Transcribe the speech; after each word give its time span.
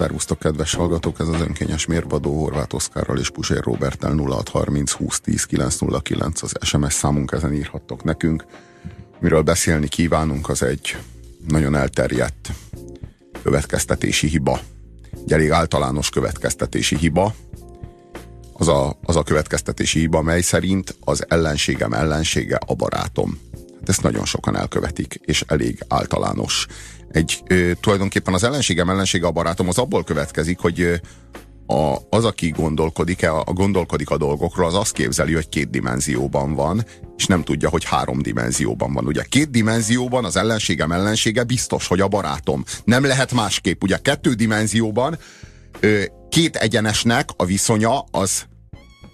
Szervusztok, 0.00 0.38
kedves 0.38 0.74
hallgatók! 0.74 1.20
Ez 1.20 1.28
az 1.28 1.40
önkényes 1.40 1.86
mérvadó 1.86 2.38
Horváth 2.38 2.74
Oszkárral 2.74 3.18
és 3.18 3.30
Pusér 3.30 3.62
Robertel 3.62 4.16
0630 4.16 4.92
2010 4.92 5.44
909 5.44 6.42
az 6.42 6.52
SMS 6.60 6.92
számunk, 6.92 7.32
ezen 7.32 7.54
írhattok 7.54 8.04
nekünk. 8.04 8.44
Miről 9.18 9.42
beszélni 9.42 9.88
kívánunk, 9.88 10.48
az 10.48 10.62
egy 10.62 10.96
nagyon 11.48 11.74
elterjedt 11.74 12.52
következtetési 13.42 14.28
hiba. 14.28 14.60
Egy 15.24 15.32
elég 15.32 15.50
általános 15.50 16.10
következtetési 16.10 16.96
hiba. 16.96 17.34
Az 18.52 18.68
a, 18.68 18.98
az 19.02 19.16
a 19.16 19.22
következtetési 19.22 19.98
hiba, 19.98 20.22
mely 20.22 20.40
szerint 20.40 20.96
az 21.00 21.24
ellenségem 21.28 21.92
ellensége 21.92 22.58
a 22.66 22.74
barátom. 22.74 23.38
Hát 23.78 23.88
ezt 23.88 24.02
nagyon 24.02 24.24
sokan 24.24 24.56
elkövetik, 24.56 25.20
és 25.24 25.44
elég 25.46 25.84
általános 25.88 26.66
egy 27.10 27.42
ö, 27.46 27.70
tulajdonképpen 27.80 28.34
az 28.34 28.44
ellenségem 28.44 28.90
ellensége 28.90 29.26
a 29.26 29.30
barátom 29.30 29.68
az 29.68 29.78
abból 29.78 30.04
következik, 30.04 30.58
hogy 30.58 31.00
a, 31.66 31.96
az, 32.10 32.24
aki 32.24 32.50
gondolkodik, 32.50 33.28
a, 33.28 33.40
a 33.40 33.52
gondolkodik 33.52 34.10
a 34.10 34.16
dolgokról, 34.16 34.66
az 34.66 34.74
azt 34.74 34.92
képzeli, 34.92 35.32
hogy 35.32 35.48
két 35.48 35.70
dimenzióban 35.70 36.54
van, 36.54 36.84
és 37.16 37.26
nem 37.26 37.42
tudja, 37.42 37.68
hogy 37.68 37.84
három 37.84 38.22
dimenzióban 38.22 38.92
van. 38.92 39.06
Ugye 39.06 39.22
két 39.28 39.50
dimenzióban 39.50 40.24
az 40.24 40.36
ellenségem 40.36 40.92
ellensége 40.92 41.44
biztos, 41.44 41.86
hogy 41.86 42.00
a 42.00 42.08
barátom. 42.08 42.64
Nem 42.84 43.04
lehet 43.04 43.32
másképp. 43.32 43.82
Ugye 43.82 43.96
kettő 43.96 44.32
dimenzióban 44.32 45.18
ö, 45.80 46.02
két 46.28 46.56
egyenesnek 46.56 47.30
a 47.36 47.44
viszonya 47.44 48.04
az 48.10 48.44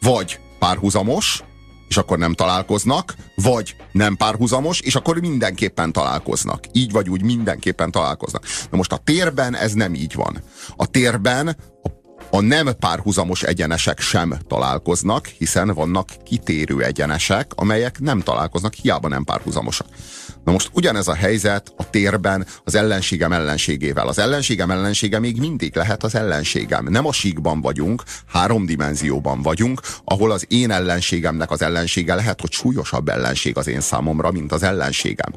vagy 0.00 0.40
párhuzamos, 0.58 1.42
és 1.88 1.96
akkor 1.96 2.18
nem 2.18 2.34
találkoznak, 2.34 3.14
vagy 3.34 3.76
nem 3.92 4.16
párhuzamos, 4.16 4.80
és 4.80 4.94
akkor 4.94 5.20
mindenképpen 5.20 5.92
találkoznak. 5.92 6.64
Így 6.72 6.92
vagy 6.92 7.08
úgy 7.08 7.22
mindenképpen 7.22 7.90
találkoznak. 7.90 8.44
Na 8.70 8.76
most 8.76 8.92
a 8.92 9.00
térben 9.04 9.56
ez 9.56 9.72
nem 9.72 9.94
így 9.94 10.14
van. 10.14 10.42
A 10.76 10.86
térben 10.86 11.48
a 11.82 11.96
a 12.30 12.40
nem 12.40 12.68
párhuzamos 12.78 13.42
egyenesek 13.42 14.00
sem 14.00 14.38
találkoznak, 14.48 15.26
hiszen 15.26 15.74
vannak 15.74 16.08
kitérő 16.24 16.82
egyenesek, 16.82 17.52
amelyek 17.54 18.00
nem 18.00 18.20
találkoznak, 18.20 18.74
hiába 18.74 19.08
nem 19.08 19.24
párhuzamosak. 19.24 19.86
Na 20.46 20.52
most 20.52 20.70
ugyanez 20.72 21.08
a 21.08 21.14
helyzet 21.14 21.72
a 21.76 21.90
térben 21.90 22.46
az 22.64 22.74
ellenségem 22.74 23.32
ellenségével. 23.32 24.08
Az 24.08 24.18
ellenségem 24.18 24.70
ellensége 24.70 25.18
még 25.18 25.38
mindig 25.38 25.76
lehet 25.76 26.02
az 26.02 26.14
ellenségem. 26.14 26.86
Nem 26.88 27.06
a 27.06 27.12
síkban 27.12 27.60
vagyunk, 27.60 28.02
három 28.26 28.66
dimenzióban 28.66 29.42
vagyunk, 29.42 29.80
ahol 30.04 30.30
az 30.30 30.44
én 30.48 30.70
ellenségemnek 30.70 31.50
az 31.50 31.62
ellensége 31.62 32.14
lehet, 32.14 32.40
hogy 32.40 32.52
súlyosabb 32.52 33.08
ellenség 33.08 33.56
az 33.56 33.66
én 33.66 33.80
számomra, 33.80 34.30
mint 34.30 34.52
az 34.52 34.62
ellenségem. 34.62 35.32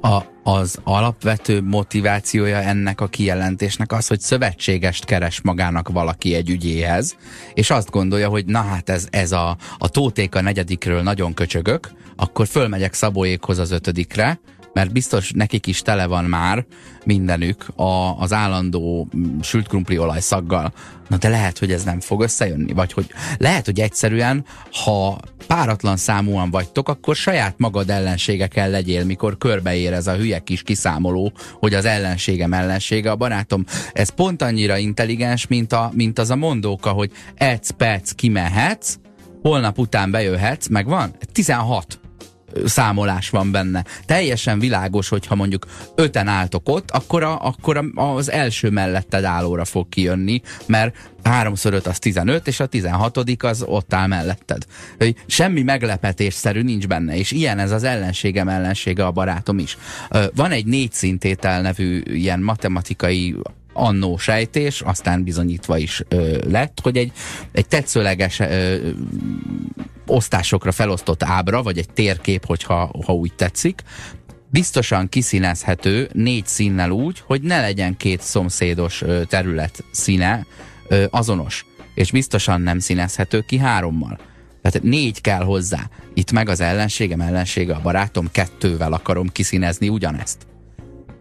A, 0.00 0.22
az 0.42 0.78
alapvető 0.84 1.62
motivációja 1.62 2.56
ennek 2.56 3.00
a 3.00 3.06
kijelentésnek 3.06 3.92
az, 3.92 4.06
hogy 4.06 4.20
szövetségest 4.20 5.04
keres 5.04 5.40
magának 5.40 5.88
valaki 5.88 6.34
egy 6.34 6.50
ügyéhez, 6.50 7.16
és 7.54 7.70
azt 7.70 7.90
gondolja, 7.90 8.28
hogy 8.28 8.44
na 8.46 8.60
hát 8.60 8.88
ez, 8.88 9.06
ez 9.10 9.32
a, 9.32 9.56
a 9.78 9.88
tóték 9.88 10.34
a 10.34 10.40
negyedikről 10.40 11.02
nagyon 11.02 11.34
köcsögök, 11.34 11.90
akkor 12.16 12.46
fölmegyek 12.46 12.94
Szabóékhoz 12.94 13.58
az 13.58 13.70
ötödikre, 13.70 14.40
mert 14.76 14.92
biztos 14.92 15.30
nekik 15.30 15.66
is 15.66 15.82
tele 15.82 16.06
van 16.06 16.24
már 16.24 16.64
mindenük 17.04 17.68
a, 17.76 18.20
az 18.20 18.32
állandó 18.32 19.08
sült 19.42 19.68
krumpliolaj 19.68 20.20
szaggal. 20.20 20.72
Na 21.08 21.16
de 21.16 21.28
lehet, 21.28 21.58
hogy 21.58 21.72
ez 21.72 21.84
nem 21.84 22.00
fog 22.00 22.22
összejönni, 22.22 22.72
vagy 22.72 22.92
hogy 22.92 23.06
lehet, 23.38 23.64
hogy 23.64 23.80
egyszerűen, 23.80 24.44
ha 24.84 25.18
páratlan 25.46 25.96
számúan 25.96 26.50
vagytok, 26.50 26.88
akkor 26.88 27.16
saját 27.16 27.54
magad 27.58 27.90
ellensége 27.90 28.46
kell 28.46 28.70
legyél, 28.70 29.04
mikor 29.04 29.38
körbeér 29.38 29.92
ez 29.92 30.06
a 30.06 30.16
hülye 30.16 30.38
kis 30.38 30.62
kiszámoló, 30.62 31.32
hogy 31.52 31.74
az 31.74 31.84
ellenségem 31.84 32.52
ellensége 32.52 33.10
a 33.10 33.16
barátom. 33.16 33.64
Ez 33.92 34.08
pont 34.08 34.42
annyira 34.42 34.76
intelligens, 34.76 35.46
mint, 35.46 35.72
a, 35.72 35.90
mint 35.94 36.18
az 36.18 36.30
a 36.30 36.36
mondóka, 36.36 36.90
hogy 36.90 37.10
egy 37.34 37.70
perc 37.70 38.12
kimehetsz, 38.12 38.96
holnap 39.42 39.78
után 39.78 40.10
bejöhetsz, 40.10 40.66
meg 40.66 40.86
van? 40.86 41.16
16 41.32 42.00
számolás 42.64 43.30
van 43.30 43.50
benne. 43.50 43.84
Teljesen 44.06 44.58
világos, 44.58 45.08
hogyha 45.08 45.34
mondjuk 45.34 45.66
öten 45.94 46.28
álltok 46.28 46.68
ott, 46.68 46.90
akkor, 46.90 47.22
a, 47.22 47.46
akkor 47.46 47.90
az 47.94 48.30
első 48.30 48.70
melletted 48.70 49.24
állóra 49.24 49.64
fog 49.64 49.88
kijönni, 49.88 50.40
mert 50.66 50.96
3x 51.24 51.72
5 51.72 51.86
az 51.86 51.98
15, 51.98 52.46
és 52.46 52.60
a 52.60 52.66
16 52.66 53.18
az 53.42 53.62
ott 53.62 53.94
áll 53.94 54.06
melletted. 54.06 54.66
Semmi 55.26 55.62
meglepetésszerű 55.62 56.62
nincs 56.62 56.86
benne, 56.86 57.16
és 57.16 57.30
ilyen 57.30 57.58
ez 57.58 57.70
az 57.70 57.82
ellenségem 57.82 58.48
ellensége 58.48 59.04
a 59.04 59.10
barátom 59.10 59.58
is. 59.58 59.78
Van 60.34 60.50
egy 60.50 60.66
négy 60.66 60.92
szintétel 60.92 61.60
nevű 61.60 62.02
ilyen 62.04 62.40
matematikai 62.40 63.36
annó 63.76 64.16
sejtés, 64.16 64.80
aztán 64.80 65.24
bizonyítva 65.24 65.76
is 65.76 66.02
ö, 66.08 66.38
lett, 66.50 66.78
hogy 66.82 66.96
egy, 66.96 67.12
egy 67.52 67.66
tetszőleges 67.66 68.40
ö, 68.40 68.76
osztásokra 70.06 70.72
felosztott 70.72 71.22
ábra, 71.22 71.62
vagy 71.62 71.78
egy 71.78 71.92
térkép, 71.92 72.44
hogyha 72.44 72.90
ha 73.04 73.12
úgy 73.12 73.32
tetszik, 73.34 73.82
biztosan 74.50 75.08
kiszínezhető 75.08 76.08
négy 76.12 76.46
színnel 76.46 76.90
úgy, 76.90 77.22
hogy 77.26 77.42
ne 77.42 77.60
legyen 77.60 77.96
két 77.96 78.20
szomszédos 78.20 79.04
terület 79.28 79.84
színe 79.90 80.46
azonos, 81.10 81.66
és 81.94 82.10
biztosan 82.10 82.60
nem 82.60 82.78
színezhető 82.78 83.40
ki 83.40 83.58
hárommal. 83.58 84.18
Tehát 84.62 84.82
négy 84.82 85.20
kell 85.20 85.42
hozzá. 85.42 85.90
Itt 86.14 86.32
meg 86.32 86.48
az 86.48 86.60
ellenségem 86.60 87.20
ellensége, 87.20 87.74
a 87.74 87.80
barátom 87.80 88.30
kettővel 88.30 88.92
akarom 88.92 89.28
kiszínezni 89.28 89.88
ugyanezt. 89.88 90.46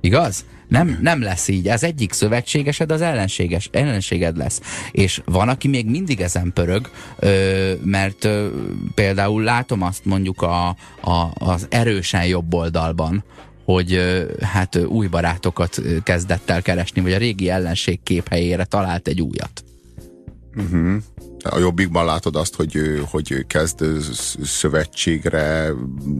Igaz? 0.05 0.45
Nem, 0.67 0.97
nem 1.01 1.21
lesz 1.21 1.47
így. 1.47 1.67
Ez 1.67 1.83
egyik 1.83 2.13
szövetségesed 2.13 2.91
az 2.91 3.01
ellenséges, 3.01 3.69
ellenséged 3.71 4.37
lesz. 4.37 4.61
És 4.91 5.21
van, 5.25 5.49
aki 5.49 5.67
még 5.67 5.89
mindig 5.89 6.21
ezen 6.21 6.53
pörög, 6.53 6.89
ö, 7.19 7.73
mert 7.83 8.23
ö, 8.23 8.47
például 8.95 9.43
látom 9.43 9.81
azt 9.81 10.05
mondjuk 10.05 10.41
a, 10.41 10.67
a, 11.01 11.31
az 11.33 11.67
erősen 11.69 12.25
jobb 12.25 12.53
oldalban, 12.53 13.23
hogy 13.63 13.99
hát 14.41 14.75
új 14.75 15.07
barátokat 15.07 15.81
kezdett 16.03 16.49
el 16.49 16.61
keresni, 16.61 17.01
vagy 17.01 17.13
a 17.13 17.17
régi 17.17 17.49
ellenség 17.49 17.99
képhelyére 18.03 18.65
talált 18.65 19.07
egy 19.07 19.21
újat. 19.21 19.63
Uh-huh. 20.55 20.95
A 21.49 21.59
jobbikban 21.59 22.05
látod 22.05 22.35
azt, 22.35 22.55
hogy, 22.55 23.01
hogy 23.09 23.45
kezd 23.47 23.85
szövetségre 24.43 25.69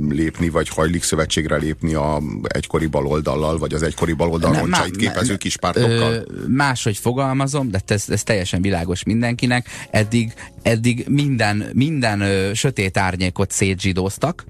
lépni, 0.10 0.50
vagy 0.50 0.70
hajlik 0.70 1.04
szövetségre 1.04 1.56
lépni 1.56 1.94
a 1.94 2.22
egykori 2.44 2.86
baloldallal, 2.86 3.58
vagy 3.58 3.74
az 3.74 3.84
egykori 3.84 4.14
baloldal 4.14 4.54
roncsait 4.54 4.96
képező 4.96 5.36
kis 5.36 5.58
pártokkal? 5.58 6.26
Máshogy 6.48 6.98
fogalmazom, 6.98 7.72
de 7.72 7.80
ez, 7.86 8.10
ez 8.10 8.24
teljesen 8.24 8.62
világos 8.62 9.04
mindenkinek. 9.04 9.68
Eddig, 9.92 10.34
eddig 10.62 11.06
minden, 11.08 11.66
minden 11.74 12.22
ö, 12.22 12.54
sötét 12.54 12.98
árnyékot 12.98 13.52
szétzsidóztak, 13.52 14.46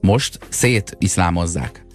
most 0.00 0.38
szétiszlámozzák. 0.48 1.86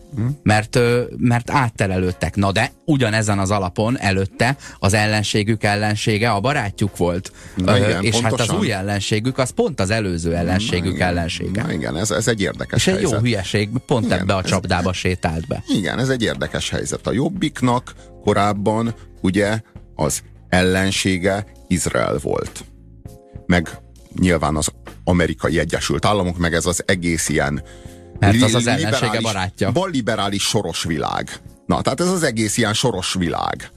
Mert, 0.44 0.80
mert 1.18 1.50
átterelődtek. 1.50 2.36
Na 2.36 2.52
de 2.52 2.72
ugyanezen 2.86 3.40
az 3.40 3.52
alapon 3.52 4.00
előtte 4.00 4.58
az 4.80 4.94
ellenségük 4.94 5.64
ellensége 5.64 6.32
a 6.32 6.40
barátjuk 6.40 6.98
volt. 6.98 7.32
Na 7.56 7.78
igen, 7.78 8.04
és 8.04 8.12
pontosan. 8.12 8.24
hát 8.40 8.50
az 8.50 8.56
új 8.60 8.72
ellenségük 8.72 9.38
az 9.38 9.50
pont 9.50 9.80
az 9.80 9.90
előző 9.90 10.36
ellenségük 10.36 10.98
Na 10.98 11.06
ellensége. 11.06 11.62
Na 11.62 11.72
igen, 11.72 11.98
ez, 11.98 12.12
ez 12.12 12.28
egy 12.28 12.42
érdekes 12.42 12.80
és 12.80 12.88
egy 12.88 12.94
helyzet. 12.94 13.12
jó 13.12 13.20
hülyeség, 13.20 13.70
pont 13.86 14.06
Igen, 14.06 14.20
ebbe 14.20 14.36
a 14.36 14.40
ez- 14.44 14.50
csapdába 14.50 14.94
sétált 14.94 15.48
be. 15.48 15.64
Igen, 15.68 16.00
ez 16.00 16.10
egy 16.10 16.22
érdekes 16.24 16.70
helyzet. 16.70 17.08
A 17.08 17.12
jobbiknak 17.12 17.94
korábban 18.24 18.94
ugye 19.22 19.60
az 19.96 20.22
ellensége 20.50 21.46
Izrael 21.68 22.18
volt. 22.22 22.64
Meg 23.46 23.70
nyilván 24.20 24.56
az 24.56 24.68
amerikai 25.04 25.60
Egyesült 25.60 26.06
Államok, 26.06 26.38
meg 26.38 26.54
ez 26.54 26.66
az 26.66 26.84
egész 26.86 27.30
ilyen 27.30 27.64
Mert 28.20 28.42
az 28.42 28.54
az 28.54 28.68
ellensége 28.68 29.22
barátja. 29.22 29.72
Balliberális 29.72 30.44
soros 30.44 30.84
világ. 30.84 31.32
Na, 31.66 31.82
tehát 31.82 32.00
ez 32.00 32.08
az 32.08 32.24
egész 32.24 32.58
ilyen 32.58 32.74
soros 32.74 33.14
világ. 33.14 33.72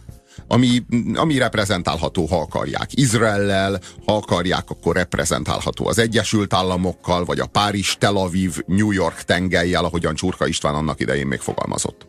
Ami, 0.49 0.83
ami 1.15 1.39
reprezentálható, 1.39 2.27
ha 2.27 2.41
akarják 2.41 2.89
Izraellel, 2.91 3.81
ha 4.07 4.17
akarják, 4.17 4.71
akkor 4.71 4.95
reprezentálható 4.95 5.87
az 5.87 5.99
Egyesült 5.99 6.55
Államokkal, 6.55 7.25
vagy 7.25 7.41
a 7.41 7.47
Párizs, 7.47 7.97
Tel 7.99 8.17
Aviv, 8.17 8.57
New 8.67 8.91
York 8.91 9.23
tengelyel, 9.23 9.85
ahogyan 9.85 10.15
Csurka 10.15 10.47
István 10.47 10.75
annak 10.75 11.01
idején 11.01 11.27
még 11.27 11.41
fogalmazott. 11.41 12.07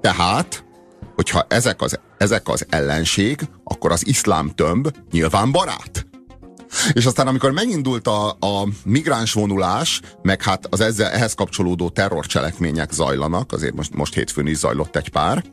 Tehát, 0.00 0.64
hogyha 1.14 1.46
ezek 1.48 1.82
az, 1.82 1.98
ezek 2.18 2.48
az 2.48 2.66
ellenség, 2.68 3.40
akkor 3.64 3.92
az 3.92 4.06
iszlám 4.06 4.52
tömb 4.54 4.88
nyilván 5.10 5.52
barát. 5.52 6.06
És 6.92 7.06
aztán, 7.06 7.26
amikor 7.26 7.50
megindult 7.50 8.06
a, 8.06 8.28
a 8.28 8.68
migráns 8.84 9.32
vonulás, 9.32 10.00
meg 10.22 10.42
hát 10.42 10.66
az 10.70 10.80
ezzel, 10.80 11.10
ehhez 11.10 11.34
kapcsolódó 11.34 11.88
terrorcselekmények 11.88 12.92
zajlanak, 12.92 13.52
azért 13.52 13.74
most, 13.74 13.94
most 13.94 14.14
hétfőn 14.14 14.46
is 14.46 14.56
zajlott 14.56 14.96
egy 14.96 15.08
pár, 15.08 15.44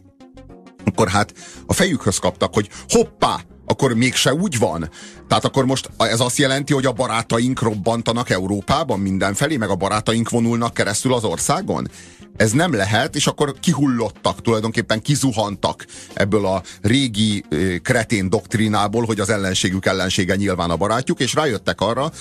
akkor 0.86 1.08
hát 1.08 1.34
a 1.66 1.74
fejükhöz 1.74 2.18
kaptak, 2.18 2.54
hogy 2.54 2.70
hoppá, 2.88 3.40
akkor 3.70 3.94
mégse 3.94 4.34
úgy 4.34 4.58
van. 4.60 4.90
Tehát 5.28 5.46
akkor 5.46 5.66
most 5.66 5.90
ez 5.98 6.20
azt 6.20 6.38
jelenti, 6.38 6.74
hogy 6.74 6.86
a 6.86 6.92
barátaink 6.92 7.62
robbantanak 7.62 8.30
Európában 8.30 9.00
mindenfelé, 9.00 9.58
meg 9.58 9.70
a 9.70 9.76
barátaink 9.76 10.30
vonulnak 10.30 10.74
keresztül 10.74 11.14
az 11.14 11.24
országon? 11.24 11.90
Ez 12.38 12.52
nem 12.52 12.74
lehet, 12.74 13.16
és 13.16 13.28
akkor 13.28 13.54
kihullottak, 13.60 14.42
tulajdonképpen 14.42 15.02
kizuhantak 15.02 15.86
ebből 16.14 16.46
a 16.46 16.62
régi 16.82 17.44
kretén 17.84 18.30
doktrinából, 18.30 19.06
hogy 19.06 19.20
az 19.20 19.30
ellenségük 19.30 19.86
ellensége 19.86 20.36
nyilván 20.36 20.70
a 20.70 20.76
barátjuk, 20.76 21.20
és 21.20 21.34
rájöttek 21.34 21.82
arra, 21.82 22.12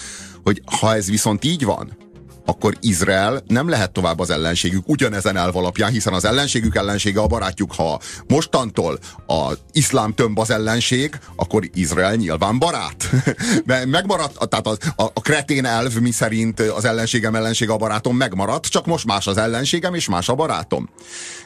hogy 0.45 0.63
ha 0.81 0.95
ez 0.95 1.11
viszont 1.11 1.45
így 1.45 1.65
van, 1.65 2.06
akkor 2.47 2.77
Izrael 2.81 3.43
nem 3.47 3.69
lehet 3.69 3.93
tovább 3.93 4.21
az 4.21 4.31
ellenségük 4.31 4.89
ugyanezen 4.89 5.37
elv 5.37 5.57
alapján, 5.57 5.91
hiszen 5.91 6.13
az 6.13 6.25
ellenségük 6.25 6.77
ellensége 6.77 7.21
a 7.21 7.27
barátjuk. 7.27 7.75
Ha 7.75 8.01
mostantól 8.27 8.99
az 9.27 9.59
iszlám 9.73 10.15
tömb 10.15 10.39
az 10.39 10.51
ellenség, 10.51 11.19
akkor 11.37 11.69
Izrael 11.75 12.15
nyilván 12.15 12.59
barát. 12.59 13.11
megmaradt, 13.87 14.49
tehát 14.49 14.67
a, 14.67 15.03
a, 15.03 15.11
a 15.15 15.21
kretén 15.21 15.65
elv, 15.65 15.95
mi 16.01 16.11
szerint 16.11 16.61
az 16.61 16.85
ellenségem 16.85 17.35
ellensége 17.35 17.73
a 17.73 17.77
barátom 17.77 18.17
megmaradt, 18.17 18.67
csak 18.67 18.87
most 18.87 19.07
más 19.07 19.27
az 19.27 19.37
ellenségem 19.37 19.95
és 19.95 20.09
más 20.09 20.29
a 20.29 20.35
barátom. 20.35 20.89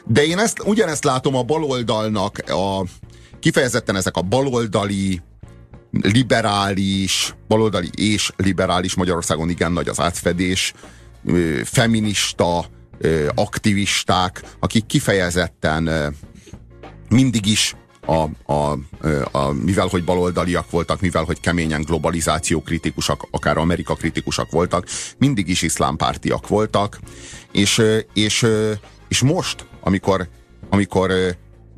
De 0.05 0.25
én 0.25 0.39
ezt, 0.39 0.61
ugyanezt 0.65 1.03
látom 1.03 1.35
a 1.35 1.43
baloldalnak, 1.43 2.37
a, 2.47 2.85
kifejezetten 3.39 3.95
ezek 3.95 4.15
a 4.15 4.21
baloldali 4.21 5.21
liberális, 5.91 7.35
baloldali 7.47 7.89
és 7.95 8.31
liberális 8.37 8.95
Magyarországon 8.95 9.49
igen 9.49 9.71
nagy 9.71 9.87
az 9.87 9.99
átfedés, 9.99 10.73
feminista 11.63 12.65
aktivisták, 13.35 14.43
akik 14.59 14.85
kifejezetten 14.85 16.13
mindig 17.09 17.45
is 17.45 17.75
a, 18.05 18.51
a, 18.53 18.77
a, 19.31 19.51
mivel 19.51 19.87
hogy 19.87 20.03
baloldaliak 20.03 20.71
voltak, 20.71 21.01
mivel 21.01 21.23
hogy 21.23 21.39
keményen 21.39 21.81
globalizáció 21.81 22.61
kritikusak, 22.61 23.27
akár 23.31 23.57
Amerika 23.57 23.95
kritikusak 23.95 24.51
voltak, 24.51 24.85
mindig 25.17 25.47
is 25.47 25.61
iszlámpártiak 25.61 26.47
voltak, 26.47 26.99
és, 27.51 27.81
és, 28.13 28.45
és 29.07 29.21
most, 29.21 29.65
amikor, 29.81 30.27
amikor 30.69 31.11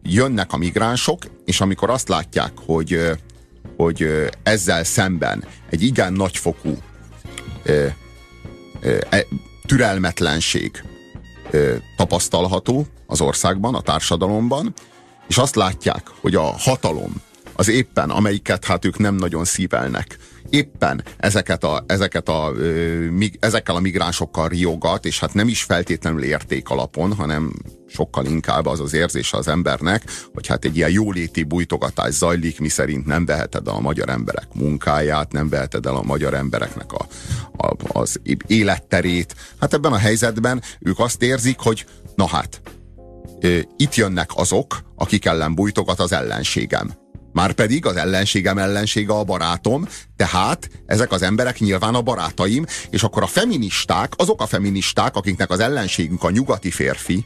jönnek 0.03 0.53
a 0.53 0.57
migránsok, 0.57 1.23
és 1.45 1.61
amikor 1.61 1.89
azt 1.89 2.07
látják, 2.07 2.51
hogy 2.65 3.17
hogy 3.77 4.29
ezzel 4.43 4.83
szemben 4.83 5.43
egy 5.69 5.81
igen 5.83 6.13
nagyfokú 6.13 6.77
e, 7.65 7.95
türelmetlenség 9.65 10.83
tapasztalható 11.97 12.85
az 13.05 13.21
országban, 13.21 13.75
a 13.75 13.81
társadalomban, 13.81 14.73
és 15.27 15.37
azt 15.37 15.55
látják, 15.55 16.07
hogy 16.21 16.35
a 16.35 16.41
hatalom 16.41 17.13
az 17.55 17.69
éppen, 17.69 18.09
amelyiket 18.09 18.65
hát 18.65 18.85
ők 18.85 18.97
nem 18.97 19.15
nagyon 19.15 19.45
szívelnek, 19.45 20.17
éppen 20.49 21.03
ezeket 21.17 21.63
a, 21.63 21.83
ezeket 21.87 22.29
a, 22.29 22.53
ezekkel 23.39 23.75
a 23.75 23.79
migránsokkal 23.79 24.47
riogat, 24.47 25.05
és 25.05 25.19
hát 25.19 25.33
nem 25.33 25.47
is 25.47 25.63
feltétlenül 25.63 26.23
érték 26.23 26.69
alapon, 26.69 27.13
hanem 27.13 27.53
sokkal 27.87 28.25
inkább 28.25 28.65
az 28.65 28.79
az 28.79 28.93
érzése 28.93 29.37
az 29.37 29.47
embernek, 29.47 30.03
hogy 30.33 30.47
hát 30.47 30.65
egy 30.65 30.75
ilyen 30.75 30.89
jóléti 30.89 31.43
bújtogatás 31.43 32.13
zajlik, 32.13 32.59
mi 32.59 32.69
szerint 32.69 33.05
nem 33.05 33.25
veheted 33.25 33.67
el 33.67 33.73
a 33.73 33.79
magyar 33.79 34.09
emberek 34.09 34.47
munkáját, 34.53 35.31
nem 35.31 35.49
veheted 35.49 35.85
el 35.85 35.95
a 35.95 36.03
magyar 36.03 36.33
embereknek 36.33 36.91
a, 36.91 37.07
a, 37.57 37.75
az 37.87 38.19
életterét. 38.47 39.35
Hát 39.59 39.73
ebben 39.73 39.91
a 39.91 39.97
helyzetben 39.97 40.61
ők 40.79 40.99
azt 40.99 41.21
érzik, 41.21 41.59
hogy 41.59 41.85
na 42.15 42.27
hát, 42.27 42.61
itt 43.77 43.95
jönnek 43.95 44.29
azok, 44.33 44.83
akik 44.95 45.25
ellen 45.25 45.55
bújtogat 45.55 45.99
az 45.99 46.11
ellenségem 46.11 47.02
Márpedig 47.33 47.85
az 47.85 47.95
ellenségem 47.95 48.57
ellensége 48.57 49.13
a 49.13 49.23
barátom, 49.23 49.87
tehát 50.15 50.69
ezek 50.85 51.11
az 51.11 51.21
emberek 51.21 51.59
nyilván 51.59 51.95
a 51.95 52.01
barátaim, 52.01 52.65
és 52.89 53.03
akkor 53.03 53.23
a 53.23 53.27
feministák, 53.27 54.13
azok 54.15 54.41
a 54.41 54.45
feministák, 54.45 55.15
akiknek 55.15 55.49
az 55.49 55.59
ellenségünk 55.59 56.23
a 56.23 56.29
nyugati 56.29 56.71
férfi, 56.71 57.25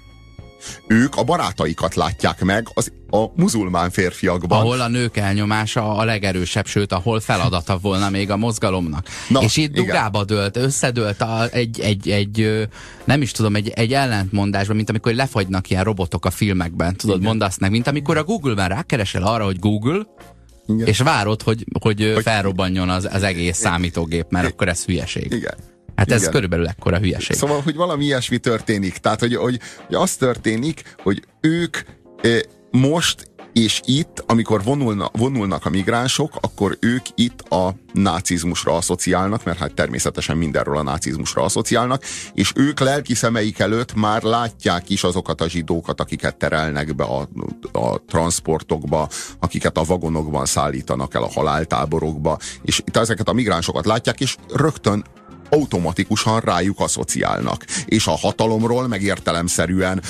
ők 0.87 1.15
a 1.15 1.23
barátaikat 1.23 1.95
látják 1.95 2.43
meg 2.43 2.67
az, 2.73 2.91
a 3.09 3.25
muzulmán 3.35 3.89
férfiakban. 3.89 4.59
Ahol 4.59 4.81
a 4.81 4.87
nők 4.87 5.17
elnyomása 5.17 5.95
a 5.95 6.03
legerősebb, 6.03 6.67
sőt, 6.67 6.91
ahol 6.91 7.19
feladata 7.19 7.77
volna 7.77 8.09
még 8.09 8.31
a 8.31 8.37
mozgalomnak. 8.37 9.07
Na, 9.29 9.41
és 9.41 9.57
itt 9.57 9.73
dugába 9.73 10.23
dőlt, 10.23 10.57
összedőlt 10.57 11.21
a, 11.21 11.47
egy, 11.51 11.79
egy, 11.79 12.09
egy, 12.09 12.67
nem 13.03 13.21
is 13.21 13.31
tudom, 13.31 13.55
egy, 13.55 13.69
egy 13.69 13.93
ellentmondásban, 13.93 14.75
mint 14.75 14.89
amikor 14.89 15.13
lefagynak 15.13 15.69
ilyen 15.69 15.83
robotok 15.83 16.25
a 16.25 16.29
filmekben, 16.29 16.95
tudod, 16.95 17.15
Igen. 17.15 17.27
mondasz 17.27 17.57
meg, 17.57 17.71
mint 17.71 17.87
amikor 17.87 18.17
a 18.17 18.23
Google-ben 18.23 18.67
rákeresel 18.67 19.23
arra, 19.23 19.45
hogy 19.45 19.59
Google, 19.59 20.05
igen. 20.67 20.87
és 20.87 20.99
várod, 20.99 21.41
hogy, 21.41 21.65
hogy, 21.79 22.11
hogy 22.13 22.23
felrobbanjon 22.23 22.89
az, 22.89 23.09
az 23.11 23.23
egész 23.23 23.57
számítógép, 23.57 24.25
mert 24.29 24.47
akkor 24.47 24.67
ez 24.67 24.85
hülyeség. 24.85 25.31
Igen. 25.31 25.55
Hát 25.97 26.11
ez 26.11 26.19
Igen. 26.19 26.31
körülbelül 26.31 26.67
ekkora 26.67 26.97
hülyeség. 26.97 27.35
Szóval, 27.35 27.61
hogy 27.61 27.75
valami 27.75 28.03
ilyesmi 28.03 28.37
történik. 28.37 28.97
Tehát, 28.97 29.19
hogy, 29.19 29.35
hogy, 29.35 29.59
hogy 29.85 29.95
az 29.95 30.15
történik, 30.15 30.95
hogy 31.03 31.23
ők 31.41 31.77
e, 32.21 32.41
most 32.71 33.31
és 33.57 33.81
itt, 33.85 34.23
amikor 34.27 34.63
vonulna, 34.63 35.09
vonulnak 35.13 35.65
a 35.65 35.69
migránsok, 35.69 36.35
akkor 36.41 36.77
ők 36.79 37.05
itt 37.15 37.41
a 37.41 37.75
nácizmusra 37.93 38.75
asszociálnak, 38.75 39.43
mert 39.43 39.57
hát 39.57 39.73
természetesen 39.73 40.37
mindenről 40.37 40.77
a 40.77 40.83
nácizmusra 40.83 41.43
asszociálnak, 41.43 42.03
és 42.33 42.51
ők 42.55 42.79
lelki 42.79 43.15
szemeik 43.15 43.59
előtt 43.59 43.93
már 43.93 44.23
látják 44.23 44.89
is 44.89 45.03
azokat 45.03 45.41
a 45.41 45.49
zsidókat, 45.49 46.01
akiket 46.01 46.35
terelnek 46.35 46.95
be 46.95 47.03
a, 47.03 47.27
a 47.71 48.01
transportokba, 48.07 49.09
akiket 49.39 49.77
a 49.77 49.83
vagonokban 49.83 50.45
szállítanak 50.45 51.13
el 51.13 51.23
a 51.23 51.31
haláltáborokba, 51.31 52.37
és 52.61 52.79
itt 52.79 52.97
ezeket 52.97 53.27
a 53.27 53.33
migránsokat 53.33 53.85
látják, 53.85 54.19
és 54.19 54.35
rögtön 54.53 55.05
automatikusan 55.49 56.39
rájuk 56.39 56.79
asszociálnak. 56.79 57.65
És 57.85 58.07
a 58.07 58.17
hatalomról 58.17 58.87
meg 58.87 59.01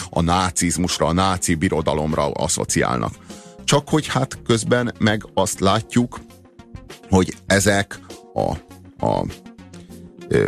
a 0.10 0.22
nácizmusra, 0.22 1.06
a 1.06 1.14
náci 1.14 1.56
birodalomra 1.56 2.32
asszociálnak. 2.32 3.14
Csak 3.64 3.90
hogy 3.90 4.08
hát 4.08 4.40
közben 4.46 4.94
meg 5.00 5.24
azt 5.34 5.60
látjuk, 5.60 6.20
hogy 7.10 7.34
ezek 7.46 8.00
a, 8.34 8.52
a 9.06 9.26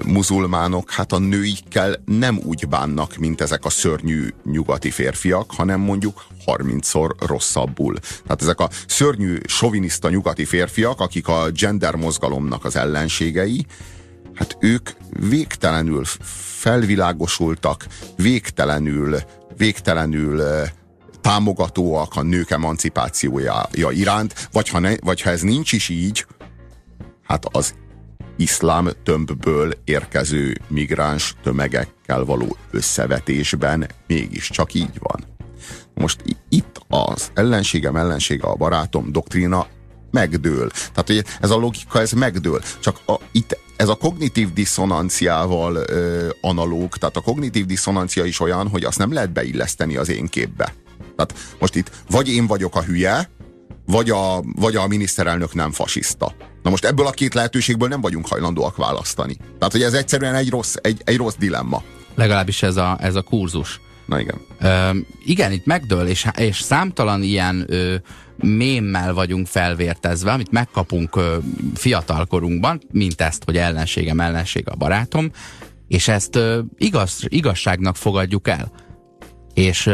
muzulmánok 0.06 0.92
hát 0.92 1.12
a 1.12 1.20
nőikkel 1.20 1.96
nem 2.06 2.40
úgy 2.44 2.68
bánnak, 2.68 3.16
mint 3.16 3.42
ezek 3.42 3.66
a 3.66 3.70
szörnyű 3.70 4.28
nyugati 4.44 4.90
férfiak, 4.90 5.52
hanem 5.52 5.80
mondjuk 5.80 6.26
30-szor 6.46 7.10
rosszabbul. 7.20 8.00
Tehát 8.24 8.42
ezek 8.42 8.60
a 8.60 8.70
szörnyű, 8.88 9.38
soviniszta 9.46 10.10
nyugati 10.10 10.46
férfiak, 10.46 11.00
akik 11.00 11.28
a 11.28 11.50
gender 11.54 11.96
mozgalomnak 11.96 12.66
az 12.66 12.76
ellenségei, 12.76 13.66
hát 14.40 14.58
ők 14.60 14.90
végtelenül 15.30 16.04
felvilágosultak, 16.60 17.88
végtelenül, 18.16 19.20
végtelenül 19.58 20.42
támogatóak 21.22 22.16
a 22.16 22.22
nők 22.22 22.50
emancipációja 22.50 23.68
iránt, 23.72 24.48
vagy 24.52 24.70
ha, 24.70 24.80
ne, 24.80 24.96
vagy 25.00 25.22
ha 25.22 25.30
ez 25.30 25.42
nincs 25.42 25.72
is 25.72 25.90
így, 25.90 26.26
hát 27.24 27.46
az 27.52 27.74
iszlám 28.38 28.90
tömbből 29.04 29.74
érkező 29.84 30.58
migráns 30.68 31.36
tömegekkel 31.44 32.24
való 32.24 32.58
összevetésben 32.72 33.90
mégiscsak 34.08 34.74
így 34.74 35.00
van. 35.00 35.24
Most 35.94 36.22
itt 36.50 36.82
az 36.88 37.32
ellenségem 37.34 37.96
ellensége 37.96 38.48
a 38.48 38.56
barátom 38.56 39.12
doktrína 39.12 39.68
megdől. 40.12 40.70
Tehát, 40.70 41.08
hogy 41.08 41.26
ez 41.42 41.50
a 41.50 41.58
logika, 41.58 42.00
ez 42.00 42.12
megdől. 42.12 42.62
Csak 42.80 43.00
a, 43.06 43.16
itt 43.32 43.58
ez 43.80 43.90
a 43.90 43.96
kognitív 43.96 44.54
diszonanciával 44.54 45.76
ö, 45.76 46.30
analóg, 46.42 46.98
tehát 46.98 47.18
a 47.18 47.22
kognitív 47.22 47.66
diszonancia 47.66 48.26
is 48.26 48.40
olyan, 48.40 48.68
hogy 48.68 48.84
azt 48.84 48.98
nem 48.98 49.14
lehet 49.14 49.32
beilleszteni 49.32 49.96
az 49.96 50.10
én 50.10 50.28
képbe. 50.28 50.74
Tehát 51.16 51.34
most 51.60 51.76
itt 51.76 51.92
vagy 52.10 52.30
én 52.30 52.48
vagyok 52.48 52.76
a 52.76 52.84
hülye, 52.84 53.30
vagy 53.86 54.10
a, 54.10 54.42
vagy 54.42 54.76
a 54.76 54.88
miniszterelnök 54.88 55.54
nem 55.54 55.72
fasiszta. 55.72 56.36
Na 56.64 56.70
most 56.70 56.86
ebből 56.86 57.08
a 57.08 57.12
két 57.12 57.34
lehetőségből 57.34 57.88
nem 57.88 58.02
vagyunk 58.02 58.28
hajlandóak 58.28 58.76
választani. 58.76 59.36
Tehát, 59.58 59.72
hogy 59.72 59.84
ez 59.84 59.94
egyszerűen 59.94 60.36
egy 60.36 60.50
rossz, 60.50 60.76
egy, 60.82 61.02
egy 61.04 61.18
rossz 61.18 61.36
dilemma. 61.38 61.84
Legalábbis 62.16 62.64
ez 62.64 62.78
a, 62.78 62.98
ez 63.02 63.16
a 63.16 63.22
kurzus. 63.22 63.80
Na 64.06 64.20
igen. 64.20 64.42
Ö, 64.60 64.98
igen, 65.26 65.52
itt 65.52 65.66
megdől, 65.66 66.08
és, 66.08 66.26
és 66.38 66.60
számtalan 66.60 67.24
ilyen 67.24 67.66
ö, 67.68 67.96
mémmel 68.44 69.14
vagyunk 69.14 69.48
felvértezve, 69.48 70.32
amit 70.32 70.52
megkapunk 70.52 71.20
fiatalkorunkban, 71.74 72.82
mint 72.92 73.22
ezt, 73.22 73.44
hogy 73.44 73.58
ellenségem, 73.58 74.20
ellenség 74.20 74.70
a 74.70 74.76
barátom, 74.76 75.32
és 75.88 76.08
ezt 76.08 76.40
igaz, 76.78 77.26
igazságnak 77.28 77.96
fogadjuk 77.96 78.48
el. 78.48 78.72
És 79.54 79.90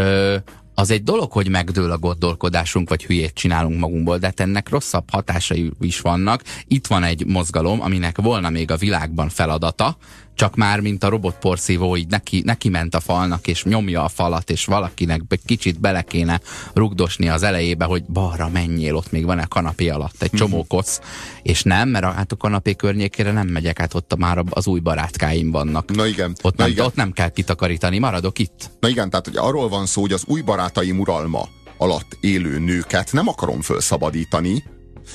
az 0.73 0.91
egy 0.91 1.03
dolog, 1.03 1.31
hogy 1.31 1.49
megdől 1.49 1.91
a 1.91 1.97
gondolkodásunk, 1.97 2.89
vagy 2.89 3.05
hülyét 3.05 3.33
csinálunk 3.33 3.79
magunkból, 3.79 4.17
de 4.17 4.25
hát 4.25 4.39
ennek 4.39 4.69
rosszabb 4.69 5.11
hatásai 5.11 5.71
is 5.79 5.99
vannak. 5.99 6.43
Itt 6.67 6.87
van 6.87 7.03
egy 7.03 7.25
mozgalom, 7.25 7.81
aminek 7.81 8.17
volna 8.21 8.49
még 8.49 8.71
a 8.71 8.77
világban 8.77 9.29
feladata, 9.29 9.97
csak 10.35 10.55
már, 10.55 10.79
mint 10.79 11.03
a 11.03 11.09
robotporszívó, 11.09 11.95
így 11.95 12.07
neki, 12.07 12.41
neki 12.45 12.69
ment 12.69 12.95
a 12.95 12.99
falnak, 12.99 13.47
és 13.47 13.63
nyomja 13.63 14.03
a 14.03 14.07
falat, 14.07 14.49
és 14.49 14.65
valakinek 14.65 15.21
kicsit 15.45 15.79
bele 15.79 16.01
kéne 16.01 16.41
rugdosni 16.73 17.29
az 17.29 17.43
elejébe, 17.43 17.85
hogy 17.85 18.03
balra 18.03 18.49
menjél, 18.49 18.95
ott 18.95 19.11
még 19.11 19.25
van 19.25 19.39
a 19.39 19.47
kanapé 19.47 19.89
alatt 19.89 20.21
egy 20.21 20.31
csomó 20.31 20.57
mhm. 20.57 20.67
kosz, 20.67 21.01
és 21.43 21.63
nem, 21.63 21.89
mert 21.89 22.05
a, 22.05 22.11
hát 22.11 22.31
a 22.31 22.35
kanapé 22.35 22.73
környékére 22.73 23.31
nem 23.31 23.47
megyek, 23.47 23.79
hát 23.79 23.93
ott 23.93 24.15
már 24.17 24.43
az 24.49 24.67
új 24.67 24.79
barátkáim 24.79 25.51
vannak. 25.51 25.95
Na 25.95 26.05
igen. 26.05 26.35
Ott, 26.41 26.55
Na 26.55 26.63
nem, 26.63 26.71
igen. 26.71 26.85
ott 26.85 26.95
nem 26.95 27.11
kell 27.11 27.29
kitakarítani, 27.29 27.99
maradok 27.99 28.39
itt. 28.39 28.69
Na 28.79 28.87
igen, 28.87 29.09
tehát 29.09 29.25
hogy 29.25 29.37
arról 29.37 29.69
van 29.69 29.85
szó, 29.85 30.01
hogy 30.01 30.13
az 30.13 30.23
új 30.27 30.41
barátaim 30.41 30.99
uralma 30.99 31.47
alatt 31.77 32.17
élő 32.19 32.59
nőket 32.59 33.11
nem 33.11 33.27
akarom 33.27 33.61
felszabadítani, 33.61 34.63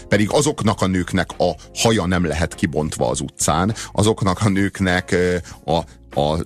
pedig 0.09 0.31
azoknak 0.31 0.81
a 0.81 0.87
nőknek 0.87 1.31
a 1.39 1.55
haja 1.75 2.07
nem 2.07 2.25
lehet 2.25 2.55
kibontva 2.55 3.09
az 3.09 3.21
utcán, 3.21 3.75
azoknak 3.93 4.41
a 4.41 4.49
nőknek 4.49 5.17
a, 5.65 5.81
a, 6.15 6.39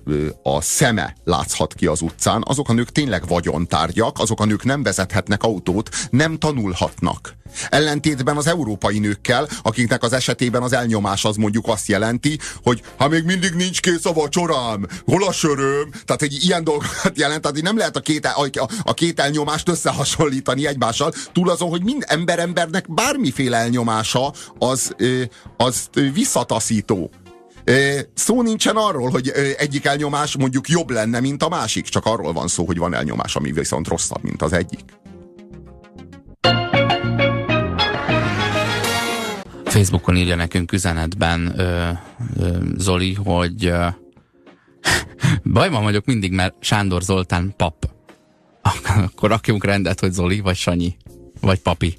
a 0.43 0.61
szeme 0.61 1.15
látszhat 1.23 1.73
ki 1.73 1.85
az 1.85 2.01
utcán, 2.01 2.43
azok 2.45 2.69
a 2.69 2.73
nők 2.73 2.89
tényleg 2.89 3.27
vagyontárgyak, 3.27 4.19
azok 4.19 4.39
a 4.39 4.45
nők 4.45 4.63
nem 4.63 4.83
vezethetnek 4.83 5.43
autót, 5.43 5.89
nem 6.09 6.37
tanulhatnak. 6.37 7.35
Ellentétben 7.69 8.37
az 8.37 8.47
európai 8.47 8.99
nőkkel, 8.99 9.47
akiknek 9.61 10.03
az 10.03 10.13
esetében 10.13 10.61
az 10.61 10.73
elnyomás 10.73 11.25
az 11.25 11.35
mondjuk 11.35 11.67
azt 11.67 11.87
jelenti, 11.87 12.39
hogy 12.63 12.81
ha 12.97 13.07
még 13.07 13.23
mindig 13.23 13.53
nincs 13.53 13.79
kész 13.79 14.05
a 14.05 14.13
vacsorám, 14.13 14.87
hol 15.05 15.23
a 15.23 15.31
söröm, 15.31 15.89
tehát 16.05 16.21
egy 16.21 16.37
ilyen 16.43 16.63
dolgokat 16.63 17.17
jelent, 17.17 17.41
tehát 17.41 17.61
nem 17.61 17.77
lehet 17.77 17.95
a 17.95 17.99
két, 17.99 18.25
a, 18.25 18.67
a 18.83 18.93
két 18.93 19.19
elnyomást 19.19 19.69
összehasonlítani 19.69 20.67
egymással, 20.67 21.13
túl 21.31 21.49
azon, 21.49 21.69
hogy 21.69 21.83
mind 21.83 22.03
ember 22.07 22.39
embernek 22.39 22.93
bármiféle 22.93 23.57
elnyomása 23.57 24.33
az, 24.59 24.95
az 25.57 25.89
visszataszító. 26.13 27.11
Szó 28.13 28.41
nincsen 28.41 28.75
arról, 28.75 29.09
hogy 29.09 29.29
egyik 29.57 29.85
elnyomás 29.85 30.37
mondjuk 30.37 30.69
jobb 30.69 30.89
lenne, 30.89 31.19
mint 31.19 31.43
a 31.43 31.49
másik, 31.49 31.85
csak 31.85 32.05
arról 32.05 32.33
van 32.33 32.47
szó, 32.47 32.65
hogy 32.65 32.77
van 32.77 32.93
elnyomás, 32.93 33.35
ami 33.35 33.51
viszont 33.51 33.87
rosszabb, 33.87 34.23
mint 34.23 34.41
az 34.41 34.53
egyik. 34.53 34.79
Facebookon 39.65 40.17
írja 40.17 40.35
nekünk 40.35 40.71
üzenetben 40.71 41.59
ö, 41.59 41.89
ö, 42.39 42.57
Zoli, 42.77 43.13
hogy 43.13 43.65
ö, 43.65 43.87
bajban 45.53 45.83
vagyok 45.83 46.05
mindig, 46.05 46.31
mert 46.31 46.55
Sándor 46.59 47.01
Zoltán 47.01 47.53
pap. 47.57 47.89
Akkor 49.05 49.29
rakjunk 49.29 49.63
rendet, 49.65 49.99
hogy 49.99 50.11
Zoli, 50.11 50.39
vagy 50.39 50.55
Sanyi, 50.55 50.97
vagy 51.41 51.59
papi. 51.59 51.97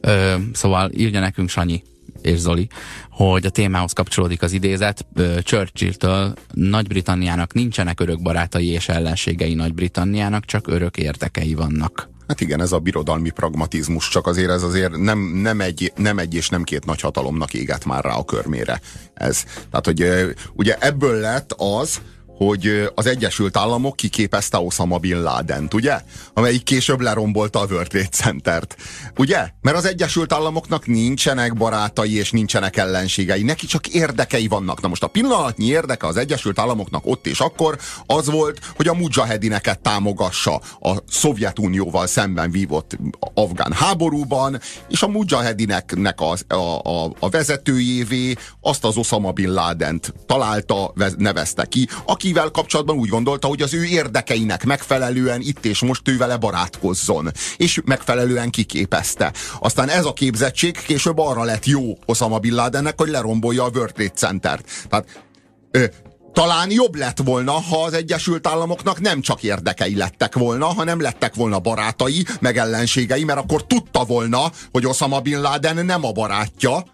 Ö, 0.00 0.34
szóval 0.52 0.90
írja 0.92 1.20
nekünk 1.20 1.48
Sanyi 1.48 1.82
és 2.24 2.38
Zoli, 2.38 2.68
hogy 3.10 3.46
a 3.46 3.50
témához 3.50 3.92
kapcsolódik 3.92 4.42
az 4.42 4.52
idézet. 4.52 5.06
Churchill-től 5.42 6.34
Nagy-Britanniának 6.52 7.52
nincsenek 7.52 8.00
örök 8.00 8.22
barátai 8.22 8.66
és 8.66 8.88
ellenségei 8.88 9.54
Nagy-Britanniának, 9.54 10.44
csak 10.44 10.68
örök 10.68 10.96
értekei 10.96 11.54
vannak. 11.54 12.08
Hát 12.28 12.40
igen, 12.40 12.60
ez 12.60 12.72
a 12.72 12.78
birodalmi 12.78 13.30
pragmatizmus, 13.30 14.08
csak 14.08 14.26
azért 14.26 14.50
ez 14.50 14.62
azért 14.62 14.96
nem, 14.96 15.18
nem, 15.18 15.60
egy, 15.60 15.92
nem 15.96 16.18
egy 16.18 16.34
és 16.34 16.48
nem 16.48 16.62
két 16.62 16.84
nagy 16.84 17.00
hatalomnak 17.00 17.54
éget 17.54 17.84
már 17.84 18.04
rá 18.04 18.14
a 18.14 18.24
körmére. 18.24 18.80
Ez. 19.14 19.44
Tehát, 19.70 19.84
hogy 19.84 20.04
ugye 20.52 20.76
ebből 20.78 21.20
lett 21.20 21.52
az, 21.52 22.00
hogy 22.46 22.90
az 22.94 23.06
Egyesült 23.06 23.56
Államok 23.56 23.96
kiképezte 23.96 24.58
Osama 24.58 24.98
Bin 24.98 25.22
laden 25.22 25.68
ugye? 25.74 26.00
Amelyik 26.34 26.62
később 26.62 27.00
lerombolta 27.00 27.60
a 27.60 27.66
World 27.70 27.88
Trade 27.88 28.08
Center-t. 28.08 28.76
Ugye? 29.16 29.48
Mert 29.60 29.76
az 29.76 29.84
Egyesült 29.84 30.32
Államoknak 30.32 30.86
nincsenek 30.86 31.56
barátai 31.56 32.16
és 32.16 32.30
nincsenek 32.30 32.76
ellenségei, 32.76 33.42
neki 33.42 33.66
csak 33.66 33.88
érdekei 33.88 34.48
vannak. 34.48 34.80
Na 34.80 34.88
most 34.88 35.02
a 35.02 35.06
pillanatnyi 35.06 35.66
érdeke 35.66 36.06
az 36.06 36.16
Egyesült 36.16 36.58
Államoknak 36.58 37.06
ott 37.06 37.26
és 37.26 37.40
akkor 37.40 37.78
az 38.06 38.30
volt, 38.30 38.58
hogy 38.76 38.88
a 38.88 38.94
mujahedineket 38.94 39.80
támogassa 39.80 40.60
a 40.80 40.96
Szovjetunióval 41.08 42.06
szemben 42.06 42.50
vívott 42.50 42.98
afgán 43.34 43.72
háborúban, 43.72 44.60
és 44.88 45.02
a 45.02 45.08
mujahedineknek 45.08 46.20
a, 46.20 46.54
a, 46.54 46.88
a, 46.88 47.12
a 47.18 47.28
vezetőjévé 47.28 48.34
azt 48.60 48.84
az 48.84 48.96
Osama 48.96 49.32
Bin 49.32 49.52
Laden-t 49.52 50.14
találta, 50.26 50.92
nevezte 51.16 51.64
ki, 51.64 51.88
aki 52.06 52.32
akivel 52.34 52.62
kapcsolatban 52.62 52.96
úgy 52.96 53.08
gondolta, 53.08 53.46
hogy 53.46 53.62
az 53.62 53.74
ő 53.74 53.84
érdekeinek 53.84 54.64
megfelelően 54.64 55.40
itt 55.40 55.64
és 55.64 55.80
most 55.80 56.08
ő 56.08 56.16
vele 56.16 56.36
barátkozzon. 56.36 57.30
És 57.56 57.80
megfelelően 57.84 58.50
kiképezte. 58.50 59.32
Aztán 59.60 59.88
ez 59.88 60.04
a 60.04 60.12
képzettség 60.12 60.82
később 60.82 61.18
arra 61.18 61.42
lett 61.44 61.66
jó 61.66 61.98
Osama 62.06 62.38
Bin 62.38 62.54
Ladennek, 62.54 63.00
hogy 63.00 63.08
lerombolja 63.08 63.64
a 63.64 63.70
World 63.74 63.92
Trade 63.92 64.10
Center-t. 64.10 64.64
Tehát 64.88 65.24
ö, 65.70 65.84
talán 66.32 66.70
jobb 66.70 66.94
lett 66.94 67.18
volna, 67.24 67.52
ha 67.52 67.82
az 67.82 67.92
Egyesült 67.92 68.46
Államoknak 68.46 69.00
nem 69.00 69.20
csak 69.20 69.42
érdekei 69.42 69.96
lettek 69.96 70.34
volna, 70.34 70.66
hanem 70.66 71.00
lettek 71.00 71.34
volna 71.34 71.58
barátai, 71.58 72.26
meg 72.40 72.56
ellenségei, 72.56 73.24
mert 73.24 73.38
akkor 73.38 73.66
tudta 73.66 74.04
volna, 74.04 74.52
hogy 74.72 74.86
Osama 74.86 75.20
Bin 75.20 75.40
Laden 75.40 75.84
nem 75.84 76.04
a 76.04 76.12
barátja, 76.12 76.84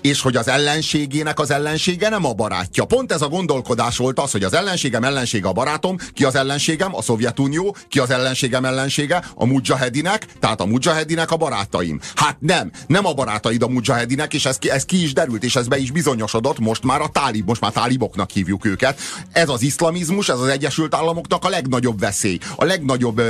és 0.00 0.20
hogy 0.20 0.36
az 0.36 0.48
ellenségének 0.48 1.38
az 1.38 1.50
ellensége 1.50 2.08
nem 2.08 2.24
a 2.24 2.32
barátja. 2.32 2.84
Pont 2.84 3.12
ez 3.12 3.22
a 3.22 3.28
gondolkodás 3.28 3.96
volt 3.96 4.20
az, 4.20 4.30
hogy 4.30 4.44
az 4.44 4.54
ellenségem 4.54 5.04
ellensége 5.04 5.48
a 5.48 5.52
barátom, 5.52 5.96
ki 6.14 6.24
az 6.24 6.34
ellenségem? 6.34 6.94
A 6.94 7.02
Szovjetunió, 7.02 7.76
ki 7.88 7.98
az 7.98 8.10
ellenségem 8.10 8.64
ellensége? 8.64 9.24
A 9.34 9.44
mujahedinek, 9.44 10.26
tehát 10.40 10.60
a 10.60 10.66
mujahedinek 10.66 11.30
a 11.30 11.36
barátaim. 11.36 12.00
Hát 12.14 12.36
nem, 12.40 12.70
nem 12.86 13.06
a 13.06 13.12
barátaid 13.12 13.62
a 13.62 13.68
mujahedinek, 13.68 14.34
és 14.34 14.46
ez, 14.46 14.58
ez 14.60 14.84
ki 14.84 15.02
is 15.02 15.12
derült, 15.12 15.44
és 15.44 15.56
ez 15.56 15.68
be 15.68 15.78
is 15.78 15.90
bizonyosodott, 15.90 16.58
most 16.58 16.84
már 16.84 17.00
a 17.00 17.08
tálib, 17.08 17.46
most 17.46 17.60
már 17.60 17.72
táliboknak 17.72 18.30
hívjuk 18.30 18.64
őket. 18.64 19.00
Ez 19.32 19.48
az 19.48 19.62
iszlamizmus, 19.62 20.28
ez 20.28 20.38
az 20.38 20.48
Egyesült 20.48 20.94
Államoknak 20.94 21.44
a 21.44 21.48
legnagyobb 21.48 22.00
veszély, 22.00 22.38
a 22.56 22.64
legnagyobb, 22.64 23.22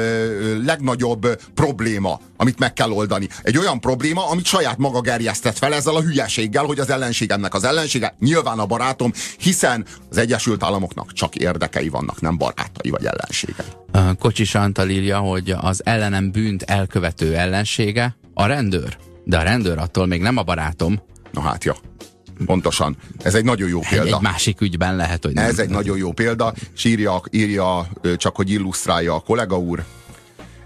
legnagyobb 0.64 1.40
probléma, 1.54 2.20
amit 2.36 2.58
meg 2.58 2.72
kell 2.72 2.90
oldani. 2.90 3.28
Egy 3.42 3.58
olyan 3.58 3.80
probléma, 3.80 4.28
amit 4.28 4.46
saját 4.46 4.78
maga 4.78 5.00
gerjesztett 5.00 5.58
fel 5.58 5.74
ezzel 5.74 5.94
a 5.94 6.00
hülye 6.00 6.27
hülyeséggel, 6.34 6.64
hogy 6.64 6.78
az 6.78 6.90
ellenségemnek 6.90 7.54
az 7.54 7.64
ellensége 7.64 8.14
nyilván 8.18 8.58
a 8.58 8.66
barátom, 8.66 9.12
hiszen 9.38 9.86
az 10.10 10.16
Egyesült 10.16 10.62
Államoknak 10.62 11.12
csak 11.12 11.34
érdekei 11.34 11.88
vannak, 11.88 12.20
nem 12.20 12.36
barátai 12.36 12.90
vagy 12.90 13.04
ellenségei. 13.04 13.66
Kocsis 14.18 14.54
Antal 14.54 14.88
írja, 14.88 15.18
hogy 15.18 15.50
az 15.60 15.84
ellenem 15.84 16.30
bűnt 16.30 16.62
elkövető 16.62 17.36
ellensége 17.36 18.16
a 18.34 18.46
rendőr. 18.46 18.96
De 19.24 19.38
a 19.38 19.42
rendőr 19.42 19.78
attól 19.78 20.06
még 20.06 20.20
nem 20.20 20.36
a 20.36 20.42
barátom. 20.42 21.02
Na 21.32 21.40
hát, 21.40 21.64
ja. 21.64 21.76
Pontosan. 22.46 22.96
Ez 23.22 23.34
egy 23.34 23.44
nagyon 23.44 23.68
jó 23.68 23.80
példa. 23.80 24.06
Egy, 24.06 24.12
egy 24.12 24.20
másik 24.20 24.60
ügyben 24.60 24.96
lehet, 24.96 25.24
hogy 25.24 25.34
nem. 25.34 25.44
Ez 25.44 25.58
egy 25.58 25.68
nagyon 25.68 25.96
jó 25.96 26.12
példa, 26.12 26.54
és 26.74 26.84
írja, 26.84 27.20
írja 27.30 27.88
csak, 28.16 28.36
hogy 28.36 28.50
illusztrálja 28.50 29.14
a 29.14 29.20
kollega 29.20 29.58
úr. 29.58 29.84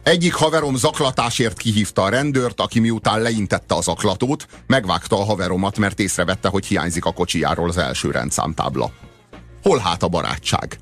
Egyik 0.02 0.34
haverom 0.34 0.76
zaklatásért 0.76 1.56
kihívta 1.56 2.02
a 2.02 2.08
rendőrt, 2.08 2.60
aki 2.60 2.80
miután 2.80 3.20
leintette 3.20 3.74
az 3.74 3.84
zaklatót, 3.84 4.46
megvágta 4.66 5.16
a 5.16 5.24
haveromat, 5.24 5.78
mert 5.78 6.00
észrevette, 6.00 6.48
hogy 6.48 6.66
hiányzik 6.66 7.04
a 7.04 7.12
kocsijáról 7.12 7.68
az 7.68 7.78
első 7.78 8.10
rendszámtábla. 8.10 8.92
Hol 9.62 9.78
hát 9.78 10.02
a 10.02 10.08
barátság? 10.08 10.78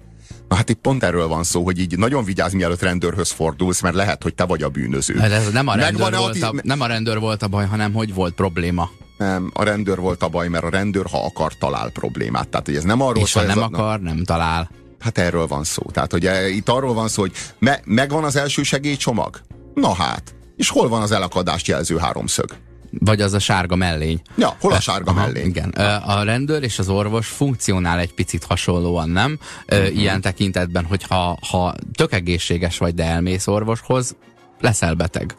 Na 0.49 0.57
hát 0.57 0.69
itt 0.69 0.81
pont 0.81 1.03
erről 1.03 1.29
van 1.29 1.45
szó, 1.45 1.65
hogy 1.65 1.79
így 1.79 1.99
nagyon 1.99 2.25
vigyázz, 2.25 2.53
mielőtt 2.53 2.83
rendőrhöz 2.83 3.31
fordulsz, 3.31 3.81
mert 3.81 3.95
lehet, 3.95 4.23
hogy 4.23 4.35
te 4.35 4.45
vagy 4.45 4.63
a 4.63 4.69
bűnöző. 4.69 5.15
De 5.15 5.23
ez 5.23 5.51
nem 5.53 5.69
a, 5.69 5.75
rendőr 5.75 6.17
volt 6.17 6.43
a, 6.43 6.55
nem 6.63 6.81
a 6.81 6.87
rendőr 6.87 7.19
volt 7.19 7.43
a 7.43 7.49
baj, 7.49 7.67
hanem 7.67 7.93
hogy 7.93 8.15
volt 8.15 8.35
probléma. 8.35 8.91
Nem, 9.19 9.51
a 9.55 9.65
rendőr 9.65 9.99
volt 9.99 10.23
a 10.23 10.29
baj, 10.29 10.49
mert 10.49 10.65
a 10.65 10.69
rendőr, 10.69 11.07
ha 11.11 11.25
akar, 11.25 11.53
talál 11.59 11.91
problémát. 11.91 12.49
Tehát, 12.49 12.67
hogy 12.67 12.77
ez 12.77 12.85
nem 12.85 13.01
arról 13.01 13.23
És 13.23 13.33
ha 13.33 13.43
nem 13.43 13.59
a... 13.59 13.65
akar, 13.65 14.01
nem 14.01 14.25
talál. 14.25 14.71
Hát 15.01 15.19
erről 15.19 15.47
van 15.47 15.65
szó. 15.65 15.83
Tehát, 15.93 16.13
hogy 16.13 16.27
e, 16.27 16.49
itt 16.49 16.69
arról 16.69 16.95
van 16.95 17.09
szó, 17.09 17.23
hogy 17.23 17.33
me, 17.59 17.81
megvan 17.85 18.25
az 18.25 18.37
első 18.37 18.63
segélycsomag? 18.63 19.41
Na 19.75 19.95
hát. 19.95 20.35
És 20.57 20.69
hol 20.69 20.89
van 20.89 21.03
az 21.03 21.13
elakadást 21.13 21.67
jelző 21.67 21.97
háromszög? 21.97 22.57
Vagy 22.99 23.21
az 23.21 23.33
a 23.33 23.39
sárga 23.39 23.77
mellény. 23.77 24.21
Ja, 24.37 24.57
hol 24.61 24.73
a 24.73 24.81
sárga 24.81 25.11
Aha, 25.11 25.21
mellény? 25.21 25.47
Igen. 25.47 25.69
A 26.05 26.23
rendőr 26.23 26.63
és 26.63 26.79
az 26.79 26.89
orvos 26.89 27.27
funkcionál 27.27 27.99
egy 27.99 28.15
picit 28.15 28.45
hasonlóan, 28.45 29.11
nem? 29.11 29.39
Uh-huh. 29.69 29.97
Ilyen 29.97 30.21
tekintetben, 30.21 30.85
hogy 30.85 31.03
ha, 31.03 31.39
ha 31.51 31.75
tök 31.95 32.13
egészséges 32.13 32.79
vagy, 32.79 32.95
de 32.95 33.05
elmész 33.05 33.47
orvoshoz, 33.47 34.17
leszel 34.61 34.95
beteg. 34.95 35.35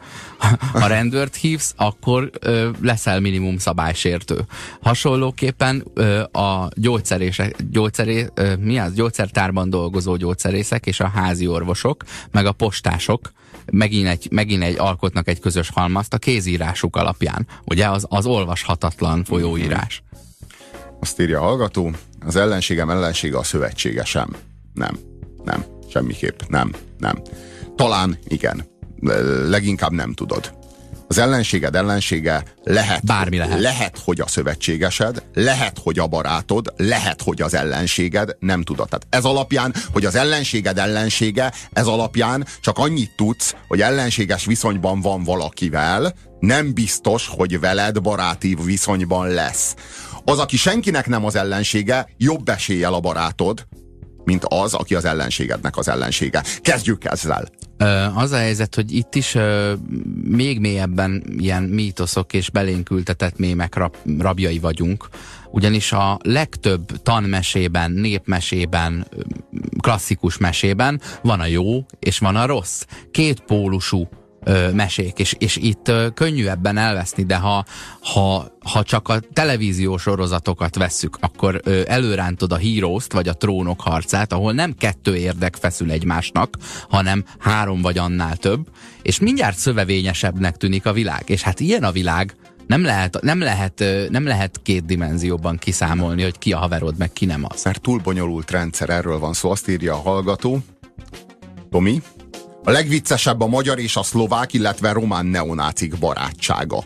Ha 0.72 0.86
rendőrt 0.86 1.36
hívsz, 1.36 1.74
akkor 1.76 2.30
ö, 2.40 2.70
leszel 2.80 3.20
minimum 3.20 3.58
szabálysértő. 3.58 4.40
Hasonlóképpen 4.82 5.84
ö, 5.94 6.20
a 6.20 6.68
gyógyszerések, 6.74 7.56
gyógyszeré, 7.70 8.26
ö, 8.34 8.56
mi 8.56 8.78
az? 8.78 8.94
gyógyszertárban 8.94 9.70
dolgozó 9.70 10.16
gyógyszerészek 10.16 10.86
és 10.86 11.00
a 11.00 11.08
házi 11.08 11.46
orvosok, 11.46 12.04
meg 12.30 12.46
a 12.46 12.52
postások 12.52 13.32
megint 13.70 14.08
egy, 14.08 14.28
megint 14.30 14.62
egy 14.62 14.78
alkotnak 14.78 15.28
egy 15.28 15.40
közös 15.40 15.70
halmazt 15.70 16.14
a 16.14 16.18
kézírásuk 16.18 16.96
alapján. 16.96 17.46
Ugye 17.64 17.88
az, 17.88 18.06
az 18.08 18.26
olvashatatlan 18.26 19.24
folyóírás. 19.24 20.02
Azt 21.00 21.20
írja 21.20 21.40
a 21.40 21.42
hallgató, 21.42 21.90
az 22.26 22.36
ellenségem 22.36 22.90
ellensége 22.90 23.38
a 23.38 23.42
szövetségesem. 23.42 24.36
Nem, 24.74 24.98
nem, 25.44 25.64
semmiképp, 25.90 26.40
nem, 26.48 26.74
nem. 26.98 27.22
Talán 27.76 28.18
igen, 28.24 28.64
leginkább 29.48 29.92
nem 29.92 30.12
tudod. 30.12 30.52
Az 31.12 31.18
ellenséged 31.18 31.76
ellensége 31.76 32.42
lehet, 32.62 33.04
Bármi 33.04 33.36
lehet. 33.36 33.60
lehet, 33.60 33.98
hogy 34.04 34.20
a 34.20 34.26
szövetségesed, 34.26 35.22
lehet, 35.34 35.78
hogy 35.82 35.98
a 35.98 36.06
barátod, 36.06 36.72
lehet, 36.76 37.22
hogy 37.22 37.42
az 37.42 37.54
ellenséged, 37.54 38.36
nem 38.38 38.62
tudod. 38.62 38.88
Tehát 38.88 39.06
ez 39.10 39.24
alapján, 39.24 39.74
hogy 39.92 40.04
az 40.04 40.14
ellenséged 40.14 40.78
ellensége, 40.78 41.52
ez 41.72 41.86
alapján 41.86 42.46
csak 42.60 42.78
annyit 42.78 43.16
tudsz, 43.16 43.54
hogy 43.68 43.80
ellenséges 43.80 44.44
viszonyban 44.44 45.00
van 45.00 45.22
valakivel, 45.22 46.14
nem 46.40 46.74
biztos, 46.74 47.28
hogy 47.28 47.60
veled 47.60 48.00
baráti 48.00 48.56
viszonyban 48.64 49.28
lesz. 49.28 49.74
Az, 50.24 50.38
aki 50.38 50.56
senkinek 50.56 51.06
nem 51.06 51.24
az 51.24 51.36
ellensége, 51.36 52.08
jobb 52.16 52.48
eséllyel 52.48 52.94
a 52.94 53.00
barátod, 53.00 53.66
mint 54.24 54.44
az, 54.44 54.74
aki 54.74 54.94
az 54.94 55.04
ellenségednek 55.04 55.76
az 55.76 55.88
ellensége. 55.88 56.42
Kezdjük 56.60 57.04
ezzel. 57.04 57.48
Az 58.14 58.32
a 58.32 58.36
helyzet, 58.36 58.74
hogy 58.74 58.92
itt 58.92 59.14
is 59.14 59.36
még 60.24 60.60
mélyebben 60.60 61.24
ilyen 61.38 61.62
mítoszok 61.62 62.32
és 62.32 62.50
belénkültetett 62.50 63.38
mémek 63.38 63.74
rab, 63.74 63.96
rabjai 64.18 64.58
vagyunk, 64.58 65.08
ugyanis 65.50 65.92
a 65.92 66.18
legtöbb 66.22 67.02
tanmesében, 67.02 67.90
népmesében, 67.90 69.06
klasszikus 69.78 70.38
mesében 70.38 71.00
van 71.22 71.40
a 71.40 71.46
jó 71.46 71.84
és 71.98 72.18
van 72.18 72.36
a 72.36 72.46
rossz. 72.46 72.84
Két 73.10 73.40
pólusú 73.40 74.08
ö, 74.44 74.70
mesék, 74.70 75.18
és, 75.18 75.34
és 75.38 75.56
itt 75.56 75.88
ö, 75.88 76.06
könnyű 76.14 76.46
ebben 76.46 76.76
elveszni, 76.76 77.24
de 77.24 77.36
ha, 77.36 77.64
ha, 78.00 78.46
ha 78.62 78.82
csak 78.82 79.08
a 79.08 79.20
televíziós 79.32 80.02
sorozatokat 80.02 80.76
vesszük, 80.76 81.16
akkor 81.20 81.60
ö, 81.64 81.82
előrántod 81.86 82.52
a 82.52 82.58
heroes 82.58 83.06
vagy 83.08 83.28
a 83.28 83.34
trónok 83.34 83.80
harcát, 83.80 84.32
ahol 84.32 84.52
nem 84.52 84.74
kettő 84.74 85.16
érdek 85.16 85.56
feszül 85.56 85.90
egymásnak, 85.90 86.56
hanem 86.88 87.24
három 87.38 87.80
vagy 87.82 87.98
annál 87.98 88.36
több, 88.36 88.68
és 89.02 89.18
mindjárt 89.18 89.56
szövevényesebbnek 89.56 90.56
tűnik 90.56 90.86
a 90.86 90.92
világ. 90.92 91.22
És 91.26 91.42
hát 91.42 91.60
ilyen 91.60 91.84
a 91.84 91.90
világ, 91.92 92.36
nem 92.66 92.84
lehet, 92.84 93.18
nem, 93.20 93.40
lehet, 93.40 93.84
nem 94.08 94.26
lehet 94.26 94.60
két 94.62 94.84
dimenzióban 94.84 95.56
kiszámolni, 95.56 96.22
hogy 96.22 96.38
ki 96.38 96.52
a 96.52 96.58
haverod, 96.58 96.98
meg 96.98 97.12
ki 97.12 97.24
nem 97.24 97.44
az. 97.48 97.64
Mert 97.64 97.80
túl 97.80 97.98
bonyolult 97.98 98.50
rendszer, 98.50 98.90
erről 98.90 99.18
van 99.18 99.32
szó, 99.32 99.50
azt 99.50 99.68
írja 99.68 99.94
a 99.94 100.00
hallgató. 100.00 100.58
Tomi, 101.70 102.02
a 102.64 102.70
legviccesebb 102.70 103.40
a 103.40 103.46
magyar 103.46 103.78
és 103.78 103.96
a 103.96 104.02
szlovák, 104.02 104.52
illetve 104.52 104.92
román 104.92 105.26
neonácik 105.26 105.98
barátsága. 105.98 106.84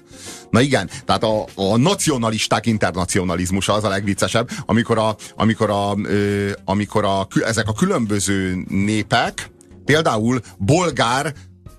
Na 0.51 0.61
igen, 0.61 0.91
tehát 1.05 1.23
a, 1.23 1.45
a 1.55 1.77
nacionalisták 1.77 2.67
internacionalizmusa 2.67 3.73
az 3.73 3.85
a 3.85 3.89
legviccesebb, 3.89 4.51
amikor, 4.67 4.99
a, 4.99 5.17
amikor, 5.37 5.71
a, 5.71 5.95
ö, 6.03 6.51
amikor 6.65 7.05
a, 7.05 7.27
ezek 7.45 7.69
a 7.69 7.73
különböző 7.73 8.65
népek, 8.69 9.51
például 9.85 10.41
bolgár, 10.59 11.35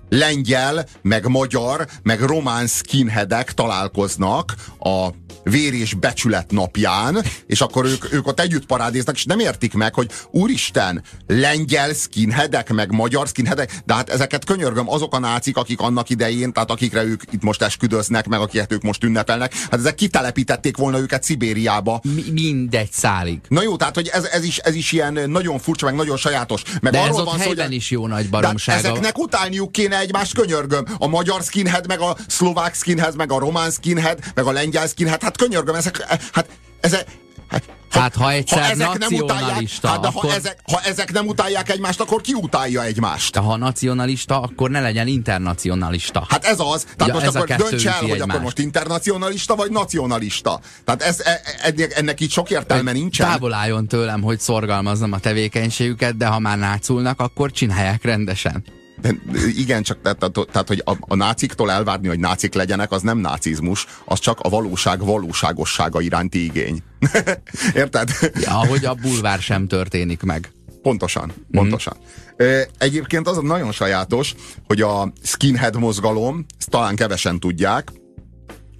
lengyel, 0.08 0.86
meg 1.02 1.26
magyar, 1.26 1.86
meg 2.02 2.20
román 2.20 2.66
skinheadek 2.66 3.54
találkoznak 3.54 4.54
a 4.78 5.08
vér 5.42 5.74
és 5.74 5.94
becsület 5.94 6.50
napján, 6.50 7.24
és 7.46 7.60
akkor 7.60 7.84
ők, 7.84 8.12
ők 8.12 8.26
ott 8.26 8.40
együtt 8.40 8.66
parádéznak, 8.66 9.14
és 9.14 9.24
nem 9.24 9.38
értik 9.38 9.74
meg, 9.74 9.94
hogy 9.94 10.10
úristen, 10.30 11.02
lengyel 11.26 11.92
skinheadek, 11.92 12.72
meg 12.72 12.92
magyar 12.92 13.26
skinheadek, 13.26 13.80
de 13.86 13.94
hát 13.94 14.10
ezeket 14.10 14.44
könyörgöm, 14.44 14.90
azok 14.90 15.14
a 15.14 15.18
nácik, 15.18 15.56
akik 15.56 15.80
annak 15.80 16.10
idején, 16.10 16.52
tehát 16.52 16.70
akikre 16.70 17.04
ők 17.04 17.22
itt 17.30 17.42
most 17.42 17.62
esküdöznek, 17.62 18.26
meg 18.26 18.40
akiket 18.40 18.72
ők 18.72 18.82
most 18.82 19.04
ünnepelnek, 19.04 19.54
hát 19.54 19.80
ezek 19.80 19.94
kitelepítették 19.94 20.76
volna 20.76 20.98
őket 20.98 21.22
Szibériába. 21.22 22.00
Mi, 22.14 22.24
mindegy 22.30 22.92
szálig. 22.92 23.40
Na 23.48 23.62
jó, 23.62 23.76
tehát 23.76 23.94
hogy 23.94 24.08
ez, 24.12 24.24
ez, 24.24 24.44
is, 24.44 24.58
ez 24.58 24.74
is 24.74 24.92
ilyen 24.92 25.30
nagyon 25.30 25.58
furcsa, 25.58 25.86
meg 25.86 25.94
nagyon 25.94 26.16
sajátos. 26.16 26.62
Meg 26.80 26.92
de 26.92 26.98
arról 26.98 27.10
ez 27.10 27.18
ott 27.18 27.24
van 27.24 27.38
szó, 27.38 27.44
helyben 27.44 27.66
hogy, 27.66 27.74
is 27.74 27.90
jó 27.90 28.06
nagy 28.06 28.28
baromsága. 28.28 28.82
de 28.82 28.88
ezeknek 28.88 29.18
utálniuk 29.18 29.72
kéne 29.72 29.97
egymást 30.00 30.34
könyörgöm. 30.34 30.84
A 30.98 31.06
magyar 31.06 31.42
skinhead, 31.42 31.86
meg 31.86 32.00
a 32.00 32.16
szlovák 32.26 32.74
skinhead, 32.74 33.16
meg 33.16 33.32
a 33.32 33.38
román 33.38 33.70
skinhead, 33.70 34.18
meg 34.34 34.44
a 34.44 34.52
lengyel 34.52 34.86
skinhead, 34.86 35.22
hát 35.22 35.36
könyörgöm, 35.36 35.74
ezek, 35.74 36.06
hát, 36.32 36.48
ezek, 36.80 37.06
Hát, 37.48 37.62
hát 37.90 38.14
ha 38.14 38.30
egyszer 38.30 38.58
ha 38.58 38.70
ezek 38.70 38.98
nem 38.98 39.12
utálják, 39.12 39.64
hát, 39.82 40.00
de 40.00 40.06
akkor... 40.06 40.30
ha, 40.30 40.34
ezek, 40.34 40.58
ha 40.72 40.80
ezek 40.84 41.12
nem 41.12 41.26
utálják 41.26 41.70
egymást, 41.70 42.00
akkor 42.00 42.20
ki 42.20 42.32
utálja 42.32 42.82
egymást? 42.82 43.32
De 43.32 43.40
ha 43.40 43.56
nacionalista, 43.56 44.40
akkor 44.40 44.70
ne 44.70 44.80
legyen 44.80 45.06
internacionalista. 45.06 46.26
Hát 46.28 46.44
ez 46.44 46.60
az. 46.60 46.82
Tehát 46.82 47.06
Ja, 47.06 47.12
most 47.12 47.26
ez 47.26 47.34
akkor 47.34 47.56
dönts 47.56 47.86
el, 47.86 47.92
hogy 47.92 48.10
egymást. 48.10 48.30
akkor 48.30 48.40
most 48.40 48.58
internacionalista 48.58 49.54
vagy 49.54 49.70
nacionalista. 49.70 50.60
Tehát 50.84 51.02
ez, 51.02 51.20
e- 51.20 51.40
ennek, 51.62 51.92
ennek 51.96 52.20
így 52.20 52.30
sok 52.30 52.50
értelme 52.50 52.92
nincsen. 52.92 53.28
Távol 53.28 53.52
álljon 53.52 53.86
tőlem, 53.86 54.22
hogy 54.22 54.40
szorgalmaznom 54.40 55.12
a 55.12 55.18
tevékenységüket, 55.18 56.16
de 56.16 56.26
ha 56.26 56.38
már 56.38 56.58
náculnak, 56.58 57.20
akkor 57.20 57.50
csinálják 57.50 58.04
rendesen. 58.04 58.64
De, 59.00 59.14
igen, 59.56 59.82
csak 59.82 60.02
tehát, 60.02 60.18
tehát, 60.52 60.68
hogy 60.68 60.82
a, 60.84 60.92
a 61.00 61.14
náciktól 61.14 61.70
elvárni, 61.70 62.08
hogy 62.08 62.18
nácik 62.18 62.54
legyenek, 62.54 62.92
az 62.92 63.02
nem 63.02 63.18
nácizmus, 63.18 63.86
az 64.04 64.18
csak 64.18 64.40
a 64.40 64.48
valóság 64.48 65.04
valóságossága 65.04 66.00
iránti 66.00 66.44
igény. 66.44 66.82
Érted? 67.74 68.10
Ja, 68.34 68.58
ahogy 68.58 68.84
a 68.84 68.94
bulvár 68.94 69.38
sem 69.38 69.66
történik 69.66 70.22
meg. 70.22 70.52
Pontosan, 70.82 71.32
pontosan. 71.50 71.96
Mm. 72.42 72.60
Egyébként 72.78 73.28
az 73.28 73.38
nagyon 73.38 73.72
sajátos, 73.72 74.34
hogy 74.66 74.80
a 74.80 75.12
skinhead 75.22 75.76
mozgalom, 75.76 76.44
ezt 76.58 76.70
talán 76.70 76.96
kevesen 76.96 77.40
tudják, 77.40 77.92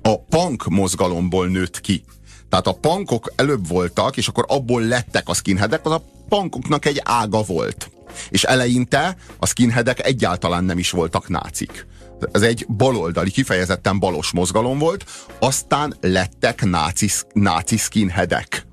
a 0.03 0.19
punk 0.19 0.65
mozgalomból 0.69 1.49
nőtt 1.49 1.81
ki. 1.81 2.05
Tehát 2.49 2.67
a 2.67 2.73
punkok 2.73 3.33
előbb 3.37 3.69
voltak, 3.69 4.17
és 4.17 4.29
akkor 4.29 4.45
abból 4.49 4.83
lettek 4.83 5.29
a 5.29 5.35
skinheadek, 5.35 5.87
az 5.87 5.93
a 5.93 6.03
punkoknak 6.29 6.85
egy 6.85 7.01
ága 7.05 7.43
volt. 7.43 7.91
És 8.29 8.45
eleinte 8.45 9.17
a 9.39 9.47
skinheadek 9.47 10.07
egyáltalán 10.07 10.65
nem 10.65 10.79
is 10.79 10.91
voltak 10.91 11.29
nácik. 11.29 11.87
Ez 12.33 12.43
egy 12.43 12.67
baloldali, 12.69 13.31
kifejezetten 13.31 13.99
balos 13.99 14.33
mozgalom 14.33 14.79
volt, 14.79 15.05
aztán 15.39 15.95
lettek 16.01 16.65
náci, 16.65 17.09
náci 17.33 17.77
skinheadek. 17.77 18.67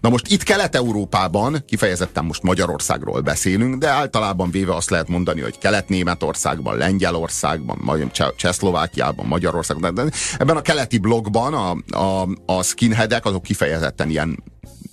Na 0.00 0.08
most 0.08 0.26
itt 0.26 0.42
Kelet-Európában, 0.42 1.64
kifejezetten 1.66 2.24
most 2.24 2.42
Magyarországról 2.42 3.20
beszélünk, 3.20 3.78
de 3.78 3.88
általában 3.88 4.50
véve 4.50 4.74
azt 4.74 4.90
lehet 4.90 5.08
mondani, 5.08 5.40
hogy 5.40 5.58
Kelet-Németországban, 5.58 6.76
Lengyelországban, 6.76 7.78
majd 7.80 8.10
Cseh- 8.10 8.36
Csehszlovákiában, 8.36 9.26
Magyarországban, 9.26 10.12
ebben 10.38 10.56
a 10.56 10.62
keleti 10.62 10.98
blokkban 10.98 11.54
a, 11.54 11.96
a, 11.98 12.28
a 12.46 12.62
skinheadek 12.62 13.24
azok 13.24 13.42
kifejezetten 13.42 14.10
ilyen 14.10 14.42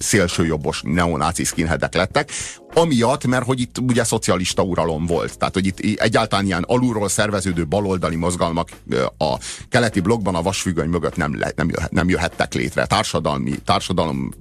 szélsőjobbos 0.01 0.81
neonáci 0.85 1.43
skinheadek 1.43 1.93
lettek, 1.93 2.31
amiatt, 2.73 3.27
mert 3.27 3.45
hogy 3.45 3.59
itt 3.59 3.77
ugye 3.77 4.03
szocialista 4.03 4.61
uralom 4.61 5.05
volt. 5.05 5.37
Tehát, 5.37 5.53
hogy 5.53 5.65
itt 5.65 5.99
egyáltalán 5.99 6.45
ilyen 6.45 6.63
alulról 6.67 7.09
szerveződő 7.09 7.65
baloldali 7.65 8.15
mozgalmak 8.15 8.69
a 9.17 9.35
keleti 9.69 9.99
blokkban 9.99 10.35
a 10.35 10.41
vasfüggöny 10.41 10.89
mögött 10.89 11.15
nem, 11.15 11.39
le, 11.39 11.51
nem, 11.55 11.69
jöhet, 11.69 11.91
nem 11.91 12.09
jöhettek 12.09 12.53
létre. 12.53 12.85
Társadalmi, 12.85 13.59
társadalom 13.65 14.33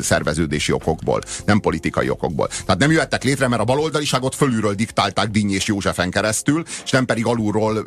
szerveződési 0.00 0.72
okokból, 0.72 1.20
nem 1.44 1.60
politikai 1.60 2.10
okokból. 2.10 2.48
Tehát 2.48 2.80
nem 2.80 2.90
jöhettek 2.90 3.24
létre, 3.24 3.48
mert 3.48 3.62
a 3.62 3.64
baloldaliságot 3.64 4.34
fölülről 4.34 4.74
diktálták 4.74 5.28
Díny 5.28 5.52
és 5.52 5.66
Józsefen 5.66 6.10
keresztül, 6.10 6.64
és 6.84 6.90
nem 6.90 7.04
pedig 7.04 7.26
alulról 7.26 7.84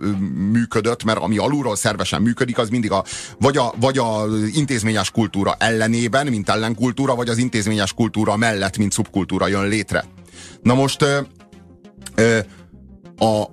működött, 0.52 1.04
mert 1.04 1.20
ami 1.20 1.38
alulról 1.38 1.76
szervesen 1.76 2.22
működik, 2.22 2.58
az 2.58 2.70
mindig 2.70 2.92
a, 2.92 3.04
vagy, 3.40 3.58
a, 3.58 3.74
vagy 3.80 3.98
a 3.98 4.26
intézményes 4.54 5.12
kultúra 5.12 5.56
ellenében, 5.60 6.28
mint 6.28 6.50
ellenkultúra, 6.50 6.93
vagy 6.96 7.30
az 7.30 7.38
intézményes 7.38 7.94
kultúra 7.94 8.38
mellett, 8.38 8.78
mint 8.78 8.92
szubkultúra 8.92 9.48
jön 9.48 9.68
létre. 9.68 10.06
Na 10.62 10.74
most 10.74 11.02
ö, 11.02 11.20
ö, 12.16 12.40
a, 13.18 13.44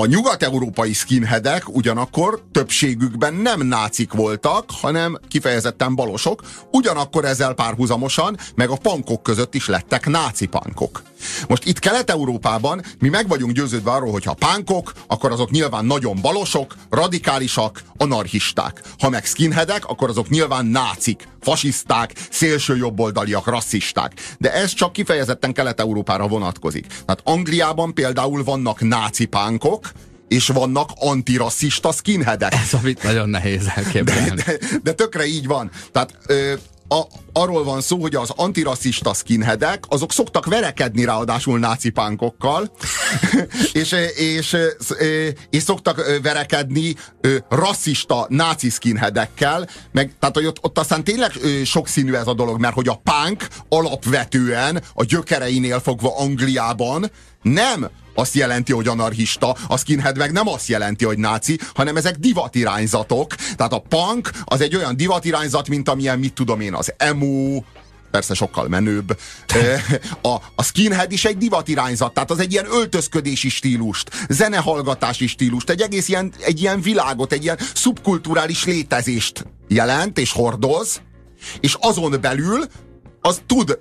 a 0.00 0.06
nyugat-európai 0.06 0.92
skinheadek 0.92 1.68
ugyanakkor 1.68 2.42
többségükben 2.52 3.34
nem 3.34 3.66
nácik 3.66 4.12
voltak, 4.12 4.64
hanem 4.80 5.18
kifejezetten 5.28 5.94
balosok, 5.94 6.42
ugyanakkor 6.72 7.24
ezzel 7.24 7.54
párhuzamosan, 7.54 8.38
meg 8.54 8.70
a 8.70 8.76
pankok 8.76 9.22
között 9.22 9.54
is 9.54 9.66
lettek 9.66 10.06
náci 10.06 10.46
pankok. 10.46 11.02
Most 11.48 11.64
itt 11.64 11.78
Kelet-Európában 11.78 12.82
mi 12.98 13.08
meg 13.08 13.28
vagyunk 13.28 13.52
győződve 13.52 13.90
arról, 13.90 14.12
hogy 14.12 14.24
ha 14.24 14.34
pánkok, 14.34 14.92
akkor 15.06 15.32
azok 15.32 15.50
nyilván 15.50 15.84
nagyon 15.84 16.20
balosok, 16.20 16.74
radikálisak, 16.90 17.82
anarchisták. 17.96 18.82
Ha 18.98 19.08
meg 19.08 19.24
skinheadek, 19.24 19.86
akkor 19.86 20.08
azok 20.08 20.28
nyilván 20.28 20.66
nácik, 20.66 21.28
fasiszták, 21.40 22.12
szélsőjobboldaliak, 22.30 23.46
rasszisták. 23.46 24.12
De 24.38 24.52
ez 24.52 24.72
csak 24.72 24.92
kifejezetten 24.92 25.52
Kelet-Európára 25.52 26.28
vonatkozik. 26.28 26.86
Tehát 26.86 27.20
Angliában 27.24 27.94
például 27.94 28.44
vannak 28.44 28.80
náci 28.80 29.24
pánkok, 29.24 29.85
és 30.28 30.46
vannak 30.46 30.90
antirasszista 30.94 31.92
skinheadek. 31.92 32.54
Ez 32.54 32.74
amit 32.74 33.02
nagyon 33.02 33.28
nehéz 33.28 33.66
elképzelni. 33.74 34.42
De, 34.42 34.58
de 34.82 34.92
tökre 34.92 35.26
így 35.26 35.46
van. 35.46 35.70
Tehát 35.92 36.18
ö, 36.26 36.54
a, 36.88 37.02
arról 37.32 37.64
van 37.64 37.80
szó, 37.80 38.00
hogy 38.00 38.14
az 38.14 38.30
antirasszista 38.36 39.14
skinheadek, 39.14 39.84
azok 39.88 40.12
szoktak 40.12 40.46
verekedni 40.46 41.04
ráadásul 41.04 41.58
náci 41.58 41.90
pánkokkal, 41.90 42.70
és, 43.72 43.92
és, 44.16 44.16
és, 44.16 44.56
és 45.50 45.62
szoktak 45.62 46.20
verekedni 46.22 46.94
rasszista 47.48 48.26
náci 48.28 48.70
skinheadekkel, 48.70 49.68
meg, 49.92 50.12
tehát 50.18 50.34
hogy 50.34 50.46
ott, 50.46 50.58
ott 50.60 50.78
aztán 50.78 51.04
tényleg 51.04 51.32
sokszínű 51.64 52.12
ez 52.12 52.26
a 52.26 52.34
dolog, 52.34 52.60
mert 52.60 52.74
hogy 52.74 52.88
a 52.88 53.00
punk 53.04 53.46
alapvetően 53.68 54.82
a 54.94 55.04
gyökereinél 55.04 55.80
fogva 55.80 56.18
Angliában 56.18 57.10
nem 57.42 57.90
azt 58.16 58.34
jelenti, 58.34 58.72
hogy 58.72 58.88
anarchista, 58.88 59.56
a 59.68 59.76
skinhead 59.76 60.16
meg 60.16 60.32
nem 60.32 60.48
azt 60.48 60.68
jelenti, 60.68 61.04
hogy 61.04 61.18
náci, 61.18 61.58
hanem 61.74 61.96
ezek 61.96 62.16
divatirányzatok. 62.16 63.34
Tehát 63.34 63.72
a 63.72 63.82
punk 63.88 64.30
az 64.44 64.60
egy 64.60 64.76
olyan 64.76 64.96
divatirányzat, 64.96 65.68
mint 65.68 65.88
amilyen, 65.88 66.18
mit 66.18 66.32
tudom 66.32 66.60
én, 66.60 66.74
az 66.74 66.94
emo, 66.96 67.62
persze 68.10 68.34
sokkal 68.34 68.68
menőbb. 68.68 69.18
A, 70.22 70.34
a 70.54 70.62
skinhead 70.62 71.12
is 71.12 71.24
egy 71.24 71.36
divatirányzat, 71.36 72.14
tehát 72.14 72.30
az 72.30 72.38
egy 72.38 72.52
ilyen 72.52 72.66
öltözködési 72.70 73.48
stílust, 73.48 74.10
zenehallgatási 74.28 75.26
stílust, 75.26 75.70
egy 75.70 75.80
egész 75.80 76.08
ilyen, 76.08 76.32
egy 76.40 76.60
ilyen 76.60 76.80
világot, 76.80 77.32
egy 77.32 77.42
ilyen 77.42 77.58
szubkulturális 77.74 78.64
létezést 78.64 79.46
jelent 79.68 80.18
és 80.18 80.32
hordoz, 80.32 81.00
és 81.60 81.76
azon 81.80 82.18
belül 82.20 82.64
az 83.20 83.40
tud 83.46 83.78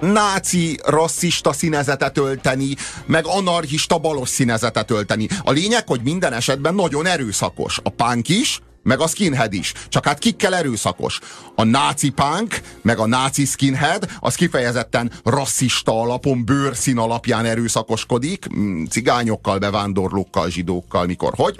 náci, 0.00 0.78
rasszista 0.84 1.52
színezetet 1.52 2.18
ölteni, 2.18 2.74
meg 3.06 3.26
anarchista 3.26 3.98
balos 3.98 4.28
színezetet 4.28 4.90
ölteni. 4.90 5.28
A 5.42 5.50
lényeg, 5.50 5.86
hogy 5.86 6.00
minden 6.02 6.32
esetben 6.32 6.74
nagyon 6.74 7.06
erőszakos. 7.06 7.80
A 7.82 7.90
punk 7.90 8.28
is, 8.28 8.60
meg 8.82 9.00
a 9.00 9.06
skinhead 9.06 9.52
is. 9.52 9.72
Csak 9.88 10.04
hát 10.04 10.18
kikkel 10.18 10.54
erőszakos? 10.54 11.18
A 11.54 11.64
náci 11.64 12.08
punk, 12.08 12.60
meg 12.82 12.98
a 12.98 13.06
náci 13.06 13.44
skinhead, 13.44 14.10
az 14.20 14.34
kifejezetten 14.34 15.12
rasszista 15.24 16.00
alapon, 16.00 16.44
bőrszín 16.44 16.98
alapján 16.98 17.44
erőszakoskodik, 17.44 18.46
mm, 18.54 18.84
cigányokkal, 18.84 19.58
bevándorlókkal, 19.58 20.50
zsidókkal, 20.50 21.06
mikor, 21.06 21.32
hogy. 21.36 21.56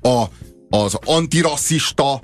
A, 0.00 0.24
az 0.68 0.98
antirasszista 1.04 2.20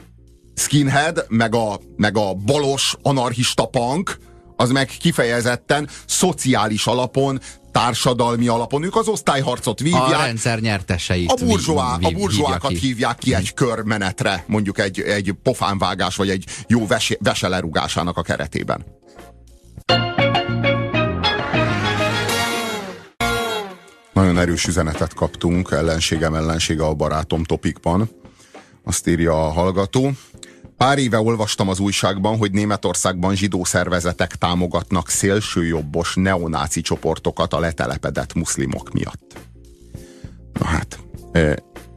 skinhead, 0.54 1.24
meg 1.28 1.54
a, 1.54 1.80
meg 1.96 2.16
a 2.16 2.34
balos 2.34 2.96
anarchista 3.02 3.66
punk, 3.66 4.18
az 4.60 4.70
meg 4.70 4.86
kifejezetten 4.86 5.88
szociális 6.06 6.86
alapon, 6.86 7.40
társadalmi 7.72 8.48
alapon. 8.48 8.82
Ők 8.82 8.96
az 8.96 9.08
osztályharcot 9.08 9.80
vívják. 9.80 10.02
A 10.02 10.22
rendszer 10.22 10.60
nyerteseit. 10.60 11.32
A, 11.32 11.44
burzsóá, 11.44 11.98
a 12.02 12.10
burzsóákat 12.10 12.70
ki. 12.70 12.78
hívják 12.78 13.18
ki 13.18 13.34
egy 13.34 13.54
körmenetre, 13.54 14.44
mondjuk 14.46 14.78
egy, 14.78 15.00
egy 15.00 15.34
pofánvágás, 15.42 16.16
vagy 16.16 16.30
egy 16.30 16.44
jó 16.66 16.86
ves, 16.86 17.16
veselerúgásának 17.20 18.16
a 18.16 18.22
keretében. 18.22 18.84
Nagyon 24.12 24.38
erős 24.38 24.66
üzenetet 24.66 25.14
kaptunk, 25.14 25.70
ellenségem 25.70 26.34
ellensége 26.34 26.84
a 26.84 26.94
barátom 26.94 27.44
topikban. 27.44 28.10
Azt 28.84 29.06
írja 29.06 29.46
a 29.46 29.50
hallgató. 29.50 30.12
Pár 30.78 30.98
éve 30.98 31.20
olvastam 31.20 31.68
az 31.68 31.78
újságban, 31.78 32.36
hogy 32.36 32.50
Németországban 32.50 33.34
zsidó 33.34 33.64
szervezetek 33.64 34.34
támogatnak 34.34 35.08
szélsőjobbos 35.08 36.14
neonáci 36.14 36.80
csoportokat 36.80 37.52
a 37.52 37.58
letelepedett 37.58 38.34
muszlimok 38.34 38.92
miatt. 38.92 39.38
Na 40.52 40.66
hát, 40.66 40.98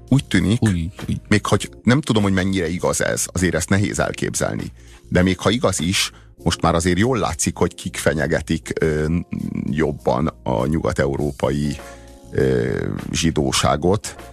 úgy 0.10 0.26
tűnik, 0.26 0.62
új, 0.62 0.90
új. 1.08 1.18
még 1.28 1.46
hogy 1.46 1.70
nem 1.84 2.02
tudom, 2.02 2.24
hogy 2.24 2.34
mennyire 2.34 2.70
igaz 2.70 3.02
ez, 3.04 3.26
azért 3.34 3.56
ezt 3.56 3.70
nehéz 3.70 4.00
elképzelni. 4.00 4.72
De 5.10 5.22
még 5.22 5.40
ha 5.40 5.50
igaz 5.50 5.80
is, 5.80 6.12
most 6.44 6.62
már 6.62 6.76
azért 6.76 6.98
jól 6.98 7.18
látszik, 7.18 7.58
hogy 7.58 7.76
kik 7.76 7.98
fenyegetik 7.98 8.74
ö, 8.80 9.16
jobban 9.70 10.28
a 10.44 10.66
nyugat-európai 10.66 11.78
zsidóságot, 13.12 14.31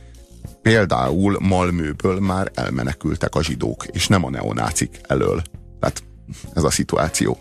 Például 0.62 1.36
Malmőből 1.40 2.20
már 2.20 2.50
elmenekültek 2.54 3.34
a 3.34 3.42
zsidók, 3.42 3.86
és 3.86 4.08
nem 4.08 4.24
a 4.24 4.30
neonácik 4.30 5.00
elől. 5.02 5.42
Tehát 5.80 6.02
ez 6.54 6.62
a 6.62 6.70
szituáció. 6.70 7.38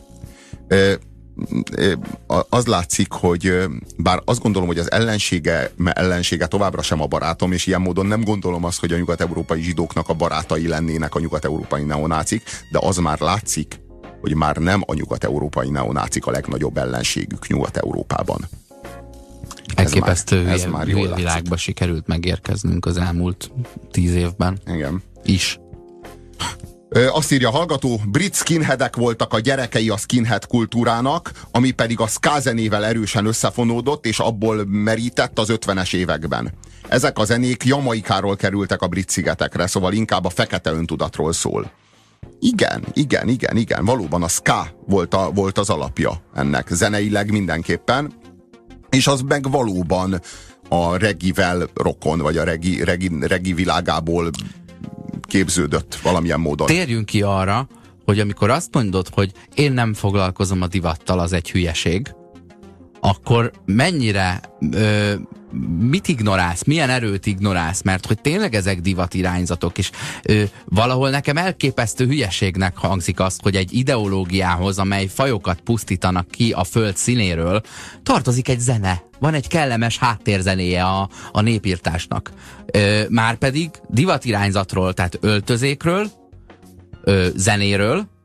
Az 2.50 2.66
látszik, 2.66 3.12
hogy 3.12 3.64
bár 3.98 4.22
azt 4.26 4.42
gondolom, 4.42 4.68
hogy 4.68 4.78
az 4.78 4.92
ellensége, 4.92 5.72
ellensége 5.94 6.48
továbbra 6.48 6.82
sem 6.82 7.02
a 7.02 7.08
barátom, 7.08 7.52
és 7.52 7.66
ilyen 7.66 7.82
módon 7.82 8.06
nem 8.06 8.24
gondolom 8.24 8.64
azt, 8.64 8.80
hogy 8.80 8.94
a 8.94 8.98
nyugat-európai 8.98 9.62
zsidóknak 9.62 10.10
a 10.10 10.14
barátai 10.14 10.68
lennének 10.68 11.16
a 11.16 11.20
nyugat-európai 11.20 11.84
neonácik, 11.84 12.44
de 12.72 12.80
az 12.82 12.98
már 12.98 13.20
látszik, 13.20 13.80
hogy 14.22 14.36
már 14.36 14.56
nem 14.56 14.84
a 14.86 14.94
nyugat-európai 14.94 15.70
neonácik 15.70 16.26
a 16.26 16.32
legnagyobb 16.32 16.78
ellenségük 16.78 17.48
Nyugat-Európában. 17.48 18.48
Elképesztő 19.76 20.38
ez 20.38 20.46
már, 20.46 20.88
ez 20.88 20.96
már 20.96 21.16
világba 21.16 21.58
sikerült 21.58 22.08
megérkeznünk 22.08 22.86
az 22.86 22.98
elmúlt 22.98 23.52
tíz 23.92 24.14
évben. 24.14 24.60
Igen. 24.66 25.04
Is. 25.24 25.60
Azt 27.12 27.32
írja 27.32 27.48
a 27.48 27.52
hallgató, 27.52 28.02
brit 28.08 28.36
skinheadek 28.36 28.96
voltak 28.96 29.34
a 29.34 29.40
gyerekei 29.40 29.90
a 29.90 29.98
skinhead 29.98 30.46
kultúrának, 30.46 31.32
ami 31.52 31.72
pedig 31.72 32.00
a 32.00 32.08
ska 32.08 32.40
zenével 32.40 32.86
erősen 32.86 33.26
összefonódott, 33.26 34.06
és 34.06 34.20
abból 34.20 34.66
merített 34.66 35.40
az 35.40 35.48
50-es 35.52 35.94
években. 35.94 36.54
Ezek 36.88 37.20
a 37.20 37.26
zenék 37.26 37.64
Jamaikáról 37.66 38.36
kerültek 38.36 38.82
a 38.82 38.88
brit 38.88 39.10
szigetekre, 39.10 39.68
szóval 39.68 39.94
inkább 39.94 40.26
a 40.26 40.30
fekete 40.30 40.72
öntudatról 40.72 41.34
szól. 41.34 41.72
Igen, 42.40 42.84
igen, 42.94 43.28
igen, 43.28 43.58
igen, 43.58 43.86
valóban 43.86 44.24
a 44.24 44.28
ska 44.28 44.68
volt, 44.86 45.14
a, 45.14 45.32
volt 45.32 45.58
az 45.58 45.70
alapja 45.70 46.22
ennek, 46.36 46.68
zeneileg 46.70 47.32
mindenképpen, 47.32 48.14
és 48.98 49.08
az 49.08 49.22
meg 49.22 49.52
valóban 49.52 50.22
a 50.70 50.98
regivel 50.98 51.70
rokon, 51.74 52.20
vagy 52.20 52.38
a 52.38 52.44
regi, 52.44 52.84
regi, 52.84 53.12
regi 53.20 53.54
világából 53.54 54.30
képződött 55.22 55.96
valamilyen 55.96 56.40
módon. 56.40 56.68
Térjünk 56.68 57.06
ki 57.06 57.22
arra, 57.22 57.68
hogy 58.06 58.20
amikor 58.20 58.50
azt 58.50 58.74
mondod, 58.74 59.08
hogy 59.14 59.32
én 59.56 59.72
nem 59.72 59.94
foglalkozom 59.94 60.62
a 60.62 60.68
divattal, 60.68 61.20
az 61.20 61.34
egy 61.34 61.52
hülyeség, 61.52 62.16
akkor 63.00 63.52
mennyire 63.66 64.42
ö, 64.72 65.14
mit 65.80 66.08
ignorálsz, 66.08 66.64
milyen 66.64 66.90
erőt 66.90 67.26
ignorálsz, 67.26 67.82
mert 67.82 68.06
hogy 68.06 68.22
tényleg 68.22 68.56
ezek 68.56 68.82
divat 68.82 69.14
irányzatok, 69.14 69.78
és 69.78 69.92
ö, 70.24 70.44
valahol 70.66 71.10
nekem 71.10 71.38
elképesztő 71.38 72.06
hülyeségnek 72.06 72.78
hangzik 72.78 73.20
azt, 73.20 73.42
hogy 73.42 73.56
egy 73.56 73.74
ideológiához, 73.74 74.80
amely 74.80 75.08
fajokat 75.08 75.62
pusztítanak 75.62 76.32
ki 76.32 76.52
a 76.52 76.64
föld 76.64 76.98
színéről, 76.98 77.62
tartozik 78.04 78.50
egy 78.50 78.60
zene. 78.60 79.02
Van 79.20 79.34
egy 79.34 79.48
kellemes 79.48 79.98
háttérzenéje 79.98 80.84
a, 80.84 81.10
a 81.32 81.42
népírtásnak. 81.42 82.32
Ö, 82.66 83.02
Márpedig 83.10 83.70
divatirányzatról, 83.90 84.94
tehát 84.94 85.18
öltözékről, 85.22 86.12
ö, 87.04 87.28
zenéről, 87.36 88.16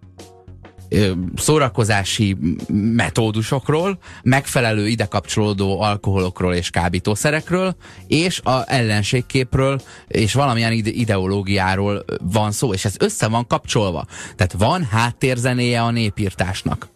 szórakozási 1.36 2.36
metódusokról, 2.72 3.98
megfelelő 4.22 4.88
ide 4.88 5.04
kapcsolódó 5.04 5.80
alkoholokról 5.80 6.54
és 6.54 6.70
kábítószerekről, 6.70 7.76
és 8.06 8.40
a 8.40 8.62
ellenségképről, 8.66 9.80
és 10.08 10.34
valamilyen 10.34 10.72
ideológiáról 10.72 12.04
van 12.22 12.52
szó, 12.52 12.72
és 12.72 12.84
ez 12.84 12.94
össze 12.98 13.28
van 13.28 13.46
kapcsolva. 13.46 14.06
Tehát 14.36 14.54
van 14.58 14.84
háttérzenéje 14.84 15.82
a 15.82 15.90
népírtásnak. 15.90 16.91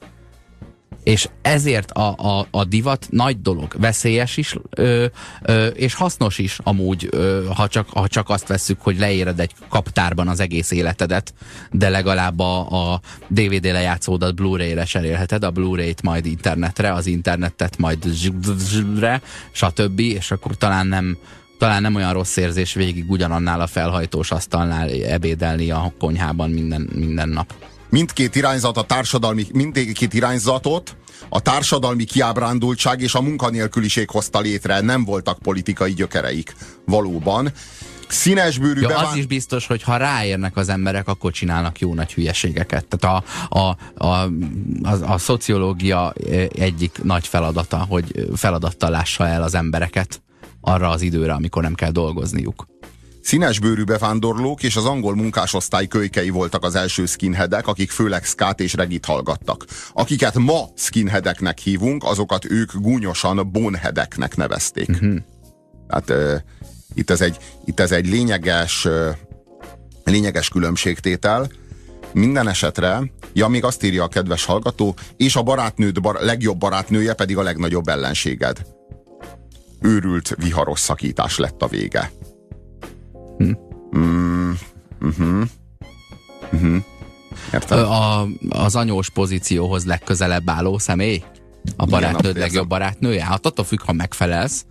És 1.06 1.28
ezért 1.42 1.90
a, 1.90 2.14
a, 2.18 2.46
a 2.50 2.64
divat 2.64 3.06
nagy 3.10 3.40
dolog, 3.40 3.74
veszélyes 3.78 4.36
is, 4.36 4.56
ö, 4.70 5.06
ö, 5.42 5.66
és 5.66 5.94
hasznos 5.94 6.38
is 6.38 6.58
amúgy, 6.62 7.08
ö, 7.10 7.44
ha, 7.54 7.68
csak, 7.68 7.88
ha 7.88 8.08
csak 8.08 8.28
azt 8.28 8.46
vesszük, 8.46 8.80
hogy 8.80 8.98
leéred 8.98 9.40
egy 9.40 9.52
kaptárban 9.68 10.28
az 10.28 10.40
egész 10.40 10.70
életedet, 10.70 11.34
de 11.70 11.88
legalább 11.88 12.38
a, 12.38 12.92
a 12.92 13.00
DVD 13.28 13.64
lejátszódat 13.64 14.34
Blu-ray-re 14.34 14.84
cserélheted, 14.84 15.44
a 15.44 15.50
Blu-ray-t 15.50 16.02
majd 16.02 16.26
internetre, 16.26 16.92
az 16.92 17.06
internetet 17.06 17.78
majd 17.78 18.04
re, 18.98 19.22
stb. 19.50 20.00
És 20.00 20.30
akkor 20.30 20.56
talán 20.56 20.86
nem 20.86 21.18
talán 21.58 21.82
nem 21.82 21.94
olyan 21.94 22.12
rossz 22.12 22.36
érzés 22.36 22.74
végig 22.74 23.10
ugyanannál 23.10 23.60
a 23.60 23.66
felhajtós 23.66 24.30
asztalnál 24.30 24.88
ebédelni 24.88 25.70
a 25.70 25.92
konyhában 25.98 26.50
minden, 26.50 26.90
minden 26.94 27.28
nap 27.28 27.54
mindkét 27.88 28.34
irányzat 28.34 28.76
a 28.76 28.82
társadalmi, 28.82 29.46
mindkét 29.52 30.14
irányzatot 30.14 30.96
a 31.28 31.40
társadalmi 31.40 32.04
kiábrándultság 32.04 33.00
és 33.00 33.14
a 33.14 33.20
munkanélküliség 33.20 34.10
hozta 34.10 34.40
létre. 34.40 34.80
Nem 34.80 35.04
voltak 35.04 35.38
politikai 35.38 35.94
gyökereik. 35.94 36.54
Valóban. 36.84 37.52
Színesbőrű 38.08 38.80
ja, 38.80 38.88
beván... 38.88 39.04
Az 39.04 39.16
is 39.16 39.26
biztos, 39.26 39.66
hogy 39.66 39.82
ha 39.82 39.96
ráérnek 39.96 40.56
az 40.56 40.68
emberek, 40.68 41.08
akkor 41.08 41.32
csinálnak 41.32 41.78
jó 41.78 41.94
nagy 41.94 42.14
hülyeségeket. 42.14 42.86
Tehát 42.86 43.24
a, 43.48 43.58
a, 43.58 43.76
a, 43.94 44.30
a, 44.82 45.12
a 45.12 45.18
szociológia 45.18 46.12
egyik 46.58 47.02
nagy 47.02 47.26
feladata, 47.26 47.76
hogy 47.88 48.28
feladattal 48.34 48.90
lássa 48.90 49.26
el 49.28 49.42
az 49.42 49.54
embereket 49.54 50.22
arra 50.60 50.88
az 50.88 51.02
időre, 51.02 51.32
amikor 51.32 51.62
nem 51.62 51.74
kell 51.74 51.90
dolgozniuk. 51.90 52.66
Színesbőrű 53.26 53.84
bevándorlók 53.84 54.62
és 54.62 54.76
az 54.76 54.84
angol 54.84 55.14
munkásosztály 55.14 55.86
kölykei 55.86 56.30
voltak 56.30 56.64
az 56.64 56.74
első 56.74 57.06
skinheadek, 57.06 57.66
akik 57.66 57.90
főleg 57.90 58.24
skát 58.24 58.60
és 58.60 58.74
regit 58.74 59.04
hallgattak. 59.04 59.64
Akiket 59.92 60.34
ma 60.34 60.68
skinheadeknek 60.74 61.58
hívunk, 61.58 62.04
azokat 62.04 62.44
ők 62.44 62.72
gúnyosan 62.74 63.50
bonheadeknek 63.52 64.36
nevezték. 64.36 64.88
Uh-huh. 64.88 65.16
Tehát 65.88 66.10
uh, 66.10 66.40
itt, 66.94 67.10
ez 67.10 67.20
egy, 67.20 67.36
itt 67.64 67.80
ez 67.80 67.92
egy 67.92 68.08
lényeges, 68.08 68.84
uh, 68.84 69.08
lényeges 70.04 70.48
különbségtétel, 70.48 71.48
Minden 72.12 72.48
esetre, 72.48 73.02
ja, 73.32 73.48
még 73.48 73.64
azt 73.64 73.82
írja 73.82 74.04
a 74.04 74.08
kedves 74.08 74.44
hallgató, 74.44 74.94
és 75.16 75.36
a 75.36 75.42
barátnőd 75.42 76.00
bar, 76.00 76.20
legjobb 76.20 76.58
barátnője 76.58 77.14
pedig 77.14 77.36
a 77.36 77.42
legnagyobb 77.42 77.88
ellenséged. 77.88 78.66
Őrült, 79.80 80.34
viharos 80.38 80.80
szakítás 80.80 81.38
lett 81.38 81.62
a 81.62 81.66
vége. 81.66 82.10
Hm. 83.38 83.52
Mm, 83.98 84.52
uh-huh. 85.00 85.42
Uh-huh. 86.52 86.76
Értem. 87.52 87.78
A, 87.78 88.26
az 88.48 88.76
anyós 88.76 89.10
pozícióhoz 89.10 89.84
legközelebb 89.84 90.50
álló 90.50 90.78
személy? 90.78 91.22
A 91.76 91.84
barátnőd 91.84 92.36
Igen, 92.36 92.42
legjobb 92.42 92.68
barátnője? 92.68 93.24
Hát 93.24 93.46
attól 93.46 93.64
függ, 93.64 93.82
ha 93.82 93.92
megfelelsz, 93.92 94.64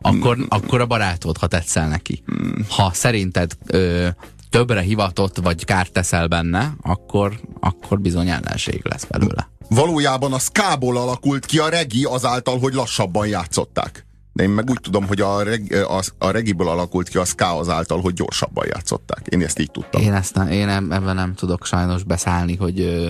akkor, 0.00 0.36
mm. 0.36 0.42
akkor 0.48 0.80
a 0.80 0.86
barátod, 0.86 1.38
ha 1.38 1.46
tetszel 1.46 1.88
neki. 1.88 2.22
Mm. 2.32 2.60
Ha 2.68 2.90
szerinted 2.92 3.52
ö, 3.66 4.08
többre 4.50 4.80
hivatott, 4.80 5.36
vagy 5.36 5.64
kárt 5.64 5.92
teszel 5.92 6.26
benne, 6.26 6.74
akkor, 6.82 7.40
akkor 7.60 8.00
bizony 8.00 8.28
ellenség 8.28 8.80
lesz 8.84 9.04
belőle. 9.04 9.50
Valójában 9.68 10.32
a 10.32 10.38
skából 10.38 10.96
alakult 10.96 11.46
ki 11.46 11.58
a 11.58 11.68
regi 11.68 12.04
azáltal, 12.04 12.58
hogy 12.58 12.74
lassabban 12.74 13.26
játszották. 13.26 14.05
De 14.36 14.42
én 14.42 14.50
meg 14.50 14.70
úgy 14.70 14.80
tudom, 14.80 15.06
hogy 15.06 15.20
a, 15.20 15.42
reg, 15.42 15.72
a, 15.72 16.02
a 16.18 16.30
regiből 16.30 16.68
alakult 16.68 17.08
ki 17.08 17.18
a 17.18 17.24
ska 17.24 17.56
azáltal, 17.56 18.00
hogy 18.00 18.14
gyorsabban 18.14 18.66
játszották. 18.68 19.26
Én 19.26 19.42
ezt 19.42 19.58
így 19.58 19.70
tudtam. 19.70 20.02
Én, 20.02 20.14
ezt 20.14 20.34
nem, 20.34 20.48
én 20.48 20.68
ebben 20.68 21.14
nem 21.14 21.34
tudok 21.34 21.66
sajnos 21.66 22.02
beszállni, 22.02 22.56
hogy 22.56 22.80
ö, 22.80 23.08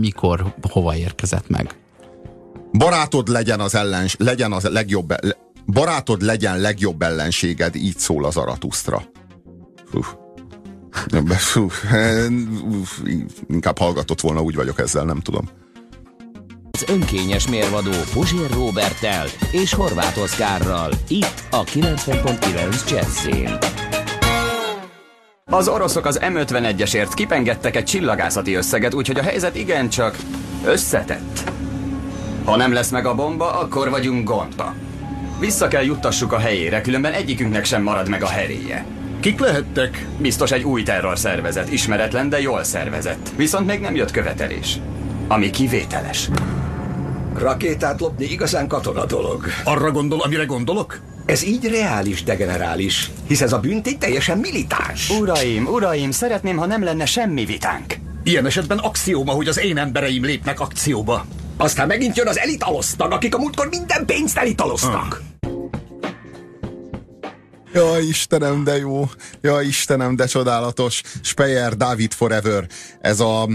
mikor, 0.00 0.54
hova 0.70 0.96
érkezett 0.96 1.48
meg. 1.48 1.74
Barátod 2.72 3.28
legyen 3.28 3.60
az 3.60 3.74
ellens, 3.74 4.16
legyen 4.18 4.52
az 4.52 4.64
legjobb, 4.64 5.10
le, 5.24 5.36
barátod 5.66 6.22
legyen 6.22 6.58
legjobb 6.58 7.02
ellenséged, 7.02 7.74
így 7.74 7.98
szól 7.98 8.24
az 8.24 8.36
Aratusztra. 8.36 9.02
Fú. 9.90 10.00
Fú. 11.50 11.66
Inkább 13.48 13.78
hallgatott 13.78 14.20
volna, 14.20 14.42
úgy 14.42 14.54
vagyok 14.54 14.78
ezzel, 14.78 15.04
nem 15.04 15.20
tudom. 15.20 15.48
Az 16.80 16.90
önkényes 16.90 17.48
mérvadó 17.48 17.90
Puzsér 18.12 18.50
Robertel 18.50 19.26
és 19.50 19.74
Horváth 19.74 20.22
Oszkárral. 20.22 20.92
Itt 21.08 21.42
a 21.50 21.64
90.9 21.64 22.90
Jazzin. 22.90 23.58
Az 25.44 25.68
oroszok 25.68 26.06
az 26.06 26.20
M51-esért 26.22 27.10
kipengedtek 27.14 27.76
egy 27.76 27.84
csillagászati 27.84 28.54
összeget, 28.54 28.94
úgyhogy 28.94 29.18
a 29.18 29.22
helyzet 29.22 29.56
igencsak 29.56 30.16
összetett. 30.64 31.50
Ha 32.44 32.56
nem 32.56 32.72
lesz 32.72 32.90
meg 32.90 33.06
a 33.06 33.14
bomba, 33.14 33.50
akkor 33.52 33.90
vagyunk 33.90 34.28
gondba. 34.28 34.74
Vissza 35.40 35.68
kell 35.68 35.84
juttassuk 35.84 36.32
a 36.32 36.38
helyére, 36.38 36.80
különben 36.80 37.12
egyikünknek 37.12 37.64
sem 37.64 37.82
marad 37.82 38.08
meg 38.08 38.22
a 38.22 38.28
heréje. 38.28 38.84
Kik 39.20 39.40
lehettek? 39.40 40.06
Biztos 40.18 40.50
egy 40.50 40.62
új 40.62 40.82
terrorszervezet, 40.82 41.72
ismeretlen, 41.72 42.28
de 42.28 42.40
jól 42.40 42.64
szervezett. 42.64 43.30
Viszont 43.36 43.66
még 43.66 43.80
nem 43.80 43.94
jött 43.94 44.10
követelés. 44.10 44.78
Ami 45.28 45.50
kivételes. 45.50 46.30
Rakétát 47.40 48.00
lopni 48.00 48.24
igazán 48.24 48.68
katona 48.68 49.04
dolog. 49.06 49.44
Arra 49.64 49.90
gondol, 49.90 50.20
amire 50.20 50.44
gondolok? 50.44 51.00
Ez 51.26 51.44
így 51.44 51.68
reális 51.68 52.22
degenerális, 52.22 53.10
hisz 53.26 53.40
ez 53.40 53.52
a 53.52 53.58
büntény 53.58 53.98
teljesen 53.98 54.38
militáns. 54.38 55.10
Uraim, 55.10 55.66
uraim, 55.66 56.10
szeretném, 56.10 56.56
ha 56.56 56.66
nem 56.66 56.84
lenne 56.84 57.06
semmi 57.06 57.44
vitánk. 57.44 57.94
Ilyen 58.22 58.46
esetben 58.46 58.78
axióma, 58.78 59.32
hogy 59.32 59.48
az 59.48 59.58
én 59.58 59.78
embereim 59.78 60.24
lépnek 60.24 60.60
akcióba. 60.60 61.24
Aztán 61.56 61.86
megint 61.86 62.16
jön 62.16 62.26
az 62.26 62.38
elitalosztag, 62.38 63.12
akik 63.12 63.34
a 63.34 63.38
múltkor 63.38 63.68
minden 63.68 64.06
pénzt 64.06 64.36
elitaloztak. 64.36 65.22
Ah. 65.22 65.29
Ja, 67.72 67.98
Istenem, 67.98 68.64
de 68.64 68.76
jó. 68.76 69.10
Ja, 69.40 69.60
Istenem, 69.60 70.16
de 70.16 70.26
csodálatos. 70.26 71.02
Speyer, 71.22 71.76
David 71.76 72.12
Forever. 72.12 72.66
Ez 73.00 73.20
a 73.20 73.48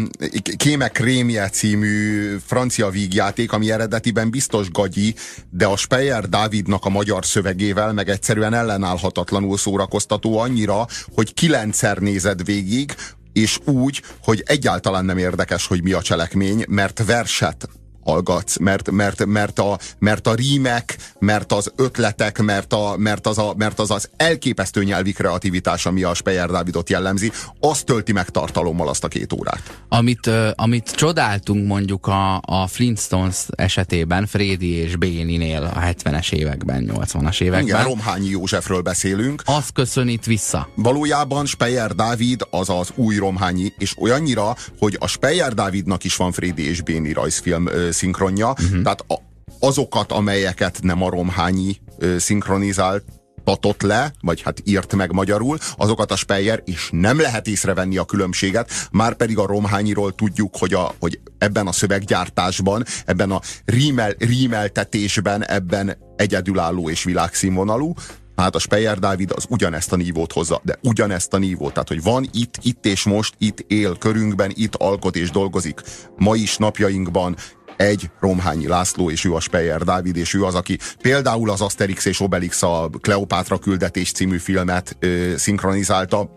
Kémek 0.57 0.91
Krémje 0.91 1.49
című 1.49 2.35
francia 2.45 2.89
vígjáték, 2.89 3.51
ami 3.51 3.71
eredetiben 3.71 4.29
biztos 4.29 4.71
gagyi, 4.71 5.15
de 5.49 5.65
a 5.65 5.77
Speyer 5.77 6.29
Dávidnak 6.29 6.85
a 6.85 6.89
magyar 6.89 7.25
szövegével 7.25 7.93
meg 7.93 8.09
egyszerűen 8.09 8.53
ellenállhatatlanul 8.53 9.57
szórakoztató 9.57 10.37
annyira, 10.37 10.87
hogy 11.13 11.33
kilencszer 11.33 11.97
nézed 11.97 12.45
végig, 12.45 12.95
és 13.33 13.59
úgy, 13.63 14.01
hogy 14.23 14.43
egyáltalán 14.45 15.05
nem 15.05 15.17
érdekes, 15.17 15.67
hogy 15.67 15.83
mi 15.83 15.91
a 15.91 16.01
cselekmény, 16.01 16.65
mert 16.67 17.05
verset 17.05 17.69
hallgatsz, 18.05 18.57
mert, 18.57 18.91
mert, 18.91 19.25
mert, 19.25 19.59
a, 19.59 19.79
mert 19.99 20.27
a 20.27 20.33
rímek, 20.33 20.97
mert 21.19 21.51
az 21.51 21.71
ötletek, 21.75 22.41
mert, 22.41 22.73
a, 22.73 22.95
mert, 22.97 23.27
az, 23.27 23.37
a, 23.37 23.53
mert 23.57 23.79
az 23.79 23.91
az 23.91 24.09
elképesztő 24.17 24.83
nyelvi 24.83 25.11
kreativitás, 25.11 25.85
ami 25.85 26.03
a 26.03 26.13
Speyer 26.13 26.49
Dávidot 26.49 26.89
jellemzi, 26.89 27.31
az 27.59 27.83
tölti 27.83 28.11
meg 28.11 28.29
tartalommal 28.29 28.87
azt 28.87 29.03
a 29.03 29.07
két 29.07 29.33
órát. 29.33 29.81
Amit, 29.89 30.29
amit 30.55 30.91
csodáltunk 30.91 31.67
mondjuk 31.67 32.07
a, 32.07 32.41
a 32.45 32.67
Flintstones 32.67 33.45
esetében, 33.55 34.25
Frédi 34.25 34.71
és 34.71 34.95
Béninél 34.95 35.71
a 35.75 35.79
70-es 35.79 36.33
években, 36.33 36.91
80-as 36.93 37.41
években. 37.41 37.67
Igen, 37.67 37.83
Romhányi 37.83 38.29
Józsefről 38.29 38.81
beszélünk. 38.81 39.41
Az 39.45 39.69
köszönít 39.73 40.25
vissza. 40.25 40.69
Valójában 40.75 41.45
Speyer 41.45 41.95
Dávid 41.95 42.41
az 42.49 42.69
az 42.69 42.91
új 42.95 43.15
Romhányi, 43.15 43.73
és 43.77 43.93
olyannyira, 43.97 44.55
hogy 44.79 44.97
a 44.99 45.07
Speyer 45.07 45.53
Dávidnak 45.53 46.03
is 46.03 46.15
van 46.15 46.31
Frédi 46.31 46.67
és 46.67 46.81
Béni 46.81 47.13
rajzfilm 47.13 47.69
szinkronja, 47.95 48.49
uh-huh. 48.49 48.81
tehát 48.81 49.03
a, 49.07 49.15
azokat, 49.59 50.11
amelyeket 50.11 50.79
nem 50.81 51.03
a 51.03 51.09
Romhányi 51.09 51.77
ö, 51.97 52.17
szinkronizált, 52.17 53.03
tatott 53.45 53.81
le, 53.81 54.13
vagy 54.21 54.41
hát 54.41 54.61
írt 54.63 54.95
meg 54.95 55.11
magyarul, 55.11 55.57
azokat 55.77 56.11
a 56.11 56.15
Speyer, 56.15 56.61
és 56.65 56.89
nem 56.91 57.19
lehet 57.19 57.47
észrevenni 57.47 57.97
a 57.97 58.05
különbséget, 58.05 58.71
már 58.91 59.15
pedig 59.15 59.37
a 59.37 59.45
Romhányiról 59.45 60.15
tudjuk, 60.15 60.57
hogy, 60.57 60.73
a, 60.73 60.93
hogy 60.99 61.19
ebben 61.37 61.67
a 61.67 61.71
szöveggyártásban, 61.71 62.85
ebben 63.05 63.31
a 63.31 63.41
rímel, 63.65 64.13
rímeltetésben, 64.17 65.45
ebben 65.45 65.97
egyedülálló 66.15 66.89
és 66.89 67.03
világszínvonalú, 67.03 67.93
Hát 68.35 68.55
a 68.55 68.59
Speyer 68.59 68.99
Dávid 68.99 69.31
az 69.31 69.45
ugyanezt 69.49 69.93
a 69.93 69.95
nívót 69.95 70.31
hozza, 70.31 70.61
de 70.63 70.77
ugyanezt 70.81 71.33
a 71.33 71.37
nívót. 71.37 71.73
Tehát, 71.73 71.87
hogy 71.87 72.03
van 72.03 72.29
itt, 72.31 72.59
itt 72.61 72.85
és 72.85 73.03
most, 73.03 73.33
itt 73.37 73.59
él 73.67 73.97
körünkben, 73.97 74.51
itt 74.53 74.75
alkot 74.75 75.15
és 75.15 75.31
dolgozik. 75.31 75.81
Ma 76.17 76.35
is 76.35 76.57
napjainkban 76.57 77.35
egy 77.77 78.09
Romhányi 78.19 78.67
László, 78.67 79.09
és 79.09 79.25
ő 79.25 79.33
a 79.33 79.39
Speyer 79.39 79.83
Dávid, 79.83 80.15
és 80.15 80.33
ő 80.33 80.43
az, 80.43 80.55
aki 80.55 80.79
például 81.01 81.49
az 81.49 81.61
Asterix 81.61 82.05
és 82.05 82.19
Obelix 82.19 82.61
a 82.63 82.89
Kleopátra 83.01 83.57
küldetés 83.57 84.11
című 84.11 84.37
filmet 84.37 84.95
ö, 84.99 85.33
szinkronizálta, 85.37 86.35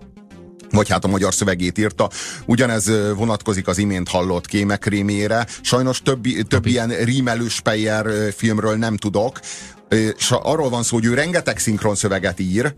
vagy 0.71 0.89
hát 0.89 1.05
a 1.05 1.09
magyar 1.09 1.35
szövegét 1.35 1.79
írta. 1.79 2.11
Ugyanez 2.47 2.91
vonatkozik 3.15 3.69
az 3.69 3.79
imént 3.79 4.09
hallott 4.09 4.47
kémekrémére. 4.47 5.47
Sajnos 5.61 6.03
több, 6.03 6.23
több 6.49 6.67
ilyen 6.67 6.89
rímelő 6.89 7.49
Speyer 7.49 8.33
filmről 8.37 8.77
nem 8.77 8.97
tudok. 8.97 9.41
És 9.89 10.31
arról 10.31 10.69
van 10.69 10.83
szó, 10.83 10.97
hogy 10.97 11.05
ő 11.05 11.15
rengeteg 11.15 11.59
szinkron 11.59 11.95
szöveget 11.95 12.41
ír, 12.41 12.75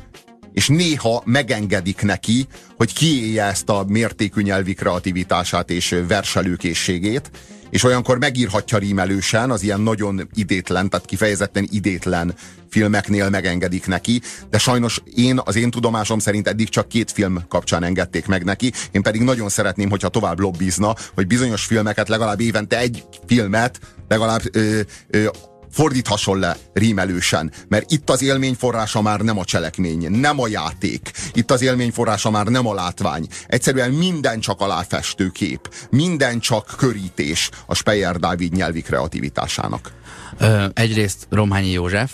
és 0.52 0.68
néha 0.68 1.22
megengedik 1.24 2.02
neki, 2.02 2.46
hogy 2.76 2.92
kiélje 2.92 3.44
ezt 3.44 3.68
a 3.68 3.84
mértékű 3.88 4.42
nyelvi 4.42 4.74
kreativitását 4.74 5.70
és 5.70 5.96
verselőkészségét, 6.08 7.30
és 7.70 7.84
olyankor 7.84 8.18
megírhatja 8.18 8.78
rímelősen, 8.78 9.50
az 9.50 9.62
ilyen 9.62 9.80
nagyon 9.80 10.28
idétlen, 10.34 10.88
tehát 10.88 11.06
kifejezetten 11.06 11.68
idétlen 11.70 12.34
filmeknél 12.70 13.28
megengedik 13.28 13.86
neki, 13.86 14.20
de 14.50 14.58
sajnos 14.58 15.02
én, 15.14 15.40
az 15.44 15.56
én 15.56 15.70
tudomásom 15.70 16.18
szerint 16.18 16.48
eddig 16.48 16.68
csak 16.68 16.88
két 16.88 17.10
film 17.10 17.44
kapcsán 17.48 17.82
engedték 17.82 18.26
meg 18.26 18.44
neki, 18.44 18.72
én 18.90 19.02
pedig 19.02 19.20
nagyon 19.20 19.48
szeretném, 19.48 19.90
hogyha 19.90 20.08
tovább 20.08 20.38
lobbizna, 20.38 20.94
hogy 21.14 21.26
bizonyos 21.26 21.64
filmeket, 21.64 22.08
legalább 22.08 22.40
évente 22.40 22.78
egy 22.78 23.04
filmet, 23.26 23.80
legalább 24.08 24.42
ö, 24.52 24.80
ö, 25.10 25.28
fordíthasson 25.70 26.38
le 26.38 26.56
rímelősen, 26.72 27.52
mert 27.68 27.90
itt 27.90 28.10
az 28.10 28.22
élmény 28.22 28.54
forrása 28.54 29.02
már 29.02 29.20
nem 29.20 29.38
a 29.38 29.44
cselekmény, 29.44 30.10
nem 30.10 30.40
a 30.40 30.48
játék, 30.48 31.10
itt 31.32 31.50
az 31.50 31.62
élmény 31.62 31.90
forrása 31.90 32.30
már 32.30 32.46
nem 32.46 32.66
a 32.66 32.74
látvány. 32.74 33.26
Egyszerűen 33.46 33.90
minden 33.90 34.40
csak 34.40 34.60
aláfestő 34.60 35.28
kép, 35.28 35.74
minden 35.90 36.40
csak 36.40 36.74
körítés 36.76 37.50
a 37.66 37.74
Speyer 37.74 38.16
Dávid 38.16 38.52
nyelvi 38.52 38.80
kreativitásának. 38.80 39.92
Ö, 40.38 40.66
egyrészt 40.74 41.26
Romhányi 41.30 41.70
József, 41.70 42.12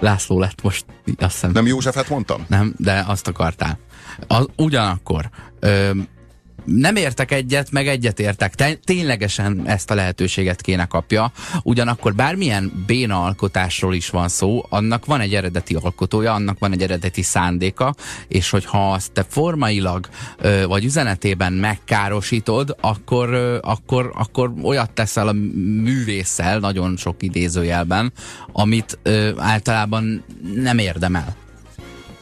László 0.00 0.38
lett 0.38 0.62
most, 0.62 0.84
azt 1.18 1.32
hiszem. 1.32 1.50
Nem 1.50 1.66
Józsefet 1.66 2.08
mondtam? 2.08 2.44
Nem, 2.48 2.74
de 2.76 3.04
azt 3.06 3.28
akartál. 3.28 3.78
A, 4.26 4.44
ugyanakkor 4.56 5.30
ö, 5.60 5.90
nem 6.66 6.96
értek 6.96 7.30
egyet, 7.30 7.70
meg 7.70 7.88
egyet 7.88 8.20
értek. 8.20 8.54
Te, 8.54 8.74
ténylegesen 8.84 9.62
ezt 9.64 9.90
a 9.90 9.94
lehetőséget 9.94 10.60
kéne 10.60 10.84
kapja. 10.84 11.32
Ugyanakkor 11.62 12.14
bármilyen 12.14 12.84
béna 12.86 13.24
alkotásról 13.24 13.94
is 13.94 14.08
van 14.10 14.28
szó, 14.28 14.66
annak 14.68 15.04
van 15.04 15.20
egy 15.20 15.34
eredeti 15.34 15.74
alkotója, 15.74 16.32
annak 16.32 16.58
van 16.58 16.72
egy 16.72 16.82
eredeti 16.82 17.22
szándéka, 17.22 17.94
és 18.28 18.50
hogyha 18.50 18.92
azt 18.92 19.12
te 19.12 19.24
formailag 19.28 20.08
ö, 20.38 20.66
vagy 20.66 20.84
üzenetében 20.84 21.52
megkárosítod, 21.52 22.76
akkor, 22.80 23.28
ö, 23.28 23.58
akkor, 23.62 24.12
akkor 24.14 24.52
olyat 24.62 24.90
teszel 24.90 25.28
a 25.28 25.32
művésszel, 25.82 26.58
nagyon 26.58 26.96
sok 26.96 27.22
idézőjelben, 27.22 28.12
amit 28.52 28.98
ö, 29.02 29.30
általában 29.36 30.24
nem 30.54 30.78
érdemel. 30.78 31.36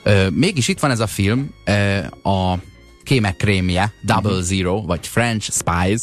Ö, 0.02 0.28
mégis 0.30 0.68
itt 0.68 0.80
van 0.80 0.90
ez 0.90 1.00
a 1.00 1.07
film, 1.07 1.50
ö, 1.64 1.98
a 2.28 2.59
kémekrémje, 3.05 3.93
Double 4.03 4.43
Zero, 4.43 4.83
vagy 4.83 5.07
French 5.07 5.51
Spies, 5.51 6.01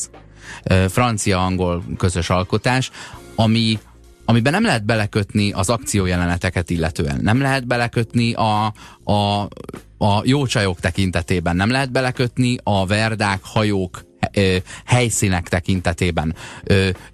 francia-angol 0.90 1.84
közös 1.98 2.30
alkotás, 2.30 2.92
ami 3.36 3.80
amiben 4.26 4.52
nem 4.52 4.64
lehet 4.64 4.86
belekötni 4.86 5.52
az 5.52 5.70
akciójeleneteket 5.70 6.70
illetően. 6.70 7.20
Nem 7.22 7.42
lehet 7.42 7.68
belekötni 7.68 8.34
a, 8.34 8.74
a, 9.04 9.48
a 9.98 10.22
jó 10.24 10.46
csajok 10.46 10.80
tekintetében. 10.80 11.56
Nem 11.56 11.70
lehet 11.70 11.92
belekötni 11.92 12.58
a 12.64 12.86
verdák, 12.86 13.40
hajók, 13.44 14.06
helyszínek 14.86 15.50
tekintetében. 15.50 16.36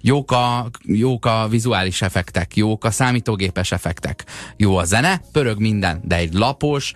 Jók 0.00 0.30
a, 0.30 0.70
jók 0.82 1.26
a 1.26 1.46
vizuális 1.48 2.02
effektek, 2.02 2.56
jók 2.56 2.84
a 2.84 2.90
számítógépes 2.90 3.72
effektek. 3.72 4.24
Jó 4.56 4.76
a 4.76 4.84
zene, 4.84 5.20
pörög 5.32 5.60
minden, 5.60 6.00
de 6.04 6.16
egy 6.16 6.32
lapos, 6.32 6.94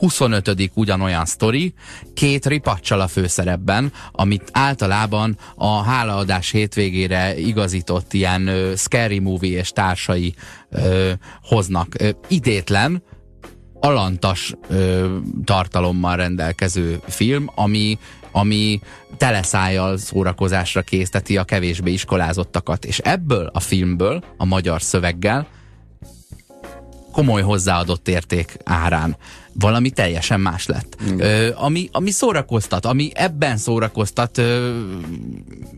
25. 0.00 0.70
ugyanolyan 0.74 1.24
sztori, 1.24 1.74
két 2.14 2.46
ripacsal 2.46 3.00
a 3.00 3.08
főszerepben, 3.08 3.92
amit 4.12 4.48
általában 4.52 5.36
a 5.54 5.82
hálaadás 5.82 6.50
hétvégére 6.50 7.38
igazított 7.38 8.12
ilyen 8.12 8.46
ö, 8.46 8.72
scary 8.76 9.18
movie 9.18 9.58
és 9.58 9.70
társai 9.70 10.34
ö, 10.70 11.10
hoznak. 11.42 11.94
Ö, 11.98 12.08
idétlen, 12.28 13.02
alantas 13.80 14.54
ö, 14.68 15.16
tartalommal 15.44 16.16
rendelkező 16.16 17.00
film, 17.08 17.50
ami, 17.54 17.98
ami 18.32 18.80
teleszájjal 19.16 19.96
szórakozásra 19.96 20.82
készteti 20.82 21.36
a 21.36 21.44
kevésbé 21.44 21.92
iskolázottakat. 21.92 22.84
És 22.84 22.98
ebből 22.98 23.50
a 23.52 23.60
filmből, 23.60 24.24
a 24.36 24.44
magyar 24.44 24.82
szöveggel 24.82 25.46
komoly 27.12 27.42
hozzáadott 27.42 28.08
érték 28.08 28.56
árán 28.64 29.16
valami 29.52 29.90
teljesen 29.90 30.40
más 30.40 30.66
lett. 30.66 30.96
Ö, 31.18 31.48
ami, 31.54 31.88
ami 31.92 32.10
szórakoztat, 32.10 32.84
ami 32.86 33.10
ebben 33.14 33.56
szórakoztat, 33.56 34.38
ö, 34.38 34.80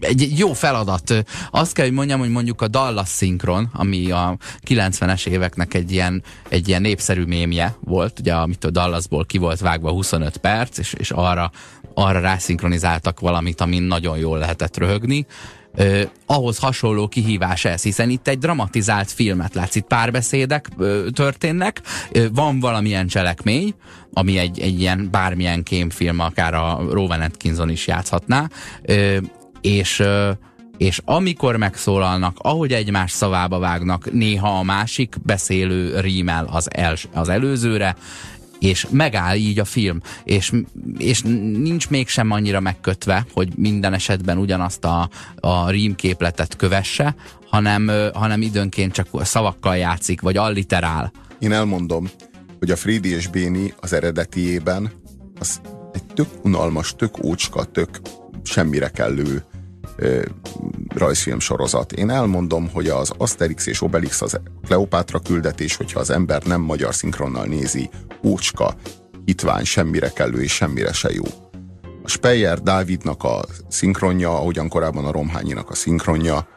egy 0.00 0.38
jó 0.38 0.52
feladat. 0.52 1.24
Azt 1.50 1.72
kell, 1.72 1.84
hogy 1.84 1.94
mondjam, 1.94 2.18
hogy 2.18 2.30
mondjuk 2.30 2.62
a 2.62 2.68
Dallas 2.68 3.08
szinkron, 3.08 3.70
ami 3.72 4.10
a 4.10 4.36
90-es 4.66 5.26
éveknek 5.26 5.74
egy 5.74 5.92
ilyen, 5.92 6.22
egy 6.48 6.68
ilyen 6.68 6.80
népszerű 6.80 7.24
mémje 7.24 7.76
volt, 7.80 8.18
ugye, 8.18 8.34
amit 8.34 8.64
a 8.64 8.70
Dallasból 8.70 9.24
ki 9.24 9.38
volt 9.38 9.60
vágva 9.60 9.90
25 9.90 10.36
perc, 10.36 10.78
és, 10.78 10.92
és 10.92 11.10
arra, 11.10 11.50
arra 11.94 12.20
rászinkronizáltak 12.20 13.20
valamit, 13.20 13.60
amin 13.60 13.82
nagyon 13.82 14.18
jól 14.18 14.38
lehetett 14.38 14.76
röhögni 14.76 15.26
ö, 15.74 16.02
ahhoz 16.26 16.58
hasonló 16.58 17.08
kihívás 17.08 17.64
ez, 17.64 17.82
hiszen 17.82 18.10
itt 18.10 18.28
egy 18.28 18.38
dramatizált 18.38 19.10
filmet 19.10 19.54
látsz, 19.54 19.74
itt 19.74 19.86
párbeszédek 19.86 20.68
ö, 20.78 21.06
történnek, 21.12 21.80
ö, 22.12 22.26
van 22.32 22.60
valamilyen 22.60 23.06
cselekmény, 23.06 23.74
ami 24.12 24.38
egy, 24.38 24.60
egy 24.60 24.80
ilyen 24.80 25.08
bármilyen 25.10 25.62
kémfilm, 25.62 26.20
akár 26.20 26.54
a 26.54 26.80
Rowan 26.90 27.20
Atkinson 27.20 27.70
is 27.70 27.86
játszhatná, 27.86 28.48
ö, 28.82 29.16
és 29.60 29.98
ö, 29.98 30.30
és 30.76 31.00
amikor 31.04 31.56
megszólalnak, 31.56 32.36
ahogy 32.38 32.72
egymás 32.72 33.10
szavába 33.10 33.58
vágnak, 33.58 34.12
néha 34.12 34.58
a 34.58 34.62
másik 34.62 35.16
beszélő 35.22 36.00
rímel 36.00 36.48
az, 36.50 36.68
el, 36.74 36.94
az 37.12 37.28
előzőre, 37.28 37.96
és 38.62 38.86
megáll 38.90 39.36
így 39.36 39.58
a 39.58 39.64
film, 39.64 40.00
és, 40.24 40.52
és 40.98 41.22
nincs 41.22 41.90
mégsem 41.90 42.30
annyira 42.30 42.60
megkötve, 42.60 43.26
hogy 43.32 43.48
minden 43.56 43.92
esetben 43.92 44.38
ugyanazt 44.38 44.84
a, 44.84 45.08
a 45.36 45.70
rímképletet 45.70 46.56
kövesse, 46.56 47.14
hanem, 47.50 47.90
hanem 48.14 48.42
időnként 48.42 48.92
csak 48.92 49.08
szavakkal 49.24 49.76
játszik, 49.76 50.20
vagy 50.20 50.36
alliterál. 50.36 51.12
Én 51.38 51.52
elmondom, 51.52 52.08
hogy 52.58 52.70
a 52.70 52.76
Frédi 52.76 53.08
és 53.08 53.26
Béni 53.26 53.74
az 53.80 53.92
eredetiében 53.92 54.92
az 55.38 55.60
egy 55.92 56.04
tök 56.04 56.28
unalmas, 56.42 56.94
tök 56.96 57.24
ócska, 57.24 57.64
tök 57.64 58.00
semmire 58.42 58.88
kellő 58.88 59.44
rajzfilm 60.94 61.40
sorozat. 61.40 61.92
Én 61.92 62.10
elmondom, 62.10 62.70
hogy 62.72 62.88
az 62.88 63.12
Asterix 63.16 63.66
és 63.66 63.82
Obelix 63.82 64.22
az 64.22 64.40
Kleopátra 64.66 65.18
küldetés, 65.18 65.76
hogyha 65.76 66.00
az 66.00 66.10
ember 66.10 66.42
nem 66.42 66.60
magyar 66.60 66.94
szinkronnal 66.94 67.44
nézi, 67.44 67.90
ócska, 68.24 68.74
hitvány, 69.24 69.64
semmire 69.64 70.08
kellő 70.08 70.42
és 70.42 70.54
semmire 70.54 70.92
se 70.92 71.10
jó. 71.12 71.24
A 72.04 72.08
Speyer 72.08 72.62
Dávidnak 72.62 73.24
a 73.24 73.44
szinkronja, 73.68 74.30
ahogyan 74.30 74.68
korábban 74.68 75.04
a 75.04 75.12
Romhányinak 75.12 75.70
a 75.70 75.74
szinkronja, 75.74 76.48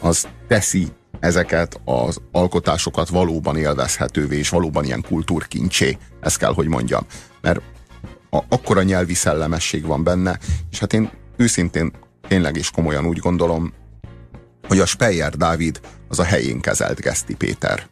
az 0.00 0.28
teszi 0.48 0.88
ezeket 1.20 1.80
az 1.84 2.20
alkotásokat 2.32 3.08
valóban 3.08 3.56
élvezhetővé, 3.56 4.36
és 4.36 4.48
valóban 4.48 4.84
ilyen 4.84 5.04
kultúrkincsé, 5.08 5.98
ezt 6.20 6.38
kell, 6.38 6.54
hogy 6.54 6.66
mondjam. 6.66 7.06
Mert 7.40 7.60
a, 8.30 8.38
akkora 8.48 8.82
nyelvi 8.82 9.14
szellemesség 9.14 9.86
van 9.86 10.04
benne, 10.04 10.38
és 10.70 10.78
hát 10.78 10.92
én 10.92 11.10
őszintén 11.36 11.92
tényleg 12.28 12.56
is 12.56 12.70
komolyan 12.70 13.06
úgy 13.06 13.18
gondolom, 13.18 13.72
hogy 14.68 14.78
a 14.78 14.86
Speyer 14.86 15.36
Dávid 15.36 15.80
az 16.08 16.18
a 16.18 16.24
helyén 16.24 16.60
kezelt 16.60 17.00
Geszti 17.00 17.34
Péter. 17.34 17.88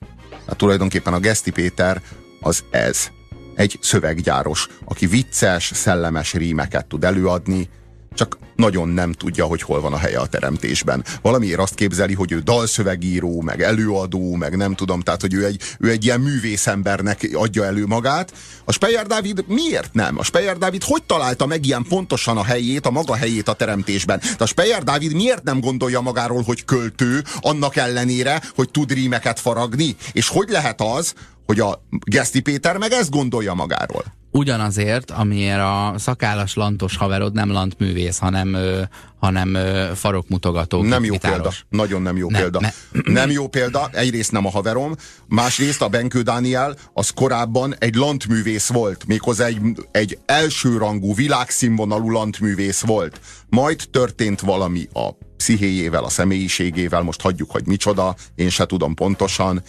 Hát 0.47 0.57
tulajdonképpen 0.57 1.13
a 1.13 1.21
Geszti 1.21 1.51
Péter 1.51 2.03
az 2.41 2.65
ez. 2.71 3.09
Egy 3.55 3.79
szöveggyáros, 3.81 4.69
aki 4.85 5.07
vicces, 5.07 5.71
szellemes 5.75 6.33
rímeket 6.33 6.87
tud 6.87 7.05
előadni, 7.05 7.69
csak 8.15 8.39
nagyon 8.57 8.89
nem 8.89 9.13
tudja, 9.13 9.45
hogy 9.45 9.63
hol 9.63 9.81
van 9.81 9.93
a 9.93 9.99
helye 9.99 10.19
a 10.19 10.27
teremtésben. 10.27 11.05
Valamiért 11.23 11.59
azt 11.59 11.75
képzeli, 11.75 12.15
hogy 12.15 12.33
ő 12.33 12.39
dalszövegíró, 12.39 13.41
meg 13.41 13.63
előadó, 13.63 14.35
meg 14.35 14.57
nem 14.57 14.75
tudom, 14.75 15.01
tehát, 15.01 15.21
hogy 15.21 15.35
ő 15.35 15.45
egy, 15.45 15.61
ő 15.79 15.91
egy 15.91 16.05
ilyen 16.05 16.21
művészembernek 16.21 17.31
adja 17.33 17.65
elő 17.65 17.87
magát. 17.87 18.33
A 18.65 18.73
Speyer 18.73 19.07
Dávid 19.07 19.45
miért 19.47 19.95
nem? 19.95 20.19
A 20.19 20.25
Speyer 20.25 20.59
Dávid 20.59 20.83
hogy 20.83 21.03
találta 21.03 21.47
meg 21.47 21.67
ilyen 21.67 21.85
pontosan 21.89 22.37
a 22.37 22.45
helyét, 22.45 22.87
a 22.87 22.91
maga 22.91 23.15
helyét 23.15 23.49
a 23.49 23.53
teremtésben? 23.53 24.19
De 24.19 24.45
a 24.45 24.47
Speyer 24.47 24.83
Dávid 24.83 25.15
miért 25.15 25.43
nem 25.43 25.61
gondolja 25.61 26.01
magáról, 26.01 26.43
hogy 26.43 26.65
költő, 26.65 27.25
annak 27.41 27.77
ellenére, 27.77 28.43
hogy 28.55 28.71
tud 28.71 28.93
rímeket 28.93 29.41
faragni? 29.41 29.97
És 30.13 30.29
hogy 30.29 30.49
lehet 30.49 30.81
az, 30.81 31.15
hogy 31.47 31.61
a 31.61 31.83
Geszti 31.91 32.41
Péter 32.41 32.77
meg 32.77 32.93
ezt 32.93 33.11
gondolja 33.11 33.55
magáról? 33.55 34.05
Ugyanazért, 34.31 35.11
amiért 35.11 35.59
a 35.59 35.95
szakállas 35.97 36.55
lantos 36.55 36.97
haverod 36.97 37.33
nem 37.33 37.51
lantművész, 37.51 38.19
hanem, 38.19 38.55
ö, 38.55 38.83
hanem 39.19 39.55
ö, 39.55 39.91
farokmutogató. 39.95 40.83
Nem 40.83 41.05
jó 41.05 41.17
példa. 41.17 41.53
Nagyon 41.69 42.03
nem 42.03 42.17
jó 42.17 42.31
ne, 42.31 42.39
példa. 42.39 42.61
Ne. 42.61 42.71
Nem 43.13 43.31
jó 43.31 43.49
példa. 43.49 43.89
Egyrészt 43.93 44.33
nem 44.33 44.47
a 44.47 44.51
haverom, 44.51 44.95
másrészt 45.27 45.83
a 45.83 45.89
Benkő 45.89 46.23
Dániel 46.23 46.77
az 46.93 47.11
korábban 47.11 47.75
egy 47.79 47.95
lantművész 47.95 48.69
volt. 48.69 49.07
Méghozzá 49.07 49.47
egy, 49.47 49.61
egy 49.91 50.19
elsőrangú, 50.27 51.15
világszínvonalú 51.15 52.11
lantművész 52.11 52.81
volt. 52.81 53.21
Majd 53.49 53.83
történt 53.91 54.41
valami 54.41 54.89
a 54.93 55.11
pszichéjével, 55.37 56.05
a 56.05 56.09
személyiségével, 56.09 57.03
most 57.03 57.21
hagyjuk, 57.21 57.51
hogy 57.51 57.67
micsoda, 57.67 58.15
én 58.35 58.51
se 58.51 58.67
tudom 58.67 58.95
pontosan, 58.95 59.63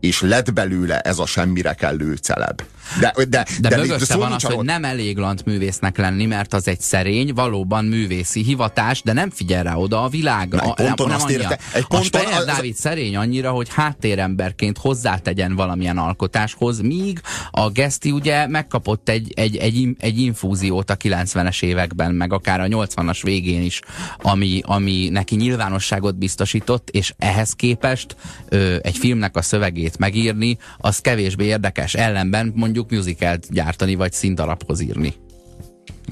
és 0.00 0.20
lett 0.20 0.52
belőle 0.52 1.00
ez 1.00 1.18
a 1.18 1.26
semmire 1.26 1.74
kellő 1.74 2.14
celeb. 2.14 2.62
De, 3.00 3.12
de, 3.16 3.24
de, 3.24 3.46
de, 3.60 3.68
de 3.68 3.76
mögötte 3.76 4.16
van 4.16 4.32
az, 4.32 4.42
hogy 4.42 4.64
nem 4.64 4.84
elég 4.84 5.16
lantművésznek 5.16 5.96
lenni, 5.96 6.26
mert 6.26 6.54
az 6.54 6.68
egy 6.68 6.80
szerény, 6.80 7.34
valóban 7.34 7.84
művészi 7.84 8.42
hivatás, 8.42 9.02
de 9.02 9.12
nem 9.12 9.30
figyel 9.30 9.62
rá 9.62 9.74
oda 9.74 10.02
a 10.02 10.08
világ. 10.08 10.48
Na, 10.48 10.60
egy 10.62 10.74
ponton 10.74 11.06
nem, 11.06 11.16
azt 11.16 11.30
érte, 11.30 11.58
egy 11.72 11.86
ponton 11.86 12.24
a 12.24 12.36
az... 12.36 12.44
Dávid 12.44 12.74
szerény 12.74 13.16
annyira, 13.16 13.50
hogy 13.50 13.68
háttéremberként 13.68 14.78
hozzátegyen 14.78 15.54
valamilyen 15.54 15.98
alkotáshoz, 15.98 16.80
míg 16.80 17.20
a 17.50 17.70
Geszti 17.70 18.10
ugye 18.10 18.46
megkapott 18.46 19.08
egy, 19.08 19.32
egy, 19.36 19.56
egy, 19.56 19.88
egy 19.98 20.18
infúziót 20.18 20.90
a 20.90 20.96
90-es 20.96 21.62
években, 21.62 22.14
meg 22.14 22.32
akár 22.32 22.60
a 22.60 22.66
80-as 22.66 23.18
végén 23.22 23.62
is, 23.62 23.80
ami, 24.18 24.60
ami 24.64 25.08
neki 25.08 25.36
nyilvánosságot 25.36 26.18
biztosított, 26.18 26.90
és 26.90 27.14
ehhez 27.18 27.52
képest 27.52 28.16
ö, 28.48 28.76
egy 28.82 28.96
filmnek 28.96 29.36
a 29.36 29.42
szövegét 29.42 29.87
megírni, 29.96 30.58
az 30.78 30.98
kevésbé 30.98 31.44
érdekes. 31.44 31.94
Ellenben 31.94 32.52
mondjuk 32.56 32.90
musicalt 32.90 33.46
gyártani, 33.50 33.94
vagy 33.94 34.12
színdarabhoz 34.12 34.80
írni, 34.80 35.14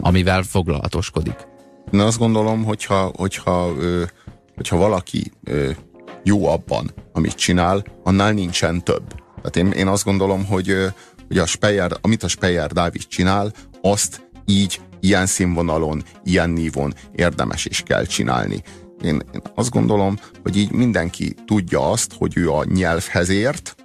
amivel 0.00 0.42
foglalatoskodik. 0.42 1.46
Én 1.92 2.00
azt 2.00 2.18
gondolom, 2.18 2.64
hogyha, 2.64 3.12
hogyha, 3.16 3.72
hogyha 4.54 4.76
valaki 4.76 5.32
jó 6.24 6.46
abban, 6.46 6.90
amit 7.12 7.34
csinál, 7.34 7.84
annál 8.02 8.32
nincsen 8.32 8.84
több. 8.84 9.14
Tehát 9.36 9.56
én, 9.56 9.78
én 9.78 9.86
azt 9.86 10.04
gondolom, 10.04 10.44
hogy, 10.44 10.76
hogy 11.28 11.38
a 11.38 11.46
Speyer, 11.46 11.92
amit 12.00 12.22
a 12.22 12.28
Speyer 12.28 12.70
Dávid 12.72 13.06
csinál, 13.06 13.52
azt 13.82 14.28
így, 14.46 14.80
ilyen 15.00 15.26
színvonalon, 15.26 16.02
ilyen 16.24 16.50
nívon 16.50 16.94
érdemes 17.14 17.64
is 17.64 17.82
kell 17.82 18.04
csinálni. 18.04 18.62
Én, 19.02 19.22
én 19.34 19.42
azt 19.54 19.70
gondolom, 19.70 20.18
hogy 20.42 20.56
így 20.56 20.70
mindenki 20.70 21.34
tudja 21.46 21.90
azt, 21.90 22.12
hogy 22.18 22.36
ő 22.36 22.50
a 22.50 22.64
nyelvhez 22.64 23.28
ért, 23.28 23.76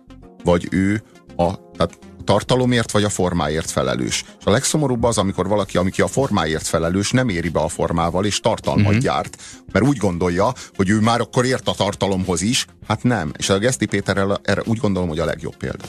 vagy 0.44 0.68
ő 0.72 1.04
a, 1.36 1.56
tehát 1.78 2.00
tartalomért 2.24 2.92
vagy 2.92 3.04
a 3.04 3.10
formáért 3.10 3.72
felelős. 3.72 4.26
És 4.40 4.46
a 4.46 4.52
legszomorúbb 4.52 5.04
az, 5.04 5.18
amikor 5.18 5.48
valaki, 5.48 5.78
aki 5.78 6.02
a 6.02 6.08
formáért 6.08 6.68
felelős, 6.68 7.12
nem 7.12 7.30
éri 7.30 7.50
be 7.50 7.60
a 7.60 7.68
formával, 7.68 8.26
és 8.26 8.40
tartalmat 8.40 8.86
uh-huh. 8.86 9.02
gyárt. 9.02 9.42
Mert 9.72 9.86
úgy 9.86 9.98
gondolja, 9.98 10.54
hogy 10.76 10.90
ő 10.90 11.00
már 11.00 11.20
akkor 11.20 11.46
ért 11.46 11.68
a 11.68 11.74
tartalomhoz 11.74 12.42
is. 12.42 12.66
Hát 12.88 13.04
nem. 13.04 13.32
És 13.38 13.50
a 13.50 13.58
Geszti 13.58 13.86
Péterrel 13.86 14.40
erre 14.44 14.62
úgy 14.66 14.78
gondolom, 14.78 15.10
hogy 15.10 15.20
a 15.20 15.26
legjobb 15.26 15.56
példa. 15.56 15.86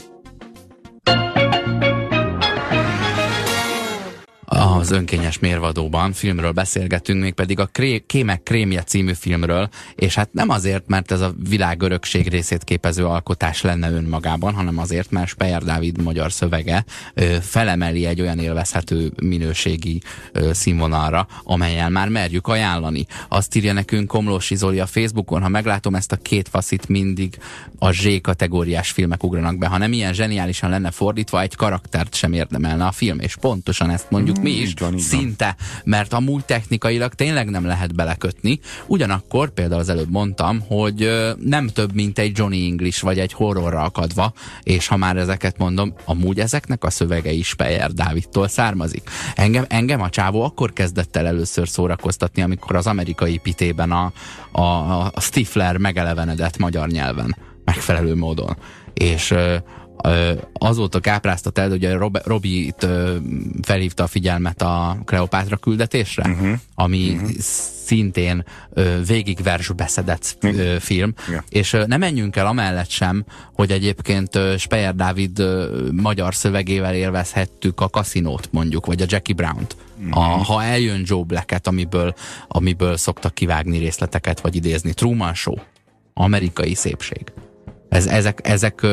Az 4.53 4.91
önkényes 4.91 5.39
mérvadóban 5.39 6.11
filmről 6.11 6.51
beszélgetünk, 6.51 7.21
még 7.21 7.33
pedig 7.33 7.59
a 7.59 7.65
Kré 7.65 8.03
Kémek 8.07 8.43
Krémje 8.43 8.83
című 8.83 9.13
filmről, 9.13 9.69
és 9.95 10.15
hát 10.15 10.33
nem 10.33 10.49
azért, 10.49 10.87
mert 10.87 11.11
ez 11.11 11.21
a 11.21 11.33
világ 11.49 11.81
örökség 11.81 12.27
részét 12.27 12.63
képező 12.63 13.05
alkotás 13.05 13.61
lenne 13.61 13.91
önmagában, 13.91 14.53
hanem 14.53 14.77
azért, 14.77 15.11
mert 15.11 15.27
Speyer 15.27 15.63
Dávid 15.63 16.01
magyar 16.01 16.31
szövege 16.31 16.85
ö, 17.13 17.35
felemeli 17.41 18.05
egy 18.05 18.21
olyan 18.21 18.39
élvezhető 18.39 19.11
minőségi 19.21 20.01
ö, 20.31 20.53
színvonalra, 20.53 21.27
amelyen 21.43 21.91
már 21.91 22.09
merjük 22.09 22.47
ajánlani. 22.47 23.05
Azt 23.27 23.55
írja 23.55 23.73
nekünk 23.73 24.07
Komlós 24.07 24.51
Zoli 24.55 24.79
a 24.79 24.85
Facebookon, 24.85 25.41
ha 25.41 25.49
meglátom 25.49 25.95
ezt 25.95 26.11
a 26.11 26.15
két 26.15 26.49
faszit, 26.49 26.87
mindig 26.87 27.37
a 27.79 27.91
Z 27.91 28.07
kategóriás 28.21 28.91
filmek 28.91 29.23
ugranak 29.23 29.57
be. 29.57 29.67
Ha 29.67 29.77
nem 29.77 29.93
ilyen 29.93 30.13
zseniálisan 30.13 30.69
lenne 30.69 30.91
fordítva, 30.91 31.41
egy 31.41 31.55
karaktert 31.55 32.15
sem 32.15 32.33
érdemelne 32.33 32.85
a 32.85 32.91
film, 32.91 33.19
és 33.19 33.35
pontosan 33.35 33.89
ezt 33.89 34.09
mondjuk 34.09 34.41
mi 34.43 34.51
is, 34.51 34.73
van, 34.79 34.93
így 34.93 35.09
van. 35.09 35.19
szinte, 35.19 35.55
mert 35.83 36.13
amúgy 36.13 36.45
technikailag 36.45 37.13
tényleg 37.13 37.49
nem 37.49 37.65
lehet 37.65 37.95
belekötni. 37.95 38.59
Ugyanakkor 38.87 39.49
például 39.49 39.81
az 39.81 39.89
előbb 39.89 40.09
mondtam, 40.09 40.61
hogy 40.67 41.09
nem 41.39 41.67
több, 41.67 41.93
mint 41.93 42.19
egy 42.19 42.37
Johnny 42.37 42.65
English 42.65 43.03
vagy 43.03 43.19
egy 43.19 43.33
horrorra 43.33 43.81
akadva, 43.81 44.33
és 44.63 44.87
ha 44.87 44.97
már 44.97 45.17
ezeket 45.17 45.57
mondom, 45.57 45.93
amúgy 46.05 46.39
ezeknek 46.39 46.83
a 46.83 46.89
szövege 46.89 47.31
is 47.31 47.47
Speyer 47.47 47.91
Dávidtól 47.91 48.47
származik. 48.47 49.09
Engem, 49.35 49.65
engem 49.67 50.01
a 50.01 50.09
csávó 50.09 50.41
akkor 50.41 50.73
kezdett 50.73 51.15
el 51.15 51.27
először 51.27 51.67
szórakoztatni, 51.67 52.41
amikor 52.41 52.75
az 52.75 52.87
amerikai 52.87 53.37
pitében 53.37 53.91
a, 53.91 54.11
a, 54.51 54.61
a 55.13 55.21
Stifler 55.21 55.77
megelevenedett 55.77 56.57
magyar 56.57 56.87
nyelven 56.87 57.35
megfelelő 57.65 58.15
módon. 58.15 58.57
És 58.93 59.33
azóta 60.53 60.99
kápráztat 60.99 61.57
el, 61.57 61.69
hogy 61.69 61.91
Rob, 61.91 62.17
Robi 62.23 62.73
felhívta 63.61 64.03
a 64.03 64.07
figyelmet 64.07 64.61
a 64.61 64.97
Kleopátra 65.05 65.57
küldetésre, 65.57 66.29
uh-huh. 66.29 66.59
ami 66.75 67.09
uh-huh. 67.13 67.29
szintén 67.85 68.45
végig 69.07 69.43
versbeszedett 69.43 70.37
ö, 70.41 70.75
film, 70.79 71.13
Ja. 71.31 71.43
és 71.49 71.77
ne 71.87 71.97
menjünk 71.97 72.35
el 72.35 72.45
amellett 72.45 72.89
sem, 72.89 73.25
hogy 73.53 73.71
egyébként 73.71 74.39
Speyer 74.57 74.95
Dávid 74.95 75.43
magyar 75.91 76.35
szövegével 76.35 76.95
élvezhettük 76.95 77.81
a 77.81 77.89
kaszinót 77.89 78.49
mondjuk, 78.51 78.85
vagy 78.85 79.01
a 79.01 79.05
Jackie 79.07 79.35
Brown-t. 79.35 79.75
A, 80.09 80.19
ha 80.19 80.63
eljön 80.63 81.01
Joe 81.05 81.23
Black-et, 81.23 81.67
amiből, 81.67 82.13
amiből 82.47 82.97
szoktak 82.97 83.33
kivágni 83.33 83.77
részleteket, 83.77 84.39
vagy 84.39 84.55
idézni. 84.55 84.93
Truman 84.93 85.33
Show. 85.33 85.55
Amerikai 86.13 86.73
szépség. 86.73 87.23
Ez, 87.89 88.07
ezek, 88.07 88.39
ezek, 88.43 88.85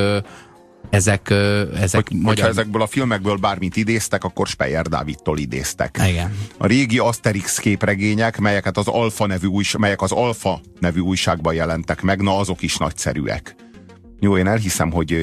ezek, 0.90 1.30
ezek 1.80 2.08
Hogy, 2.08 2.18
hogyha 2.24 2.46
ezekből 2.46 2.82
a 2.82 2.86
filmekből 2.86 3.36
bármit 3.36 3.76
idéztek, 3.76 4.24
akkor 4.24 4.46
Speyer 4.46 4.86
Dávidtól 4.86 5.38
idéztek. 5.38 6.00
Igen. 6.08 6.36
A 6.58 6.66
régi 6.66 6.98
Asterix 6.98 7.58
képregények, 7.58 8.38
melyeket 8.38 8.76
az 8.76 8.88
Alfa 8.88 9.26
nevű 9.26 9.46
újs- 9.46 9.78
melyek 9.78 10.02
az 10.02 10.12
Alfa 10.12 10.60
nevű 10.80 11.00
újságban 11.00 11.54
jelentek 11.54 12.02
meg, 12.02 12.22
na 12.22 12.38
azok 12.38 12.62
is 12.62 12.76
nagyszerűek. 12.76 13.54
Jó, 14.20 14.36
én 14.36 14.46
elhiszem, 14.46 14.90
hogy 14.90 15.16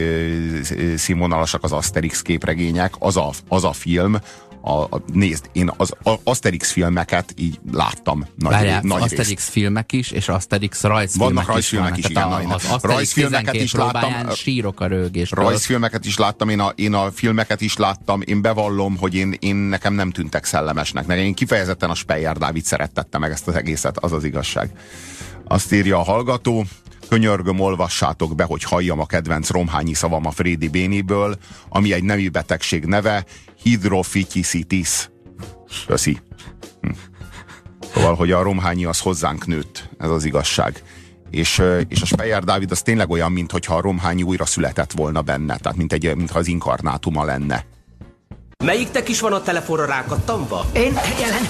színvonalasak 0.96 1.64
az 1.64 1.72
Asterix 1.72 2.22
képregények, 2.22 2.94
az 3.00 3.18
a, 3.18 3.32
az 3.48 3.64
a 3.64 3.72
film, 3.72 4.18
a, 4.62 4.72
a, 4.72 5.02
nézd, 5.14 5.50
én 5.52 5.72
az 5.78 5.94
a, 6.04 6.14
Asterix 6.24 6.72
filmeket 6.72 7.34
így 7.38 7.60
láttam. 7.72 8.26
Nagy, 8.36 8.52
Várjál, 8.52 8.82
nagy 8.84 9.02
Asterix 9.02 9.28
részt. 9.28 9.50
filmek 9.50 9.92
is, 9.92 10.12
és 10.12 10.30
Asterix 10.30 10.82
rajzfilmek 10.82 11.34
Vannak 11.34 11.50
rajzfilmek 11.50 11.98
is, 11.98 12.04
is, 12.04 12.10
igen, 12.10 12.24
a, 12.24 12.38
az 12.38 12.54
Asterix 12.54 12.82
rajzfilmeket 12.82 13.52
12 13.52 13.64
is 13.64 13.74
láttam, 13.74 14.30
sírok 14.36 14.80
a 14.80 14.88
rögésből. 14.88 15.44
Rajzfilmeket 15.44 16.06
is 16.06 16.18
láttam, 16.18 16.50
én 16.50 16.60
a, 16.60 16.72
én 16.76 16.94
a 16.94 17.12
filmeket 17.12 17.62
is 17.62 17.78
láttam, 17.78 18.22
én 18.22 18.42
bevallom, 18.42 18.98
hogy 18.98 19.16
én, 19.16 19.36
én 19.40 19.56
nekem 19.56 19.94
nem 19.94 20.12
tűntek 20.12 20.46
szellemesnek. 20.46 21.08
Én 21.18 21.34
kifejezetten 21.34 21.90
a 21.90 21.96
Speyer 21.96 22.38
Dávid 22.38 22.64
szerettette 22.64 23.18
meg 23.18 23.32
ezt 23.32 23.48
az 23.48 23.56
egészet, 23.56 23.98
az 23.98 24.12
az 24.12 24.24
igazság. 24.24 24.70
Azt 25.44 25.72
írja 25.72 25.98
a 25.98 26.04
hallgató, 26.04 26.66
könyörgöm, 27.10 27.60
olvassátok 27.60 28.36
be, 28.36 28.44
hogy 28.44 28.64
halljam 28.64 29.00
a 29.00 29.06
kedvenc 29.06 29.50
romhányi 29.50 29.94
szavam 29.94 30.26
a 30.26 30.32
Frédi 30.32 30.68
Béniből, 30.68 31.38
ami 31.70 31.94
egy 31.94 32.04
nemi 32.04 32.30
betegség 32.30 32.86
neve, 32.86 33.26
hidrofityisitis. 33.62 35.10
Köszi. 35.88 36.22
Hm. 36.82 36.90
Szóval, 37.94 38.16
hogy 38.16 38.32
a 38.32 38.42
romhányi 38.42 38.86
az 38.86 39.00
hozzánk 39.00 39.46
nőtt, 39.46 39.90
ez 39.98 40.10
az 40.10 40.26
igazság. 40.26 40.84
És, 41.30 41.62
és 41.88 42.02
a 42.02 42.06
Speyer 42.06 42.44
Dávid 42.44 42.72
az 42.72 42.82
tényleg 42.82 43.10
olyan, 43.10 43.32
mintha 43.32 43.76
a 43.76 43.82
romhányi 43.82 44.24
újra 44.24 44.46
született 44.46 44.92
volna 44.92 45.22
benne, 45.22 45.58
tehát 45.58 45.78
mint 45.78 45.94
egy, 45.94 46.16
mintha 46.16 46.40
az 46.40 46.48
inkarnátuma 46.48 47.24
lenne. 47.24 47.66
Melyiktek 48.66 49.10
is 49.10 49.20
van 49.20 49.34
a 49.34 49.42
telefonra 49.42 49.86
rákattamva? 49.86 50.66
Én 50.74 51.00
jelen. 51.20 51.48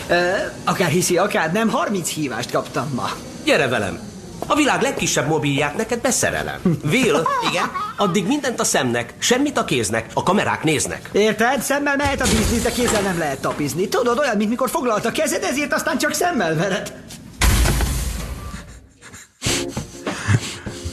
Akár 0.64 0.90
hiszi, 0.90 1.16
akár 1.16 1.52
nem, 1.52 1.68
30 1.68 2.08
hívást 2.08 2.50
kaptam 2.50 2.92
ma. 2.94 3.08
Gyere 3.44 3.68
velem! 3.68 4.17
A 4.46 4.54
világ 4.54 4.82
legkisebb 4.82 5.28
mobilját 5.28 5.76
neked 5.76 6.00
beszerelem. 6.00 6.60
Will, 6.84 7.26
igen, 7.50 7.70
addig 7.96 8.26
mindent 8.26 8.60
a 8.60 8.64
szemnek, 8.64 9.14
semmit 9.18 9.58
a 9.58 9.64
kéznek, 9.64 10.10
a 10.14 10.22
kamerák 10.22 10.62
néznek. 10.62 11.08
Érted? 11.12 11.62
Szemmel 11.62 11.96
mehet 11.96 12.20
a 12.20 12.24
bízni, 12.24 12.58
de 12.58 12.70
kézzel 12.70 13.02
nem 13.02 13.18
lehet 13.18 13.40
tapizni. 13.40 13.88
Tudod, 13.88 14.18
olyan, 14.18 14.36
mint 14.36 14.48
mikor 14.48 14.70
foglalt 14.70 15.04
a 15.04 15.10
kezed, 15.10 15.42
ezért 15.42 15.72
aztán 15.72 15.98
csak 15.98 16.12
szemmel 16.12 16.54
vered. 16.54 16.92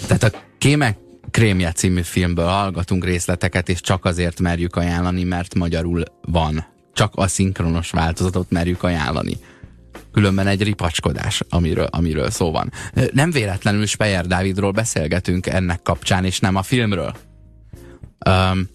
Tehát 0.07 0.23
a 0.23 0.31
Kémek 0.57 0.97
Krémje 1.31 1.71
című 1.71 2.01
filmből 2.01 2.47
hallgatunk 2.47 3.05
részleteket, 3.05 3.69
és 3.69 3.81
csak 3.81 4.05
azért 4.05 4.39
merjük 4.39 4.75
ajánlani, 4.75 5.23
mert 5.23 5.55
magyarul 5.55 6.03
van. 6.21 6.65
Csak 6.93 7.11
a 7.15 7.27
szinkronos 7.27 7.91
változatot 7.91 8.49
merjük 8.49 8.83
ajánlani. 8.83 9.37
Különben 10.15 10.47
egy 10.47 10.63
ripacskodás, 10.63 11.41
amiről, 11.49 11.85
amiről 11.85 12.29
szó 12.29 12.51
van. 12.51 12.71
Nem 13.13 13.31
véletlenül 13.31 13.85
Speyer 13.85 14.25
Dávidról 14.27 14.71
beszélgetünk 14.71 15.47
ennek 15.47 15.81
kapcsán, 15.81 16.25
és 16.25 16.39
nem 16.39 16.55
a 16.55 16.61
filmről. 16.61 17.15
Um, 18.29 18.69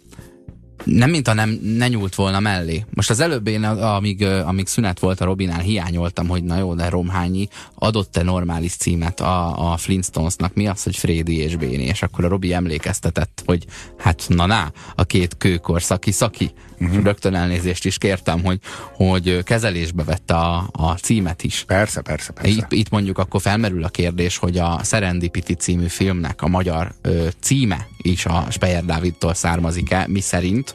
nem, 0.84 1.10
mint 1.10 1.28
a 1.28 1.34
nem, 1.34 1.58
ne 1.62 1.88
nyúlt 1.88 2.14
volna 2.14 2.40
mellé. 2.40 2.84
Most 2.94 3.10
az 3.10 3.20
előbb 3.20 3.46
én, 3.46 3.64
amíg, 3.64 4.24
amíg 4.24 4.66
szünet 4.66 4.98
volt 4.98 5.20
a 5.20 5.24
Robinál, 5.24 5.60
hiányoltam, 5.60 6.28
hogy 6.28 6.44
na 6.44 6.58
jó, 6.58 6.74
de 6.74 6.88
Romhányi 6.88 7.48
adott-e 7.74 8.22
normális 8.22 8.76
címet 8.76 9.20
a, 9.20 9.72
a 9.72 9.76
Flintstonesnak, 9.76 10.54
mi 10.54 10.66
az, 10.66 10.82
hogy 10.82 10.96
Frédi 10.96 11.36
és 11.36 11.56
Béni, 11.56 11.84
és 11.84 12.02
akkor 12.02 12.24
a 12.24 12.28
Robi 12.28 12.52
emlékeztetett, 12.52 13.42
hogy 13.46 13.66
hát 13.98 14.24
na 14.28 14.46
na, 14.46 14.72
a 14.94 15.04
két 15.04 15.36
kőkor 15.36 15.82
szaki 15.82 16.10
szaki. 16.10 16.50
Uh-huh. 16.80 17.04
Rögtön 17.04 17.34
elnézést 17.34 17.84
is 17.84 17.98
kértem, 17.98 18.44
hogy, 18.44 18.58
hogy 18.92 19.42
kezelésbe 19.42 20.04
vette 20.04 20.34
a, 20.34 20.68
a 20.72 20.92
címet 20.92 21.42
is. 21.42 21.64
Persze, 21.66 22.00
persze, 22.00 22.32
persze. 22.32 22.50
Itt, 22.50 22.72
itt 22.72 22.90
mondjuk 22.90 23.18
akkor 23.18 23.40
felmerül 23.40 23.84
a 23.84 23.88
kérdés, 23.88 24.36
hogy 24.36 24.58
a 24.58 24.80
Serendipity 24.84 25.52
című 25.52 25.86
filmnek 25.86 26.42
a 26.42 26.48
magyar 26.48 26.92
ö, 27.02 27.28
címe 27.40 27.86
is 28.02 28.26
a 28.26 28.46
Speyer 28.50 28.84
Dávidtól 28.84 29.34
származik-e, 29.34 30.04
mi 30.08 30.20
szerint 30.20 30.74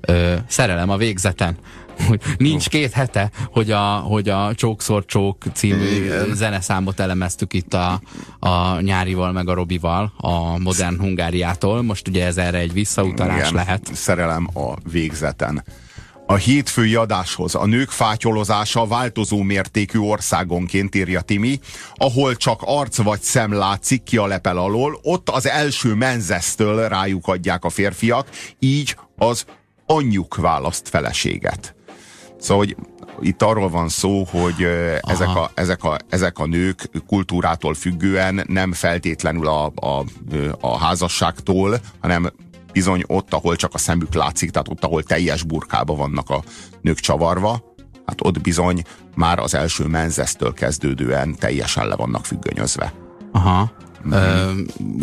ö, 0.00 0.34
szerelem 0.48 0.90
a 0.90 0.96
végzeten. 0.96 1.56
Hogy 2.06 2.20
nincs 2.36 2.68
két 2.68 2.92
hete, 2.92 3.30
hogy 3.52 3.70
a, 3.70 3.84
hogy 3.86 4.28
a 4.28 4.54
Csókszor 4.54 5.04
Csók 5.04 5.44
című 5.54 6.04
Igen. 6.04 6.34
zeneszámot 6.34 7.00
elemeztük 7.00 7.52
itt 7.52 7.74
a, 7.74 8.00
a 8.38 8.80
nyárival 8.80 9.32
meg 9.32 9.48
a 9.48 9.54
Robival 9.54 10.12
a 10.16 10.58
modern 10.58 10.98
Hungáriától. 10.98 11.82
Most 11.82 12.08
ugye 12.08 12.26
ez 12.26 12.36
erre 12.36 12.58
egy 12.58 12.72
visszautalás 12.72 13.38
Igen, 13.38 13.54
lehet. 13.54 13.90
Szerelem 13.94 14.48
a 14.54 14.74
végzeten. 14.90 15.64
A 16.30 16.34
hétfői 16.34 16.94
adáshoz 16.94 17.54
a 17.54 17.66
nők 17.66 17.90
fátyolozása 17.90 18.86
változó 18.86 19.42
mértékű 19.42 19.98
országonként 19.98 20.94
írja 20.94 21.20
Timi, 21.20 21.58
ahol 21.94 22.36
csak 22.36 22.60
arc 22.64 22.96
vagy 22.96 23.20
szem 23.20 23.52
látszik 23.52 24.02
ki 24.02 24.16
a 24.16 24.26
lepel 24.26 24.58
alól, 24.58 24.98
ott 25.02 25.28
az 25.28 25.46
első 25.48 25.94
menzesztől 25.94 26.88
rájuk 26.88 27.26
adják 27.26 27.64
a 27.64 27.70
férfiak, 27.70 28.28
így 28.58 28.96
az 29.16 29.44
anyjuk 29.86 30.36
választ 30.36 30.88
feleséget. 30.88 31.74
Szóval, 32.40 32.64
hogy 32.64 32.76
itt 33.20 33.42
arról 33.42 33.68
van 33.68 33.88
szó, 33.88 34.24
hogy 34.24 34.66
ezek 35.00 35.28
a, 35.28 35.50
ezek, 35.54 35.84
a, 35.84 35.98
ezek 36.08 36.38
a 36.38 36.46
nők 36.46 36.90
kultúrától 37.06 37.74
függően 37.74 38.44
nem 38.46 38.72
feltétlenül 38.72 39.46
a, 39.46 39.72
a, 39.74 40.04
a 40.60 40.78
házasságtól, 40.78 41.80
hanem 42.00 42.32
bizony 42.72 43.02
ott, 43.06 43.32
ahol 43.32 43.56
csak 43.56 43.74
a 43.74 43.78
szemük 43.78 44.14
látszik, 44.14 44.50
tehát 44.50 44.68
ott, 44.68 44.84
ahol 44.84 45.02
teljes 45.02 45.42
burkába 45.42 45.94
vannak 45.94 46.30
a 46.30 46.42
nők 46.80 46.98
csavarva, 46.98 47.74
hát 48.06 48.20
ott 48.22 48.40
bizony 48.40 48.82
már 49.14 49.38
az 49.38 49.54
első 49.54 49.84
menzesztől 49.84 50.52
kezdődően 50.52 51.34
teljesen 51.34 51.88
le 51.88 51.96
vannak 51.96 52.26
függönyözve. 52.26 52.92
Aha. 53.32 53.72
Ö, 54.10 54.50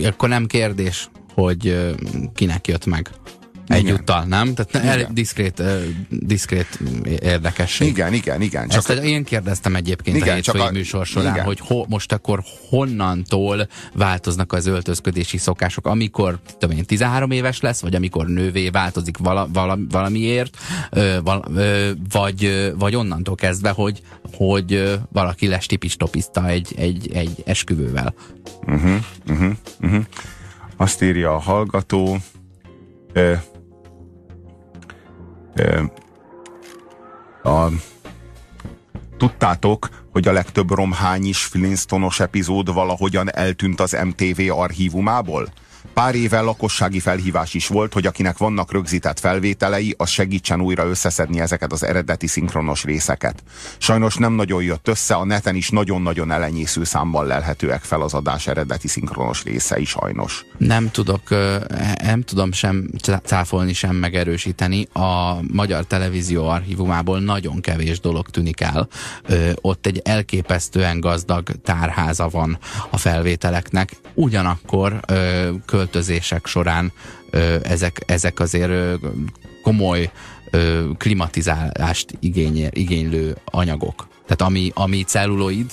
akkor 0.03 0.29
nem 0.29 0.45
kérdés, 0.45 1.09
hogy 1.33 1.95
kinek 2.35 2.67
jött 2.67 2.85
meg. 2.85 3.09
Egyúttal, 3.67 4.23
nem? 4.23 4.53
Tehát 4.53 4.87
el, 4.87 5.09
diszkrét, 5.11 5.63
diszkrét 6.09 6.79
érdekesség. 7.21 7.87
Igen, 7.87 8.13
igen, 8.13 8.41
igen. 8.41 8.67
Csak 8.67 8.89
Ezt 8.89 9.03
én 9.03 9.23
kérdeztem 9.23 9.75
egyébként 9.75 10.17
igen, 10.17 10.29
a 10.29 10.33
hétfői 10.33 10.61
a... 10.61 10.71
műsor 10.71 11.05
során, 11.05 11.33
igen. 11.33 11.45
hogy 11.45 11.59
ho, 11.59 11.85
most 11.87 12.11
akkor 12.11 12.43
honnantól 12.69 13.67
változnak 13.93 14.53
az 14.53 14.65
öltözködési 14.65 15.37
szokások, 15.37 15.87
amikor 15.87 16.39
tudom 16.57 16.77
én, 16.77 16.85
13 16.85 17.31
éves 17.31 17.59
lesz, 17.59 17.81
vagy 17.81 17.95
amikor 17.95 18.27
nővé 18.27 18.69
változik 18.69 19.17
vala, 19.17 19.47
vala, 19.53 19.77
valamiért, 19.89 20.57
ö, 20.89 21.17
val, 21.23 21.45
ö, 21.55 21.91
vagy, 22.11 22.71
vagy 22.77 22.95
onnantól 22.95 23.35
kezdve, 23.35 23.69
hogy, 23.69 24.01
hogy 24.33 24.99
valaki 25.11 25.47
lesz 25.47 25.65
tipistopista 25.65 26.47
egy, 26.47 26.73
egy, 26.77 27.11
egy 27.13 27.43
esküvővel. 27.45 28.13
Uh-huh, 28.65 28.95
uh-huh, 29.27 29.51
uh-huh. 29.81 30.03
Azt 30.77 31.01
írja 31.01 31.33
a 31.33 31.39
hallgató, 31.39 32.17
ö, 33.13 33.33
a, 37.43 37.67
tudtátok, 39.17 39.89
hogy 40.11 40.27
a 40.27 40.31
legtöbb 40.31 40.71
romhányis 40.71 41.43
Flintstonos 41.43 42.19
epizód 42.19 42.73
valahogyan 42.73 43.33
eltűnt 43.33 43.79
az 43.79 43.97
MTV 44.03 44.41
archívumából? 44.51 45.47
Pár 45.97 46.15
éve 46.15 46.39
lakossági 46.39 46.99
felhívás 46.99 47.53
is 47.53 47.67
volt, 47.67 47.93
hogy 47.93 48.05
akinek 48.05 48.37
vannak 48.37 48.71
rögzített 48.71 49.19
felvételei, 49.19 49.95
az 49.97 50.09
segítsen 50.09 50.61
újra 50.61 50.85
összeszedni 50.85 51.39
ezeket 51.39 51.71
az 51.71 51.83
eredeti 51.83 52.27
szinkronos 52.27 52.83
részeket. 52.83 53.43
Sajnos 53.77 54.15
nem 54.15 54.33
nagyon 54.33 54.63
jött 54.63 54.87
össze, 54.87 55.15
a 55.15 55.25
neten 55.25 55.55
is 55.55 55.69
nagyon-nagyon 55.69 56.31
elenyésző 56.31 56.83
számban 56.83 57.25
lelhetőek 57.25 57.81
fel 57.81 58.01
az 58.01 58.13
adás 58.13 58.47
eredeti 58.47 58.87
szinkronos 58.87 59.43
részei 59.43 59.85
sajnos. 59.85 60.45
Nem 60.57 60.91
tudok, 60.91 61.21
nem 62.03 62.21
tudom 62.21 62.51
sem 62.51 62.89
cáfolni, 63.23 63.73
sem 63.73 63.95
megerősíteni. 63.95 64.87
A 64.93 65.35
Magyar 65.53 65.85
Televízió 65.85 66.47
archívumából 66.47 67.19
nagyon 67.19 67.61
kevés 67.61 67.99
dolog 67.99 68.29
tűnik 68.29 68.61
el. 68.61 68.87
Ott 69.61 69.85
egy 69.85 70.01
elképesztően 70.03 70.99
gazdag 70.99 71.49
tárháza 71.63 72.27
van 72.27 72.57
a 72.89 72.97
felvételeknek. 72.97 73.91
Ugyanakkor 74.13 74.99
költözések 75.87 76.45
során 76.45 76.91
ezek, 77.63 78.03
ezek 78.05 78.39
azért 78.39 78.99
komoly 79.63 80.11
klimatizálást 80.97 82.17
igényel, 82.19 82.69
igénylő 82.73 83.37
anyagok. 83.45 84.07
Tehát 84.25 84.41
ami, 84.41 84.71
ami 84.73 85.03
celluloid, 85.03 85.71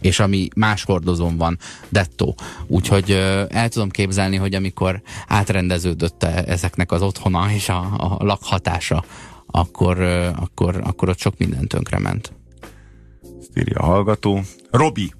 és 0.00 0.20
ami 0.20 0.48
más 0.56 0.84
hordozón 0.84 1.36
van, 1.36 1.58
dettó. 1.88 2.34
Úgyhogy 2.66 3.10
ö, 3.10 3.44
el 3.48 3.68
tudom 3.68 3.90
képzelni, 3.90 4.36
hogy 4.36 4.54
amikor 4.54 5.02
átrendeződött 5.26 6.22
ezeknek 6.24 6.92
az 6.92 7.02
otthona 7.02 7.52
és 7.52 7.68
a, 7.68 7.78
a 7.96 8.24
lakhatása, 8.24 9.04
akkor, 9.46 9.98
ö, 9.98 10.26
akkor, 10.26 10.80
akkor 10.84 11.08
ott 11.08 11.18
sok 11.18 11.38
minden 11.38 11.68
tönkrement. 11.68 12.32
Ezt 13.40 13.58
írja 13.58 13.78
a 13.78 13.84
hallgató. 13.84 14.40
Robi, 14.70 15.12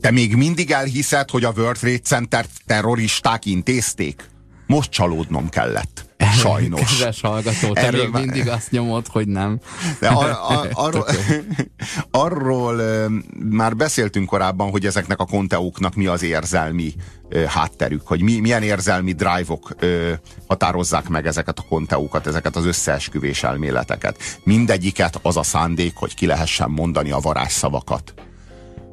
te 0.00 0.10
még 0.10 0.36
mindig 0.36 0.70
elhiszed, 0.70 1.30
hogy 1.30 1.44
a 1.44 1.52
World 1.56 1.78
Trade 1.78 1.98
Center 1.98 2.46
terroristák 2.66 3.46
intézték? 3.46 4.28
Most 4.66 4.90
csalódnom 4.90 5.48
kellett. 5.48 6.08
Sajnos. 6.38 6.80
Kedves 6.80 7.20
hallgató, 7.20 7.72
te 7.72 7.80
Erről 7.80 8.08
még 8.08 8.24
mindig 8.24 8.48
azt 8.48 8.70
nyomod, 8.70 9.06
hogy 9.06 9.28
nem. 9.28 9.60
De 10.00 10.08
ar, 10.08 10.38
ar, 10.48 10.68
arról, 10.86 11.06
arról 12.26 12.82
már 13.50 13.76
beszéltünk 13.76 14.26
korábban, 14.28 14.70
hogy 14.70 14.86
ezeknek 14.86 15.18
a 15.18 15.24
konteóknak 15.24 15.94
mi 15.94 16.06
az 16.06 16.22
érzelmi 16.22 16.94
hátterük, 17.46 18.06
hogy 18.06 18.22
mi, 18.22 18.40
milyen 18.40 18.62
érzelmi 18.62 19.12
drive-ok 19.12 19.74
határozzák 20.46 21.08
meg 21.08 21.26
ezeket 21.26 21.58
a 21.58 21.64
konteókat, 21.68 22.26
ezeket 22.26 22.56
az 22.56 22.66
összeesküvés 22.66 23.42
elméleteket. 23.42 24.18
Mindegyiket 24.44 25.18
az 25.22 25.36
a 25.36 25.42
szándék, 25.42 25.92
hogy 25.94 26.14
ki 26.14 26.26
lehessen 26.26 26.70
mondani 26.70 27.10
a 27.10 27.18
varázsszavakat. 27.18 28.14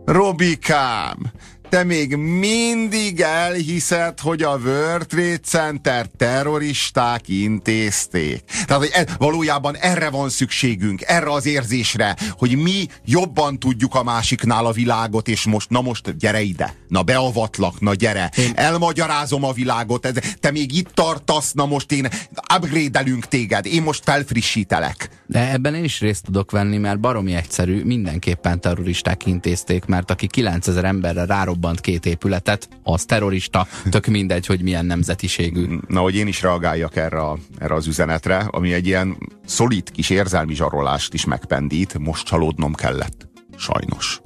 Robikám, 0.08 1.32
te 1.70 1.84
még 1.84 2.16
mindig 2.16 3.22
elhiszed, 3.22 4.20
hogy 4.20 4.42
a 4.42 4.58
World 4.58 5.06
Trade 5.06 5.38
Center 5.38 6.06
terroristák 6.18 7.28
intézték. 7.28 8.44
Tehát, 8.66 8.84
hogy 8.84 8.92
e, 8.94 9.08
valójában 9.18 9.78
erre 9.78 10.10
van 10.10 10.30
szükségünk, 10.30 11.02
erre 11.02 11.32
az 11.32 11.46
érzésre, 11.46 12.16
hogy 12.32 12.58
mi 12.58 12.88
jobban 13.06 13.60
tudjuk 13.60 13.96
a 13.96 14.04
másiknál 14.04 14.66
a 14.66 14.72
világot, 14.72 15.28
és 15.28 15.46
most, 15.46 15.70
na 15.70 15.82
most 15.82 16.18
gyere 16.18 16.42
ide, 16.42 16.74
na 16.88 17.02
beavatlak, 17.02 17.80
na 17.80 17.94
gyere, 17.94 18.32
én... 18.38 18.52
elmagyarázom 18.56 19.44
a 19.44 19.52
világot, 19.52 20.06
ez, 20.06 20.14
te 20.40 20.52
még 20.52 20.78
itt 20.78 20.90
tartasz, 20.94 21.52
na 21.54 21.66
most 21.66 21.92
én 21.92 22.08
upgrade 22.56 23.04
téged, 23.30 23.66
én 23.66 23.82
most 23.82 24.04
felfrissítelek. 24.04 25.10
De 25.26 25.52
ebben 25.52 25.76
én 25.76 25.84
is 25.84 26.00
részt 26.00 26.24
tudok 26.24 26.52
venni, 26.52 26.78
mert 26.78 27.00
baromi 27.00 27.36
egyszerű, 27.36 27.84
mindenképpen 27.84 28.62
terroristák 28.62 29.26
intézték, 29.26 29.86
mert 29.86 30.12
aki 30.12 30.28
9000 30.28 30.86
emberre 30.86 31.26
rárob 31.26 31.57
felrobbant 31.58 31.82
két 31.82 32.06
épületet, 32.06 32.70
az 32.84 33.06
terrorista, 33.06 33.68
tök 33.90 34.06
mindegy, 34.06 34.46
hogy 34.46 34.62
milyen 34.62 34.86
nemzetiségű. 34.86 35.78
Na, 35.88 36.02
hogy 36.02 36.16
én 36.16 36.28
is 36.28 36.42
reagáljak 36.42 36.96
erre, 36.96 37.22
erre 37.60 37.74
az 37.74 37.88
üzenetre, 37.88 38.38
ami 38.38 38.74
egy 38.74 38.86
ilyen 38.86 39.18
szolid 39.46 39.92
kis 39.92 40.10
érzelmi 40.10 40.56
zsarolást 40.56 41.14
is 41.14 41.26
megpendít, 41.26 41.98
most 41.98 42.26
csalódnom 42.26 42.74
kellett. 42.74 43.28
Sajnos. 43.58 44.22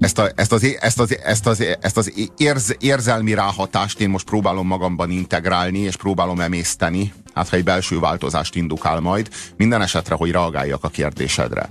Ezt, 0.00 0.18
a, 0.18 0.30
ezt, 0.34 0.52
az, 0.52 0.76
ezt, 0.80 1.00
az, 1.00 1.18
ezt, 1.18 1.46
az, 1.46 1.64
ezt 1.80 1.96
az 1.96 2.12
érz, 2.36 2.76
érzelmi 2.78 3.34
ráhatást 3.34 4.00
én 4.00 4.08
most 4.08 4.24
próbálom 4.24 4.66
magamban 4.66 5.10
integrálni, 5.10 5.78
és 5.78 5.96
próbálom 5.96 6.40
emészteni, 6.40 7.12
hát 7.34 7.48
ha 7.48 7.56
egy 7.56 7.64
belső 7.64 7.98
változást 7.98 8.54
indukál 8.54 9.00
majd, 9.00 9.28
minden 9.56 9.82
esetre, 9.82 10.14
hogy 10.14 10.30
reagáljak 10.30 10.84
a 10.84 10.88
kérdésedre. 10.88 11.70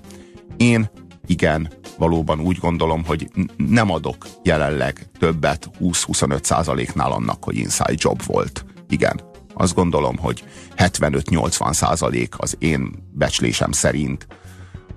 Én 0.57 0.89
igen, 1.27 1.73
valóban 1.97 2.39
úgy 2.39 2.57
gondolom, 2.57 3.05
hogy 3.05 3.31
nem 3.57 3.91
adok 3.91 4.27
jelenleg 4.43 5.09
többet 5.19 5.69
20-25 5.79 6.43
százaléknál 6.43 7.11
annak, 7.11 7.43
hogy 7.43 7.55
inside 7.55 7.93
job 7.95 8.25
volt. 8.25 8.65
Igen, 8.89 9.21
azt 9.53 9.73
gondolom, 9.73 10.17
hogy 10.17 10.43
75-80 10.77 11.73
százalék 11.73 12.33
az 12.37 12.55
én 12.59 12.91
becslésem 13.11 13.71
szerint, 13.71 14.27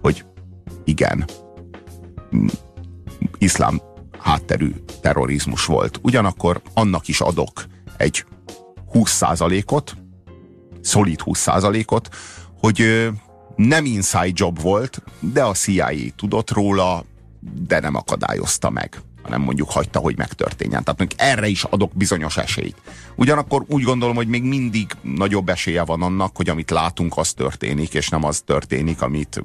hogy 0.00 0.24
igen, 0.84 1.24
iszlám 3.38 3.80
hátterű 4.18 4.74
terrorizmus 5.00 5.64
volt. 5.64 5.98
Ugyanakkor 6.02 6.62
annak 6.74 7.08
is 7.08 7.20
adok 7.20 7.64
egy 7.96 8.24
20 8.86 9.10
százalékot, 9.10 9.96
szolid 10.80 11.20
20 11.20 11.38
százalékot, 11.38 12.08
hogy 12.60 13.10
nem 13.68 13.84
inside 13.84 14.32
job 14.32 14.60
volt, 14.60 15.02
de 15.18 15.42
a 15.42 15.52
CIA 15.52 15.90
tudott 16.16 16.50
róla, 16.50 17.04
de 17.66 17.80
nem 17.80 17.94
akadályozta 17.94 18.70
meg 18.70 19.00
hanem 19.22 19.40
mondjuk 19.40 19.70
hagyta, 19.70 19.98
hogy 19.98 20.16
megtörténjen. 20.16 20.84
Tehát 20.84 20.98
mondjuk 20.98 21.20
erre 21.20 21.46
is 21.46 21.64
adok 21.64 21.92
bizonyos 21.94 22.36
esélyt. 22.36 22.76
Ugyanakkor 23.16 23.64
úgy 23.68 23.82
gondolom, 23.82 24.16
hogy 24.16 24.28
még 24.28 24.42
mindig 24.42 24.90
nagyobb 25.02 25.48
esélye 25.48 25.82
van 25.84 26.02
annak, 26.02 26.36
hogy 26.36 26.48
amit 26.48 26.70
látunk, 26.70 27.16
az 27.16 27.32
történik, 27.32 27.94
és 27.94 28.08
nem 28.08 28.24
az 28.24 28.40
történik, 28.40 29.02
amit 29.02 29.42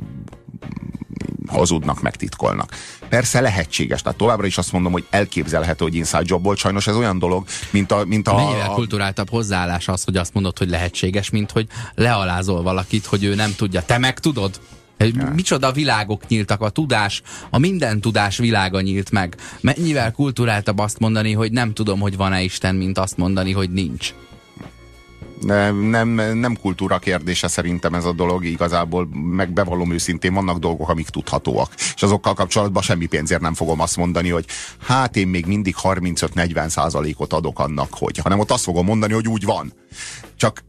hazudnak, 1.48 2.02
megtitkolnak. 2.02 2.72
Persze 3.10 3.42
lehetséges, 3.42 4.02
tehát 4.02 4.18
továbbra 4.18 4.46
is 4.46 4.58
azt 4.58 4.72
mondom, 4.72 4.92
hogy 4.92 5.06
elképzelhető, 5.10 5.84
hogy 5.84 5.96
inside 5.96 6.24
job 6.26 6.44
volt, 6.44 6.58
sajnos 6.58 6.88
ez 6.88 6.96
olyan 6.96 7.20
dolog, 7.20 7.46
mint 7.72 7.92
a... 7.92 8.06
Mint 8.06 8.28
a 8.28 8.36
Mennyivel 8.36 8.70
kulturáltabb 8.70 9.30
hozzáállás 9.30 9.88
az, 9.88 10.04
hogy 10.04 10.18
azt 10.18 10.34
mondod, 10.34 10.58
hogy 10.58 10.70
lehetséges, 10.70 11.30
mint 11.30 11.52
hogy 11.52 11.68
lealázol 11.96 12.62
valakit, 12.62 13.06
hogy 13.06 13.24
ő 13.24 13.36
nem 13.36 13.54
tudja. 13.56 13.82
Te 13.82 13.98
meg 13.98 14.20
tudod? 14.20 14.60
Ja. 14.98 15.32
Micsoda 15.34 15.72
világok 15.72 16.28
nyíltak, 16.28 16.62
a 16.62 16.70
tudás, 16.70 17.22
a 17.50 17.58
minden 17.58 18.02
tudás 18.02 18.38
világa 18.38 18.82
nyílt 18.82 19.12
meg. 19.12 19.36
Mennyivel 19.62 20.12
kulturáltabb 20.12 20.80
azt 20.80 21.00
mondani, 21.00 21.34
hogy 21.34 21.52
nem 21.52 21.74
tudom, 21.74 22.00
hogy 22.00 22.18
van-e 22.18 22.42
Isten, 22.42 22.76
mint 22.76 22.98
azt 22.98 23.18
mondani, 23.18 23.52
hogy 23.52 23.70
nincs 23.70 24.14
nem, 25.42 26.08
nem, 26.10 26.58
kultúra 26.62 27.00
kérdése 27.00 27.48
szerintem 27.48 27.94
ez 27.94 28.06
a 28.06 28.14
dolog 28.14 28.46
igazából, 28.46 29.08
meg 29.14 29.54
bevallom 29.54 29.92
őszintén, 29.92 30.34
vannak 30.34 30.58
dolgok, 30.58 30.90
amik 30.90 31.10
tudhatóak. 31.10 31.74
És 31.96 32.04
azokkal 32.04 32.34
kapcsolatban 32.34 32.84
semmi 32.84 33.06
pénzért 33.06 33.42
nem 33.42 33.54
fogom 33.54 33.80
azt 33.80 33.98
mondani, 33.98 34.30
hogy 34.30 34.46
hát 34.88 35.16
én 35.16 35.28
még 35.28 35.46
mindig 35.46 35.76
35-40 35.82 36.68
százalékot 36.68 37.34
adok 37.34 37.60
annak, 37.60 37.90
hogy, 37.92 38.18
hanem 38.18 38.40
ott 38.40 38.52
azt 38.52 38.64
fogom 38.64 38.86
mondani, 38.86 39.14
hogy 39.14 39.28
úgy 39.28 39.46
van. 39.46 39.74
Csak 40.36 40.64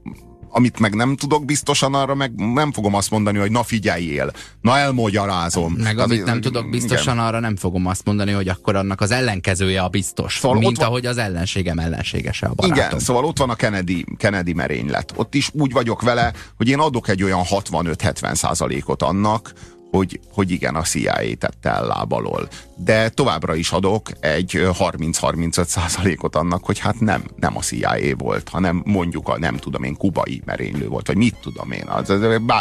amit 0.56 0.78
meg 0.78 0.94
nem 0.94 1.16
tudok 1.16 1.44
biztosan, 1.44 1.94
arra 1.94 2.14
meg 2.14 2.34
nem 2.34 2.72
fogom 2.72 2.94
azt 2.94 3.10
mondani, 3.10 3.38
hogy 3.38 3.50
na 3.50 3.62
figyeljél, 3.62 4.32
na 4.60 4.78
elmagyarázom. 4.78 5.72
Meg 5.72 5.98
amit 5.98 6.24
nem 6.24 6.40
tudok 6.40 6.70
biztosan, 6.70 7.14
igen. 7.14 7.26
arra 7.26 7.40
nem 7.40 7.56
fogom 7.56 7.86
azt 7.86 8.04
mondani, 8.04 8.32
hogy 8.32 8.48
akkor 8.48 8.76
annak 8.76 9.00
az 9.00 9.10
ellenkezője 9.10 9.82
a 9.82 9.88
biztos. 9.88 10.38
Szóval 10.38 10.58
mint 10.58 10.76
van... 10.76 10.86
ahogy 10.86 11.06
az 11.06 11.18
ellenségem 11.18 11.78
ellenségese 11.78 12.46
a 12.46 12.54
barátom. 12.54 12.84
Igen, 12.84 12.98
szóval 12.98 13.24
ott 13.24 13.38
van 13.38 13.50
a 13.50 13.54
Kennedy, 13.54 14.04
Kennedy 14.16 14.52
merénylet. 14.52 15.12
Ott 15.16 15.34
is 15.34 15.50
úgy 15.52 15.72
vagyok 15.72 16.02
vele, 16.02 16.32
hogy 16.56 16.68
én 16.68 16.78
adok 16.78 17.08
egy 17.08 17.22
olyan 17.22 17.42
65-70 17.50 18.34
százalékot 18.34 19.02
annak, 19.02 19.52
hogy, 19.90 20.20
hogy 20.32 20.50
igen, 20.50 20.74
a 20.74 20.82
CIA 20.82 21.36
tette 21.38 21.70
el 21.70 21.86
lábalól. 21.86 22.48
De 22.76 23.08
továbbra 23.08 23.54
is 23.54 23.70
adok 23.70 24.10
egy 24.20 24.50
30-35 24.78 25.64
százalékot 25.64 26.36
annak, 26.36 26.64
hogy 26.64 26.78
hát 26.78 27.00
nem, 27.00 27.24
nem 27.36 27.56
a 27.56 27.60
CIA 27.60 28.16
volt, 28.18 28.48
hanem 28.48 28.82
mondjuk 28.84 29.28
a 29.28 29.38
nem 29.38 29.56
tudom 29.56 29.82
én, 29.82 29.96
kubai 29.96 30.42
merénylő 30.44 30.88
volt, 30.88 31.06
vagy 31.06 31.16
mit 31.16 31.36
tudom 31.42 31.70
én, 31.70 31.86
az, 31.86 32.12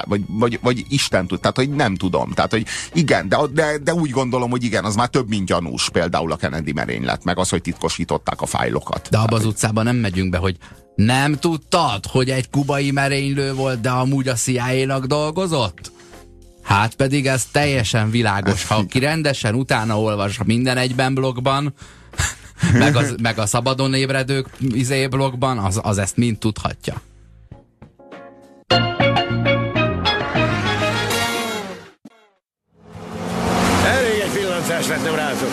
vagy, 0.05 0.21
vagy, 0.27 0.59
vagy 0.61 0.85
Isten 0.89 1.27
tud, 1.27 1.39
tehát 1.39 1.55
hogy 1.55 1.69
nem 1.69 1.95
tudom. 1.95 2.31
Tehát, 2.31 2.51
hogy 2.51 2.65
igen, 2.93 3.29
de, 3.29 3.37
de, 3.53 3.77
de 3.77 3.93
úgy 3.93 4.09
gondolom, 4.09 4.49
hogy 4.49 4.63
igen, 4.63 4.83
az 4.85 4.95
már 4.95 5.07
több, 5.07 5.27
mint 5.27 5.45
gyanús, 5.45 5.89
például 5.89 6.31
a 6.31 6.35
Kennedy 6.35 6.71
merénylet, 6.71 7.23
meg 7.23 7.37
az, 7.37 7.49
hogy 7.49 7.61
titkosították 7.61 8.41
a 8.41 8.45
fájlokat. 8.45 9.07
De 9.09 9.17
abba 9.17 9.35
az 9.35 9.45
utcában 9.45 9.83
nem 9.83 9.95
megyünk 9.95 10.29
be, 10.29 10.37
hogy 10.37 10.57
nem 10.95 11.35
tudtad, 11.35 12.05
hogy 12.05 12.29
egy 12.29 12.49
kubai 12.49 12.91
merénylő 12.91 13.53
volt, 13.53 13.81
de 13.81 13.89
amúgy 13.89 14.27
a 14.27 14.33
CIA-nak 14.33 15.05
dolgozott? 15.05 15.91
Hát 16.65 16.95
pedig 16.95 17.27
ez 17.27 17.45
teljesen 17.51 18.09
világos. 18.09 18.67
Ha 18.67 18.85
ki 18.85 18.99
rendesen 18.99 19.55
utána 19.55 19.99
olvas 19.99 20.39
minden 20.45 20.77
egyben 20.77 21.13
blogban, 21.13 21.73
meg, 22.73 22.95
az, 22.95 23.15
meg 23.21 23.39
a 23.39 23.45
szabadon 23.45 23.93
ébredők 23.93 24.47
izé 24.59 25.07
blogban, 25.07 25.57
az, 25.57 25.79
az 25.83 25.97
ezt 25.97 26.17
mind 26.17 26.37
tudhatja. 26.37 27.01
Elég 33.85 34.19
egy 34.23 34.31
pillantást 34.33 34.87
vetnem 34.87 35.15
rátok. 35.15 35.51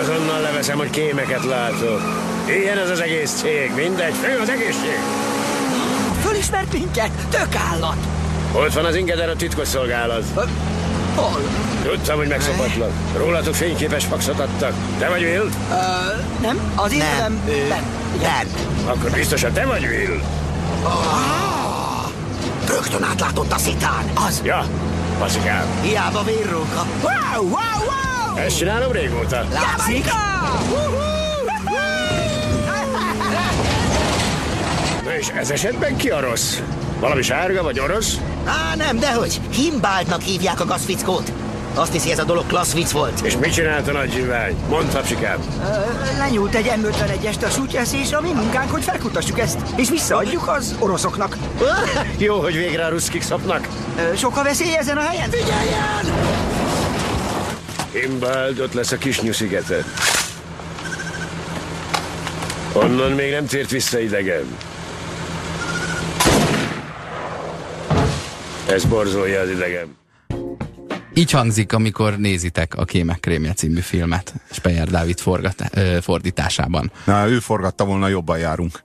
Azonnal 0.00 0.40
leveszem, 0.40 0.78
hogy 0.78 0.90
kémeket 0.90 1.44
látok. 1.44 2.00
Ilyen 2.48 2.78
ez 2.78 2.90
az 2.90 3.00
egész 3.00 3.30
cég, 3.30 3.70
mindegy, 3.76 4.14
fő 4.14 4.38
az 4.38 4.48
egészség. 4.48 4.98
Fölismert 6.20 6.72
minket? 6.72 7.10
Tök 7.30 7.54
állat! 7.54 8.25
Ott 8.56 8.72
van 8.72 8.84
az 8.84 8.94
ingeder 8.94 9.28
a 9.28 9.36
titkosszolgálat. 9.36 10.24
Hol? 11.14 11.40
Tudtam, 11.82 12.16
hogy 12.16 12.28
megszopatlak. 12.28 12.90
Rólatok 13.16 13.54
fényképes 13.54 14.04
faxot 14.04 14.40
adtak. 14.40 14.72
Te 14.98 15.08
vagy 15.08 15.22
Will? 15.22 15.48
Ö, 15.70 15.74
nem, 16.40 16.72
az 16.74 16.92
én 16.92 16.98
nevem 16.98 17.40
Ben. 18.20 18.46
Akkor 18.86 19.10
biztosan 19.10 19.52
te 19.52 19.66
vagy 19.66 19.84
Will. 19.84 20.20
Rögtön 22.68 23.02
átlátott 23.02 23.52
a 23.52 23.58
szitán. 23.58 24.10
Az. 24.26 24.40
Ja, 24.44 24.66
baszikám. 25.18 25.64
Hiába 25.82 26.22
vérróka. 26.22 26.86
Wow, 27.02 27.42
wow, 27.42 27.50
wow! 27.52 28.44
Ezt 28.44 28.56
csinálom 28.56 28.92
régóta. 28.92 29.44
Látszik? 29.52 30.04
Na 35.04 35.16
és 35.16 35.28
ez 35.28 35.50
esetben 35.50 35.96
ki 35.96 36.08
a 36.10 36.20
rossz? 36.20 36.58
Valami 37.00 37.22
sárga 37.22 37.62
vagy 37.62 37.80
orosz? 37.80 38.16
Á, 38.44 38.74
nem, 38.76 38.98
dehogy. 38.98 39.40
Himbáltnak 39.50 40.20
hívják 40.20 40.60
a 40.60 40.64
gazfickót. 40.64 41.32
Azt 41.74 41.92
hiszi, 41.92 42.10
ez 42.10 42.18
a 42.18 42.24
dolog 42.24 42.46
klassz 42.46 42.72
vicc 42.72 42.90
volt. 42.90 43.20
És 43.24 43.36
mit 43.36 43.52
csinált 43.52 43.88
a 43.88 43.92
nagy 43.92 44.12
zsivány? 44.12 44.56
Mondd, 44.68 44.88
tapsikám. 44.88 45.38
Ö, 45.64 46.18
lenyúlt 46.18 46.54
egy 46.54 46.72
M51-est 46.76 47.44
a 47.46 47.48
sútyeszésre, 47.48 48.16
a 48.16 48.20
mi 48.20 48.32
munkánk, 48.32 48.70
hogy 48.70 48.82
felkutassuk 48.82 49.38
ezt, 49.38 49.58
és 49.76 49.90
visszaadjuk 49.90 50.48
az 50.48 50.74
oroszoknak. 50.78 51.36
Jó, 52.18 52.40
hogy 52.40 52.54
végre 52.54 52.84
a 52.84 52.88
ruszkik 52.88 53.22
szopnak. 53.22 53.68
Sok 54.16 54.36
a 54.36 54.42
veszély 54.42 54.76
ezen 54.76 54.96
a 54.96 55.00
helyen? 55.00 55.30
Figyeljen! 55.30 56.04
Himbald, 57.92 58.60
ott 58.60 58.72
lesz 58.72 58.92
a 58.92 58.98
kis 58.98 59.20
nyuszigete. 59.20 59.84
Onnan 62.72 63.10
még 63.10 63.32
nem 63.32 63.46
tért 63.46 63.70
vissza 63.70 63.98
idegen. 64.00 64.56
Ez 68.68 68.84
borzolja 68.84 69.40
az 69.40 69.50
idegem. 69.50 69.96
Így 71.14 71.30
hangzik, 71.30 71.72
amikor 71.72 72.16
nézitek 72.18 72.74
a 72.76 72.84
Kémek 72.84 73.20
Krémje 73.20 73.52
című 73.52 73.80
filmet 73.80 74.34
Speyer 74.50 74.88
Dávid 74.88 75.18
forgat, 75.18 75.62
ö, 75.72 75.98
fordításában. 76.00 76.92
Na, 77.04 77.28
ő 77.28 77.38
forgatta 77.38 77.84
volna, 77.84 78.08
jobban 78.08 78.38
járunk. 78.38 78.82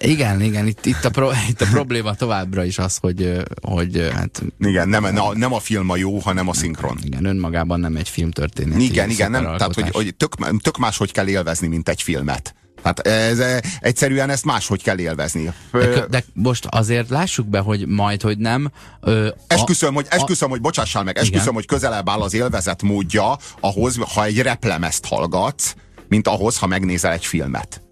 Igen, 0.00 0.40
igen, 0.40 0.66
itt, 0.66 0.86
itt, 0.86 1.04
a, 1.04 1.10
pro, 1.10 1.30
itt 1.50 1.60
a 1.60 1.66
probléma 1.70 2.14
továbbra 2.14 2.64
is 2.64 2.78
az, 2.78 2.96
hogy, 2.96 3.42
hogy 3.62 4.10
hát, 4.14 4.42
Igen, 4.60 4.88
nem, 4.88 5.06
nem, 5.34 5.52
a 5.52 5.58
film 5.58 5.90
a 5.90 5.96
jó, 5.96 6.18
hanem 6.18 6.48
a 6.48 6.54
szinkron. 6.54 6.98
igen, 7.02 7.24
önmagában 7.24 7.80
nem 7.80 7.96
egy 7.96 8.08
filmtörténet. 8.08 8.80
Igen, 8.80 9.10
igen, 9.10 9.30
nem, 9.30 9.42
tehát 9.42 9.74
hogy, 9.74 9.88
hogy 9.90 10.14
tök, 10.14 10.60
tök 10.62 10.78
máshogy 10.78 11.12
kell 11.12 11.28
élvezni, 11.28 11.66
mint 11.66 11.88
egy 11.88 12.02
filmet. 12.02 12.54
Tehát 12.82 13.00
ez, 13.00 13.38
eh, 13.38 13.58
egyszerűen 13.80 14.30
ezt 14.30 14.44
máshogy 14.44 14.82
kell 14.82 14.98
élvezni. 14.98 15.52
De, 15.72 16.06
de 16.10 16.24
most 16.32 16.66
azért 16.66 17.08
lássuk 17.08 17.46
be, 17.46 17.58
hogy 17.58 17.86
majd, 17.86 18.22
hogy 18.22 18.38
nem. 18.38 18.70
Ö, 19.00 19.28
esküszöm, 19.46 19.94
hogy, 19.94 20.06
esküszöm, 20.10 20.50
hogy 20.50 20.60
bocsássál 20.60 21.02
meg, 21.02 21.16
esküszöm, 21.16 21.42
Igen. 21.42 21.54
hogy 21.54 21.66
közelebb 21.66 22.08
áll 22.08 22.20
az 22.20 22.34
élvezet 22.34 22.82
módja 22.82 23.36
ahhoz, 23.60 23.96
ha 24.14 24.24
egy 24.24 24.38
replemezt 24.38 25.06
hallgatsz, 25.06 25.74
mint 26.08 26.28
ahhoz, 26.28 26.58
ha 26.58 26.66
megnézel 26.66 27.12
egy 27.12 27.24
filmet. 27.24 27.82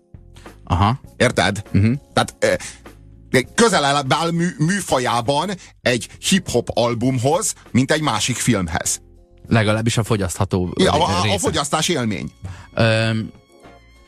Aha. 0.71 1.01
Érted? 1.17 1.63
Uh-huh. 1.75 1.95
Tehát 2.13 2.35
eh, 2.39 3.43
közelebb 3.55 4.13
áll 4.13 4.31
mű, 4.31 4.49
műfajában 4.59 5.51
egy 5.83 6.09
hip-hop 6.29 6.69
albumhoz, 6.75 7.55
mint 7.71 7.91
egy 7.91 8.01
másik 8.01 8.37
filmhez. 8.37 9.01
Legalábbis 9.47 9.97
a 9.97 10.03
fogyasztható 10.03 10.75
Ja, 10.79 10.93
a, 10.93 11.33
a, 11.35 11.39
fogyasztás 11.39 11.89
élmény. 11.89 12.33
Ö, 12.75 13.11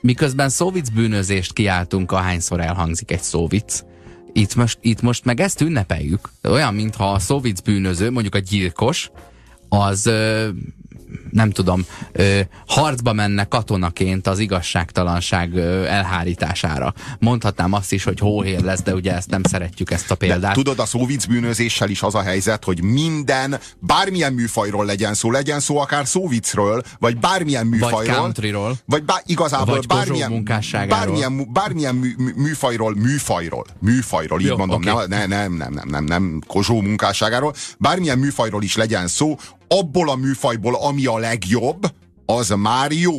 miközben 0.01 0.49
szóvic 0.49 0.89
bűnözést 0.89 1.53
kiáltunk, 1.53 2.13
ahányszor 2.13 2.61
elhangzik 2.61 3.11
egy 3.11 3.23
szóvic, 3.23 3.83
itt 4.33 4.55
most, 4.55 4.79
itt 4.81 5.01
most 5.01 5.25
meg 5.25 5.41
ezt 5.41 5.61
ünnepeljük. 5.61 6.31
Olyan, 6.43 6.75
mintha 6.75 7.13
a 7.13 7.19
szóvic 7.19 7.61
bűnöző, 7.61 8.11
mondjuk 8.11 8.35
a 8.35 8.39
gyilkos, 8.39 9.11
az 9.69 10.07
ö, 10.07 10.49
nem 11.31 11.51
tudom, 11.51 11.85
ö, 12.13 12.41
harcba 12.67 13.13
menne 13.13 13.45
katonaként 13.45 14.27
az 14.27 14.39
igazságtalanság 14.39 15.55
ö, 15.55 15.85
elhárítására. 15.85 16.95
Mondhatnám 17.19 17.73
azt 17.73 17.93
is, 17.93 18.05
hogy 18.05 18.19
hóhér 18.19 18.61
lesz, 18.63 18.83
de 18.83 18.95
ugye 18.95 19.15
ezt 19.15 19.31
nem 19.31 19.43
szeretjük 19.43 19.91
ezt 19.91 20.11
a 20.11 20.15
De 20.19 20.27
példát. 20.27 20.55
tudod, 20.55 20.79
a 20.79 20.87
szóvic 20.87 21.25
bűnözéssel 21.25 21.89
is 21.91 22.03
az 22.03 22.15
a 22.15 22.23
helyzet, 22.23 22.65
hogy 22.65 22.83
minden, 22.83 23.59
bármilyen 23.79 24.33
műfajról 24.33 24.85
legyen 24.85 25.15
szó, 25.15 25.31
legyen 25.31 25.61
szó 25.61 25.79
akár 25.79 26.07
szóvicről, 26.07 26.83
vagy 26.99 27.17
bármilyen 27.19 27.67
műfajról. 27.67 28.17
countryról. 28.17 28.77
Vagy 28.87 29.05
bá, 29.05 29.23
igazából 29.27 29.77
Vagy 29.77 29.87
bármilyen, 29.87 30.45
bármilyen, 30.89 31.49
bármilyen 31.53 31.95
mű, 31.95 32.15
mű, 32.17 32.33
műfajról, 32.37 32.95
műfajról, 32.95 33.67
műfajról, 33.79 34.41
így 34.41 34.47
Jó, 34.47 34.57
mondom, 34.57 34.77
oké. 34.77 34.91
nem, 35.07 35.29
nem, 35.29 35.53
nem, 35.53 35.73
nem, 35.73 35.89
nem, 35.89 36.05
nem, 36.05 36.41
Kozsó 36.47 36.81
munkásságáról, 36.81 37.55
bármilyen 37.79 38.19
műfajról 38.19 38.63
is 38.63 38.77
legyen 38.77 39.07
szó, 39.07 39.37
abból 39.69 40.11
a 40.11 40.17
műfajból, 40.17 40.75
ami 40.75 41.02
a 41.07 41.19
legjobb, 41.19 41.93
az 42.27 42.49
már 42.49 42.93
jó. 42.93 43.15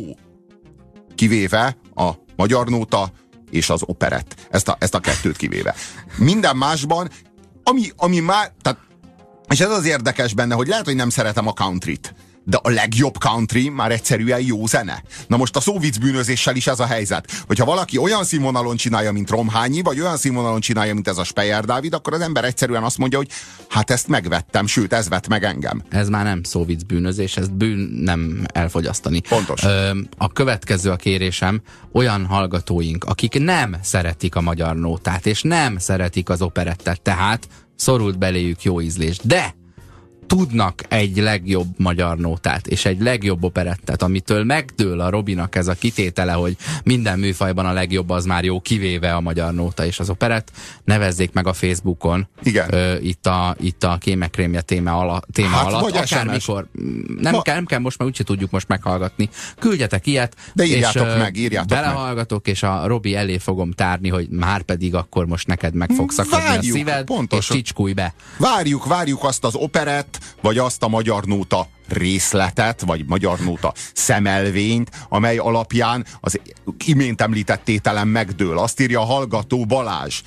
Kivéve 1.14 1.76
a 1.94 2.10
magyar 2.36 2.68
nóta 2.68 3.12
és 3.50 3.70
az 3.70 3.82
operett. 3.84 4.46
Ezt 4.50 4.68
a, 4.68 4.76
ezt 4.80 4.94
a 4.94 5.00
kettőt 5.00 5.36
kivéve. 5.36 5.74
Minden 6.18 6.56
másban, 6.56 7.10
ami, 7.62 7.90
ami 7.96 8.18
már, 8.18 8.52
tehát, 8.62 8.78
és 9.48 9.60
ez 9.60 9.70
az 9.70 9.84
érdekes 9.84 10.34
benne, 10.34 10.54
hogy 10.54 10.66
lehet, 10.66 10.84
hogy 10.84 10.96
nem 10.96 11.08
szeretem 11.08 11.46
a 11.46 11.52
countryt, 11.52 12.14
de 12.44 12.58
a 12.62 12.70
legjobb 12.70 13.18
country 13.18 13.68
már 13.68 13.92
egyszerűen 13.92 14.40
jó 14.40 14.66
zene. 14.66 15.02
Na 15.26 15.36
most 15.36 15.56
a 15.56 15.60
szóvic 15.60 15.96
bűnözéssel 15.96 16.56
is 16.56 16.66
ez 16.66 16.80
a 16.80 16.86
helyzet. 16.86 17.30
Hogyha 17.46 17.64
valaki 17.64 17.98
olyan 17.98 18.24
színvonalon 18.24 18.76
csinálja, 18.76 19.12
mint 19.12 19.30
Romhányi, 19.30 19.82
vagy 19.82 20.00
olyan 20.00 20.16
színvonalon 20.16 20.60
csinálja, 20.60 20.94
mint 20.94 21.08
ez 21.08 21.18
a 21.18 21.24
Speyer 21.24 21.64
Dávid, 21.64 21.94
akkor 21.94 22.12
az 22.12 22.20
ember 22.20 22.44
egyszerűen 22.44 22.82
azt 22.82 22.98
mondja, 22.98 23.18
hogy 23.18 23.28
hát 23.68 23.90
ezt 23.90 24.08
megvettem, 24.08 24.66
sőt, 24.66 24.92
ez 24.92 25.08
vett 25.08 25.28
meg 25.28 25.44
engem. 25.44 25.82
Ez 25.88 26.08
már 26.08 26.24
nem 26.24 26.42
szóvic 26.42 26.82
bűnözés, 26.82 27.36
ez 27.36 27.48
bűn 27.48 27.78
nem 28.02 28.44
elfogyasztani. 28.52 29.20
Pontos. 29.20 29.62
Ö, 29.62 29.98
a 30.16 30.32
következő 30.32 30.90
a 30.90 30.96
kérésem, 30.96 31.62
olyan 31.92 32.26
hallgatóink, 32.26 33.04
akik 33.04 33.38
nem 33.38 33.76
szeretik 33.82 34.34
a 34.34 34.40
magyar 34.40 34.76
nótát, 34.76 35.26
és 35.26 35.42
nem 35.42 35.78
szeretik 35.78 36.28
az 36.28 36.42
operettet, 36.42 37.00
tehát 37.00 37.48
szorult 37.76 38.18
beléjük 38.18 38.62
jó 38.62 38.80
ízlés, 38.80 39.18
de 39.22 39.54
tudnak 40.26 40.82
egy 40.88 41.16
legjobb 41.16 41.68
magyar 41.76 42.18
nótát, 42.18 42.66
és 42.66 42.84
egy 42.84 43.00
legjobb 43.00 43.44
operettet, 43.44 44.02
amitől 44.02 44.44
megdől 44.44 45.00
a 45.00 45.10
Robinak 45.10 45.56
ez 45.56 45.66
a 45.68 45.72
kitétele, 45.74 46.32
hogy 46.32 46.56
minden 46.84 47.18
műfajban 47.18 47.66
a 47.66 47.72
legjobb 47.72 48.10
az 48.10 48.24
már 48.24 48.44
jó, 48.44 48.60
kivéve 48.60 49.14
a 49.14 49.20
magyar 49.20 49.54
nóta 49.54 49.84
és 49.86 49.98
az 50.00 50.10
operett, 50.10 50.50
nevezzék 50.84 51.32
meg 51.32 51.46
a 51.46 51.52
Facebookon. 51.52 52.26
Igen. 52.42 52.74
Ö, 52.74 52.96
itt, 53.00 53.26
a, 53.26 53.56
itt 53.60 53.84
a 53.84 53.96
kémekrémje 54.00 54.60
téma, 54.60 54.98
ala, 54.98 55.22
téma 55.32 55.48
Hát, 55.48 55.64
alatt, 55.66 55.96
akármikor. 55.96 56.66
Nem, 57.20 57.32
Ma- 57.32 57.42
kell, 57.42 57.54
nem 57.54 57.64
kell 57.64 57.78
most, 57.78 57.98
már 57.98 58.08
úgyse 58.08 58.24
tudjuk 58.24 58.50
most 58.50 58.68
meghallgatni. 58.68 59.28
Küldjetek 59.58 60.06
ilyet. 60.06 60.36
De 60.52 60.64
írjátok 60.64 61.06
és, 61.06 61.18
meg, 61.18 61.36
írjátok 61.36 61.70
meg. 61.70 61.82
Belehallgatok, 61.82 62.46
és 62.46 62.62
a 62.62 62.86
Robi 62.86 63.14
elé 63.14 63.38
fogom 63.38 63.72
tárni, 63.72 64.08
hogy 64.08 64.28
már 64.28 64.62
pedig 64.62 64.94
akkor 64.94 65.26
most 65.26 65.46
neked 65.46 65.74
meg 65.74 65.90
fog 65.96 66.10
szakadni 66.10 66.46
Várjuk, 66.46 66.74
a 66.74 66.78
szíved, 66.78 67.04
pontosan. 67.04 67.56
és 67.56 67.62
csicskulj 67.62 67.92
be. 67.92 68.14
Várjuk, 68.38 68.86
várjuk 68.86 69.24
azt 69.24 69.44
az 69.44 69.54
operett, 69.54 70.13
vagy 70.40 70.58
azt 70.58 70.82
a 70.82 70.88
magyar 70.88 71.24
nóta 71.24 71.68
részletet, 71.88 72.80
vagy 72.80 73.06
magyar 73.06 73.38
nóta 73.38 73.72
szemelvényt, 73.94 74.90
amely 75.08 75.36
alapján 75.36 76.06
az 76.20 76.40
imént 76.84 77.20
említett 77.20 77.64
tételem 77.64 78.08
megdől. 78.08 78.58
Azt 78.58 78.80
írja 78.80 79.00
a 79.00 79.04
hallgató 79.04 79.64
Balázs. 79.64 80.22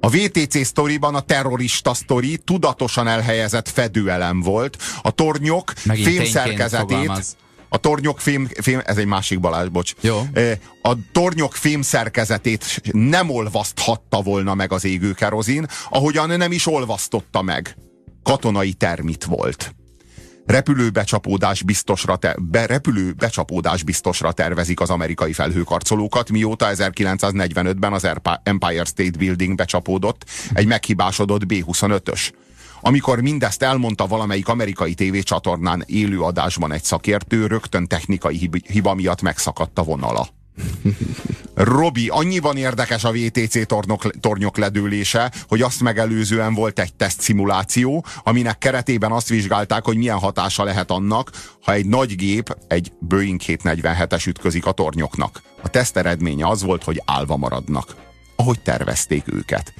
A 0.00 0.08
VTC 0.08 0.64
sztoriban 0.64 1.14
a 1.14 1.20
terrorista 1.20 1.94
sztori 1.94 2.38
tudatosan 2.44 3.08
elhelyezett 3.08 3.68
fedőelem 3.68 4.40
volt. 4.40 4.76
A 5.02 5.10
tornyok 5.10 5.72
Megint 5.84 6.08
fémszerkezetét 6.08 7.36
a 7.74 7.78
tornyok 7.78 8.20
fém, 8.20 8.48
fém, 8.60 8.82
ez 8.84 8.96
egy 8.96 9.06
másik 9.06 9.40
Balázs, 9.40 9.68
bocs. 9.68 9.92
Jó. 10.00 10.20
A 10.82 10.96
tornyok 11.12 11.54
fémszerkezetét 11.54 12.80
nem 12.92 13.30
olvaszthatta 13.30 14.22
volna 14.22 14.54
meg 14.54 14.72
az 14.72 14.84
égő 14.84 15.12
kerozin, 15.12 15.66
ahogyan 15.90 16.36
nem 16.36 16.52
is 16.52 16.66
olvasztotta 16.66 17.42
meg. 17.42 17.76
Katonai 18.24 18.72
termit 18.72 19.24
volt. 19.24 19.74
Repülő 20.46 20.90
becsapódás 20.90 21.62
biztosra, 21.62 22.16
te, 22.16 22.36
be, 22.38 22.66
repülő 22.66 23.12
becsapódás 23.12 23.82
biztosra 23.82 24.32
tervezik 24.32 24.80
az 24.80 24.90
amerikai 24.90 25.32
felhőkarcolókat, 25.32 26.30
mióta 26.30 26.66
1945-ben 26.70 27.92
az 27.92 28.08
Empire 28.42 28.84
State 28.84 29.18
Building 29.18 29.54
becsapódott 29.54 30.24
egy 30.52 30.66
meghibásodott 30.66 31.46
B-25-ös. 31.46 32.30
Amikor 32.80 33.20
mindezt 33.20 33.62
elmondta 33.62 34.06
valamelyik 34.06 34.48
amerikai 34.48 34.94
tévécsatornán 34.94 35.84
élő 35.86 36.20
adásban 36.20 36.72
egy 36.72 36.84
szakértő, 36.84 37.46
rögtön 37.46 37.86
technikai 37.86 38.36
hib- 38.36 38.66
hiba 38.66 38.94
miatt 38.94 39.22
megszakadt 39.22 39.78
a 39.78 39.82
vonala. 39.82 40.28
Robi, 41.54 42.08
annyiban 42.08 42.56
érdekes 42.56 43.04
a 43.04 43.12
VTC 43.12 43.66
tornok, 43.66 44.20
tornyok 44.20 44.56
ledőlése, 44.56 45.32
hogy 45.48 45.62
azt 45.62 45.80
megelőzően 45.80 46.54
volt 46.54 46.78
egy 46.78 46.94
teszt 46.94 47.20
szimuláció, 47.20 48.04
aminek 48.22 48.58
keretében 48.58 49.12
azt 49.12 49.28
vizsgálták, 49.28 49.84
hogy 49.84 49.96
milyen 49.96 50.18
hatása 50.18 50.64
lehet 50.64 50.90
annak, 50.90 51.30
ha 51.62 51.72
egy 51.72 51.86
nagy 51.86 52.16
gép, 52.16 52.56
egy 52.68 52.92
Boeing 52.98 53.40
747-es 53.46 54.26
ütközik 54.26 54.66
a 54.66 54.72
tornyoknak. 54.72 55.42
A 55.62 55.68
teszt 55.68 55.96
eredménye 55.96 56.48
az 56.48 56.62
volt, 56.62 56.84
hogy 56.84 57.02
állva 57.04 57.36
maradnak, 57.36 57.94
ahogy 58.36 58.60
tervezték 58.60 59.24
őket. 59.32 59.74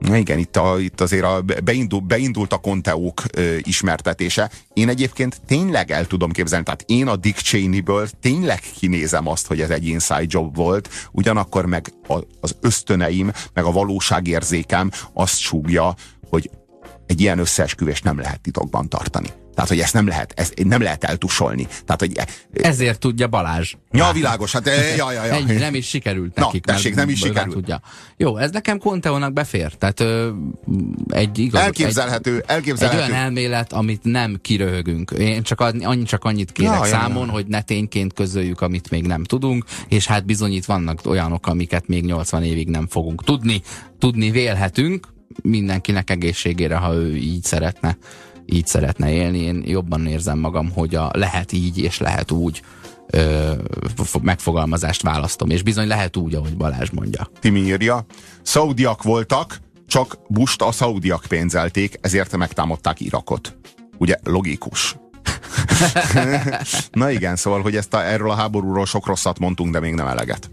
Na 0.00 0.16
igen, 0.16 0.38
itt, 0.38 0.56
a, 0.56 0.80
itt 0.80 1.00
azért 1.00 1.24
a 1.24 1.44
beindul, 1.64 2.00
beindult 2.00 2.52
a 2.52 2.56
konteók 2.58 3.22
ö, 3.32 3.56
ismertetése. 3.62 4.50
Én 4.72 4.88
egyébként 4.88 5.40
tényleg 5.46 5.90
el 5.90 6.06
tudom 6.06 6.30
képzelni, 6.30 6.64
tehát 6.64 6.84
én 6.86 7.08
a 7.08 7.16
Dick 7.16 7.38
Cheney-ből 7.40 8.08
tényleg 8.20 8.60
kinézem 8.78 9.28
azt, 9.28 9.46
hogy 9.46 9.60
ez 9.60 9.70
egy 9.70 9.86
inside 9.86 10.26
job 10.26 10.56
volt, 10.56 10.88
ugyanakkor 11.12 11.66
meg 11.66 11.92
a, 12.08 12.18
az 12.40 12.56
ösztöneim, 12.60 13.32
meg 13.52 13.64
a 13.64 13.72
valóságérzékem 13.72 14.90
azt 15.12 15.38
súgja, 15.38 15.94
hogy 16.28 16.50
egy 17.06 17.20
ilyen 17.20 17.38
összeesküvést 17.38 18.04
nem 18.04 18.18
lehet 18.18 18.40
titokban 18.40 18.88
tartani. 18.88 19.28
Tehát, 19.54 19.70
hogy 19.70 19.80
ezt 19.80 19.94
nem 19.94 20.06
lehet, 20.06 20.32
ezt 20.36 20.64
nem 20.64 20.82
lehet 20.82 21.04
eltusolni. 21.04 21.66
Tehát, 21.66 22.00
hogy 22.00 22.18
Ezért 22.52 22.98
tudja 22.98 23.28
Balázs. 23.28 23.74
Ja, 23.90 24.12
világos, 24.12 24.52
hát 24.52 24.66
eh, 24.66 24.96
ja, 24.96 25.12
ja, 25.12 25.24
ja. 25.24 25.32
Ennyi, 25.32 25.52
nem 25.52 25.74
is 25.74 25.88
sikerült 25.88 26.34
Na, 26.34 26.44
nekik. 26.44 26.64
tessék, 26.64 26.94
nem 26.94 27.08
is 27.08 27.18
sikerült. 27.18 27.54
Tudja. 27.54 27.80
Jó, 28.16 28.36
ez 28.36 28.50
nekem 28.50 28.78
Conteónak 28.78 29.32
befér. 29.32 29.74
Tehát 29.74 30.00
ö, 30.00 30.30
egy 31.08 31.38
igaz, 31.38 31.60
Elképzelhető, 31.62 32.36
egy, 32.36 32.44
elképzelhető. 32.46 33.02
egy 33.02 33.10
olyan 33.10 33.22
elmélet, 33.22 33.72
amit 33.72 34.02
nem 34.02 34.38
kiröhögünk. 34.42 35.10
Én 35.10 35.42
csak, 35.42 35.60
annyi, 35.60 36.02
csak 36.02 36.24
annyit 36.24 36.52
kérek 36.52 36.72
Ja, 36.72 36.86
ja, 36.86 36.90
számon, 36.90 37.26
ja. 37.26 37.32
hogy 37.32 37.46
ne 37.46 37.62
tényként 37.62 38.12
közöljük, 38.12 38.60
amit 38.60 38.90
még 38.90 39.06
nem 39.06 39.24
tudunk, 39.24 39.64
és 39.88 40.06
hát 40.06 40.26
bizony 40.26 40.52
itt 40.52 40.64
vannak 40.64 41.00
olyanok, 41.04 41.46
amiket 41.46 41.86
még 41.86 42.04
80 42.04 42.42
évig 42.42 42.68
nem 42.68 42.86
fogunk 42.86 43.24
tudni. 43.24 43.62
Tudni 43.98 44.30
vélhetünk, 44.30 45.08
mindenkinek 45.42 46.10
egészségére, 46.10 46.76
ha 46.76 46.94
ő 46.94 47.16
így 47.16 47.44
szeretne 47.44 47.96
így 48.52 48.66
szeretne 48.66 49.12
élni. 49.12 49.38
Én 49.38 49.62
jobban 49.66 50.06
érzem 50.06 50.38
magam, 50.38 50.72
hogy 50.72 50.94
a 50.94 51.10
lehet 51.12 51.52
így 51.52 51.78
és 51.78 51.98
lehet 51.98 52.30
úgy 52.30 52.62
ö, 53.06 53.52
megfogalmazást 54.22 55.02
választom. 55.02 55.50
És 55.50 55.62
bizony 55.62 55.86
lehet 55.86 56.16
úgy, 56.16 56.34
ahogy 56.34 56.56
Balázs 56.56 56.90
mondja. 56.90 57.30
Timi 57.40 57.60
írja, 57.60 58.04
szaudiak 58.42 59.02
voltak, 59.02 59.60
csak 59.86 60.18
Bust 60.28 60.62
a 60.62 60.72
szaudiak 60.72 61.24
pénzelték, 61.28 61.98
ezért 62.00 62.36
megtámadták 62.36 63.00
Irakot. 63.00 63.56
Ugye 63.98 64.16
logikus. 64.24 64.96
Na 66.92 67.10
igen, 67.10 67.36
szóval, 67.36 67.62
hogy 67.62 67.76
ezt 67.76 67.94
a, 67.94 68.04
erről 68.04 68.30
a 68.30 68.34
háborúról 68.34 68.86
sok 68.86 69.06
rosszat 69.06 69.38
mondtunk, 69.38 69.72
de 69.72 69.80
még 69.80 69.94
nem 69.94 70.06
eleget. 70.06 70.50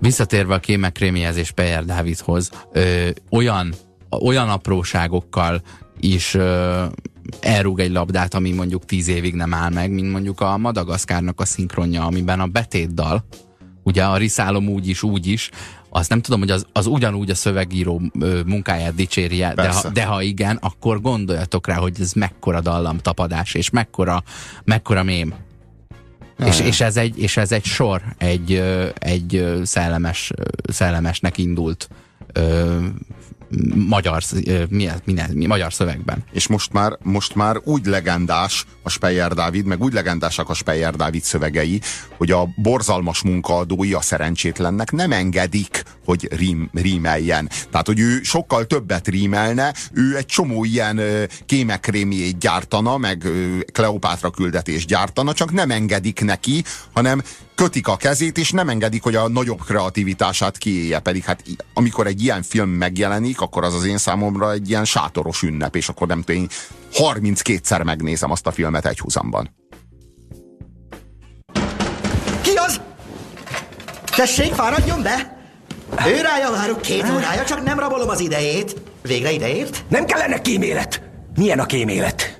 Visszatérve 0.00 0.54
a 0.54 0.58
Kémek 0.58 0.92
Krémihez 0.92 1.36
és 1.36 1.50
Pejer 1.50 1.84
Dávidhoz, 1.84 2.50
ö, 2.72 3.08
olyan, 3.30 3.74
olyan 4.10 4.48
apróságokkal 4.48 5.62
is 6.00 6.34
ö, 6.34 6.84
elrúg 7.40 7.80
egy 7.80 7.90
labdát, 7.90 8.34
ami 8.34 8.52
mondjuk 8.52 8.84
tíz 8.84 9.08
évig 9.08 9.34
nem 9.34 9.54
áll 9.54 9.70
meg, 9.70 9.90
mint 9.90 10.10
mondjuk 10.10 10.40
a 10.40 10.56
Madagaszkárnak 10.56 11.40
a 11.40 11.44
szinkronja, 11.44 12.04
amiben 12.04 12.40
a 12.40 12.46
betétdal, 12.46 13.24
ugye 13.82 14.04
a 14.04 14.16
riszálom 14.16 14.68
úgy 14.68 14.88
is, 14.88 15.02
úgy 15.02 15.26
is, 15.26 15.50
azt 15.90 16.08
nem 16.08 16.20
tudom, 16.20 16.40
hogy 16.40 16.50
az, 16.50 16.66
az 16.72 16.86
ugyanúgy 16.86 17.30
a 17.30 17.34
szövegíró 17.34 18.02
munkáját 18.46 18.94
dicséri 18.94 19.36
de 19.36 19.72
ha, 19.72 19.88
de 19.88 20.04
ha 20.04 20.22
igen, 20.22 20.56
akkor 20.56 21.00
gondoljatok 21.00 21.66
rá, 21.66 21.74
hogy 21.74 21.96
ez 22.00 22.12
mekkora 22.12 22.60
dallamtapadás, 22.60 23.54
és 23.54 23.70
mekkora, 23.70 24.22
mekkora 24.64 25.02
mém. 25.02 25.34
És, 26.46 26.60
és, 26.60 26.80
ez 26.80 26.96
egy, 26.96 27.18
és 27.18 27.36
ez 27.36 27.52
egy 27.52 27.64
sor, 27.64 28.02
egy, 28.18 28.62
egy 28.98 29.58
szellemes, 29.62 30.32
szellemesnek 30.72 31.38
indult 31.38 31.88
ö, 32.32 32.76
magyar, 33.74 34.22
sz- 34.22 34.48
ö, 34.48 34.62
mi, 34.68 34.88
ez- 34.88 35.00
mi, 35.04 35.14
mi, 35.32 35.46
magyar 35.46 35.72
szövegben. 35.72 36.24
És 36.32 36.46
most 36.46 36.72
már, 36.72 36.98
most 37.02 37.34
már 37.34 37.56
úgy 37.64 37.86
legendás 37.86 38.64
a 38.82 38.90
Speyer 38.90 39.34
Dávid, 39.34 39.64
meg 39.64 39.82
úgy 39.82 39.92
legendásak 39.92 40.48
a 40.48 40.54
Speyer 40.54 40.96
Dávid 40.96 41.22
szövegei, 41.22 41.80
hogy 42.16 42.30
a 42.30 42.48
borzalmas 42.56 43.22
munkaadói 43.22 43.92
a 43.92 44.00
szerencsétlennek 44.00 44.92
nem 44.92 45.12
engedik, 45.12 45.82
hogy 46.04 46.28
rím, 46.32 46.70
rímeljen. 46.72 47.50
Tehát, 47.70 47.86
hogy 47.86 47.98
ő 48.00 48.22
sokkal 48.22 48.66
többet 48.66 49.08
rímelne, 49.08 49.74
ő 49.92 50.16
egy 50.16 50.26
csomó 50.26 50.64
ilyen 50.64 51.00
kémekrémjét 51.46 52.38
gyártana, 52.38 52.96
meg 52.96 53.26
Kleopátra 53.72 54.30
küldetés 54.30 54.86
gyártana, 54.86 55.32
csak 55.32 55.52
nem 55.52 55.70
engedik 55.70 56.20
neki, 56.20 56.64
hanem 56.92 57.22
kötik 57.58 57.88
a 57.88 57.96
kezét, 57.96 58.38
és 58.38 58.50
nem 58.50 58.68
engedik, 58.68 59.02
hogy 59.02 59.14
a 59.14 59.28
nagyobb 59.28 59.60
kreativitását 59.64 60.58
kiélje. 60.58 60.98
Pedig 60.98 61.24
hát 61.24 61.42
amikor 61.74 62.06
egy 62.06 62.22
ilyen 62.22 62.42
film 62.42 62.68
megjelenik, 62.68 63.40
akkor 63.40 63.64
az 63.64 63.74
az 63.74 63.84
én 63.84 63.98
számomra 63.98 64.52
egy 64.52 64.68
ilyen 64.68 64.84
sátoros 64.84 65.42
ünnep, 65.42 65.76
és 65.76 65.88
akkor 65.88 66.06
nem 66.06 66.22
tudom, 66.22 66.40
én 66.40 66.48
32-szer 66.92 67.84
megnézem 67.84 68.30
azt 68.30 68.46
a 68.46 68.50
filmet 68.50 68.86
egy 68.86 68.98
húzamban. 68.98 69.54
Ki 72.42 72.54
az? 72.56 72.80
Tessék, 74.16 74.52
fáradjon 74.52 75.02
be! 75.02 75.38
Ő 76.06 76.20
rája 76.20 76.50
várok 76.50 76.80
két 76.80 77.10
órája, 77.10 77.44
csak 77.44 77.62
nem 77.64 77.78
rabolom 77.78 78.08
az 78.08 78.20
idejét. 78.20 78.80
Végre 79.02 79.30
ideért? 79.30 79.84
Nem 79.88 80.04
kellene 80.04 80.40
kémélet. 80.40 81.02
Milyen 81.36 81.58
a 81.58 81.66
kémélet? 81.66 82.37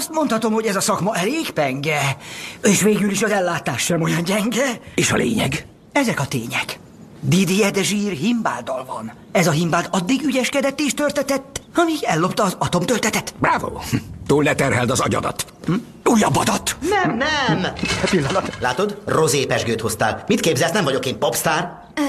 Azt 0.00 0.12
mondhatom, 0.12 0.52
hogy 0.52 0.66
ez 0.66 0.76
a 0.76 0.80
szakma 0.80 1.16
elég 1.16 1.50
penge. 1.50 2.16
És 2.62 2.82
végül 2.82 3.10
is 3.10 3.22
az 3.22 3.30
ellátás 3.30 3.82
sem 3.82 4.02
olyan 4.02 4.22
gyenge. 4.24 4.80
És 4.94 5.12
a 5.12 5.16
lényeg? 5.16 5.66
Ezek 5.92 6.20
a 6.20 6.26
tények. 6.26 6.78
Didier 7.20 7.70
de 7.70 7.82
Zsír 7.82 8.12
himbáldal 8.12 8.84
van. 8.84 9.12
Ez 9.32 9.46
a 9.46 9.50
himbáld 9.50 9.88
addig 9.90 10.22
ügyeskedett 10.24 10.80
és 10.80 10.94
törtetett, 10.94 11.60
amíg 11.74 11.98
ellopta 12.02 12.42
az 12.42 12.56
atomtöltetet. 12.58 13.34
Bravo! 13.38 13.80
Túl 14.26 14.42
ne 14.42 14.54
terheld 14.54 14.90
az 14.90 15.00
agyadat. 15.00 15.46
Hm? 15.66 15.74
Újabb 16.04 16.36
adat! 16.36 16.76
Nem, 16.80 17.16
nem! 17.16 17.72
Pillanat. 18.10 18.56
Látod? 18.60 19.02
Rozé 19.06 19.46
pesgőt 19.46 19.80
hoztál. 19.80 20.24
Mit 20.26 20.40
képzelsz, 20.40 20.72
nem 20.72 20.84
vagyok 20.84 21.06
én 21.06 21.18
popstar? 21.18 21.70
Ö, 21.94 22.02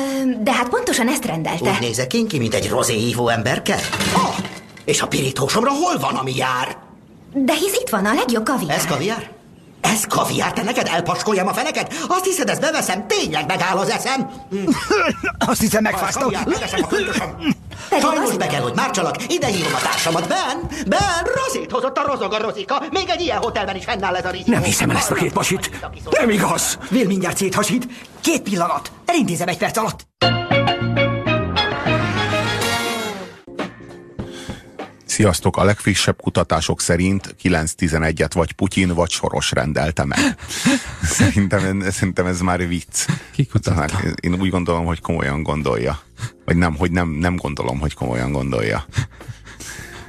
de 0.43 0.51
hát 0.53 0.69
pontosan 0.69 1.07
ezt 1.07 1.25
rendelte. 1.25 1.69
Úgy 1.69 1.79
nézek 1.79 2.13
én 2.13 2.27
ki, 2.27 2.37
mint 2.37 2.53
egy 2.53 2.69
rozé 2.69 2.95
ívó 3.07 3.29
emberke? 3.29 3.75
Ah, 4.13 4.35
és 4.85 5.01
a 5.01 5.07
pirítósomra 5.07 5.71
hol 5.71 5.97
van, 5.99 6.15
ami 6.15 6.35
jár? 6.35 6.80
De 7.33 7.53
hisz 7.53 7.77
itt 7.81 7.89
van 7.89 8.05
a 8.05 8.13
legjobb 8.13 8.45
kaviár. 8.45 8.77
Ez 8.77 8.85
kaviár? 8.85 9.31
Ez 9.81 10.05
kaviár, 10.07 10.53
te 10.53 10.63
neked 10.63 10.87
elpaskoljam 10.87 11.47
a 11.47 11.53
feneket? 11.53 11.93
Azt 12.07 12.25
hiszed, 12.25 12.49
ezt 12.49 12.61
beveszem? 12.61 13.07
Tényleg 13.07 13.45
megáll 13.47 13.77
az 13.77 13.89
eszem? 13.89 14.29
Azt 15.47 15.61
hiszem, 15.61 15.83
megfáztam. 15.83 16.23
kaviár, 16.23 16.47
megeszem 16.47 16.79
a 16.83 16.87
köntösöm. 16.87 17.35
Sajnos 18.01 18.35
be 18.37 18.47
kell, 18.47 18.61
hogy 18.61 18.73
már 18.75 18.91
csalak. 18.91 19.15
Ide 19.27 19.47
hívom 19.47 19.73
a 19.73 19.79
társamat. 19.81 20.27
Ben, 20.27 20.67
Ben, 20.87 21.27
rozét 21.45 21.71
hozott 21.71 21.97
a 21.97 22.03
rozog 22.05 22.33
a 22.33 22.37
rozika. 22.41 22.83
Még 22.91 23.09
egy 23.09 23.21
ilyen 23.21 23.37
hotelben 23.37 23.75
is 23.75 23.83
fennáll 23.83 24.15
ez 24.15 24.25
a 24.25 24.29
rizikó. 24.29 24.51
Nem 24.51 24.63
hiszem 24.63 24.89
el 24.89 24.95
ezt 24.95 25.11
a 25.11 25.13
két 25.13 25.33
pasit. 25.33 25.69
Nem 26.19 26.29
igaz! 26.29 26.77
Vél 26.89 27.05
mindjárt 27.05 27.37
széthasít. 27.37 27.87
Két 28.21 28.41
pillanat. 28.41 28.91
Elintézem 29.05 29.47
egy 29.47 29.57
perc 29.57 29.77
alatt. 29.77 30.07
Sziasztok! 35.11 35.57
A 35.57 35.63
legfrissebb 35.63 36.21
kutatások 36.21 36.81
szerint 36.81 37.35
9-11-et 37.43 38.29
vagy 38.33 38.51
Putyin, 38.51 38.93
vagy 38.93 39.09
Soros 39.09 39.51
rendelte 39.51 40.05
meg. 40.05 40.19
Szerintem, 41.03 41.89
szerintem 41.89 42.25
ez 42.25 42.39
már 42.41 42.67
vicc. 42.67 43.05
Ki 43.31 43.45
kutatta? 43.45 43.99
Én 44.19 44.33
úgy 44.33 44.49
gondolom, 44.49 44.85
hogy 44.85 44.99
komolyan 44.99 45.43
gondolja. 45.43 45.99
Vagy 46.45 46.57
nem, 46.57 46.75
hogy 46.75 46.91
nem, 46.91 47.09
nem 47.09 47.35
gondolom, 47.35 47.79
hogy 47.79 47.93
komolyan 47.93 48.31
gondolja. 48.31 48.85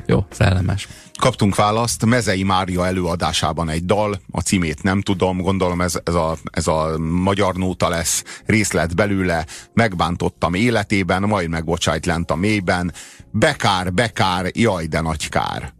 Jó, 0.07 0.27
szellemes. 0.31 0.89
Kaptunk 1.23 1.55
választ, 1.55 2.05
Mezei 2.05 2.43
Mária 2.43 2.87
előadásában 2.87 3.69
egy 3.69 3.85
dal, 3.85 4.21
a 4.31 4.41
címét 4.41 4.83
nem 4.83 5.01
tudom, 5.01 5.41
gondolom 5.41 5.81
ez, 5.81 6.01
ez, 6.05 6.15
a, 6.15 6.37
ez 6.51 6.67
a 6.67 6.99
magyar 6.99 7.55
nóta 7.55 7.89
lesz, 7.89 8.25
részlet 8.47 8.95
belőle, 8.95 9.47
megbántottam 9.75 10.55
életében, 10.55 11.23
majd 11.23 11.49
megbocsájt 11.49 12.07
lent 12.07 12.31
a 12.31 12.35
mélyben, 12.35 12.93
bekár, 13.31 13.93
bekár, 13.93 14.51
jaj 14.53 14.87
de 14.87 15.01
nagy 15.01 15.29
kár. 15.29 15.73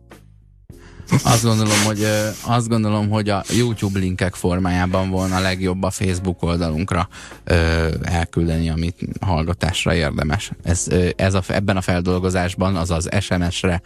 Azt 1.25 1.43
gondolom, 1.43 1.85
hogy, 1.85 2.07
azt 2.43 2.69
gondolom, 2.69 3.09
hogy 3.09 3.29
a 3.29 3.43
YouTube 3.51 3.99
linkek 3.99 4.35
formájában 4.35 5.11
volna 5.11 5.39
legjobb 5.41 5.83
a 5.83 5.91
Facebook 5.91 6.43
oldalunkra 6.43 7.09
ö, 7.45 7.89
elküldeni, 8.03 8.71
amit 8.71 8.99
hallgatásra 9.21 9.95
érdemes. 9.95 10.51
Ez, 10.63 10.87
ez 11.17 11.35
a, 11.35 11.43
ebben 11.47 11.77
a 11.77 11.81
feldolgozásban, 11.81 12.77
azaz 12.77 13.09
SMS-re 13.21 13.83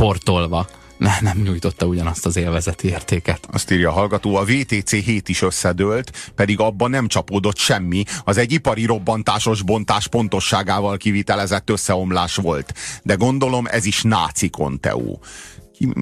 portolva 0.00 0.66
ne, 0.96 1.10
nem 1.20 1.38
nyújtotta 1.42 1.86
ugyanazt 1.86 2.26
az 2.26 2.36
élvezeti 2.36 2.88
értéket. 2.88 3.48
Azt 3.52 3.70
írja 3.70 3.88
a 3.88 3.92
hallgató, 3.92 4.36
a 4.36 4.44
VTC 4.44 4.90
7 4.90 5.28
is 5.28 5.42
összedőlt, 5.42 6.30
pedig 6.34 6.60
abban 6.60 6.90
nem 6.90 7.08
csapódott 7.08 7.56
semmi. 7.56 8.04
Az 8.24 8.36
egy 8.36 8.52
ipari 8.52 8.84
robbantásos 8.84 9.62
bontás 9.62 10.08
pontosságával 10.08 10.96
kivitelezett 10.96 11.70
összeomlás 11.70 12.36
volt. 12.36 12.74
De 13.02 13.14
gondolom 13.14 13.66
ez 13.66 13.84
is 13.84 14.02
náci 14.02 14.50
konteó 14.50 15.20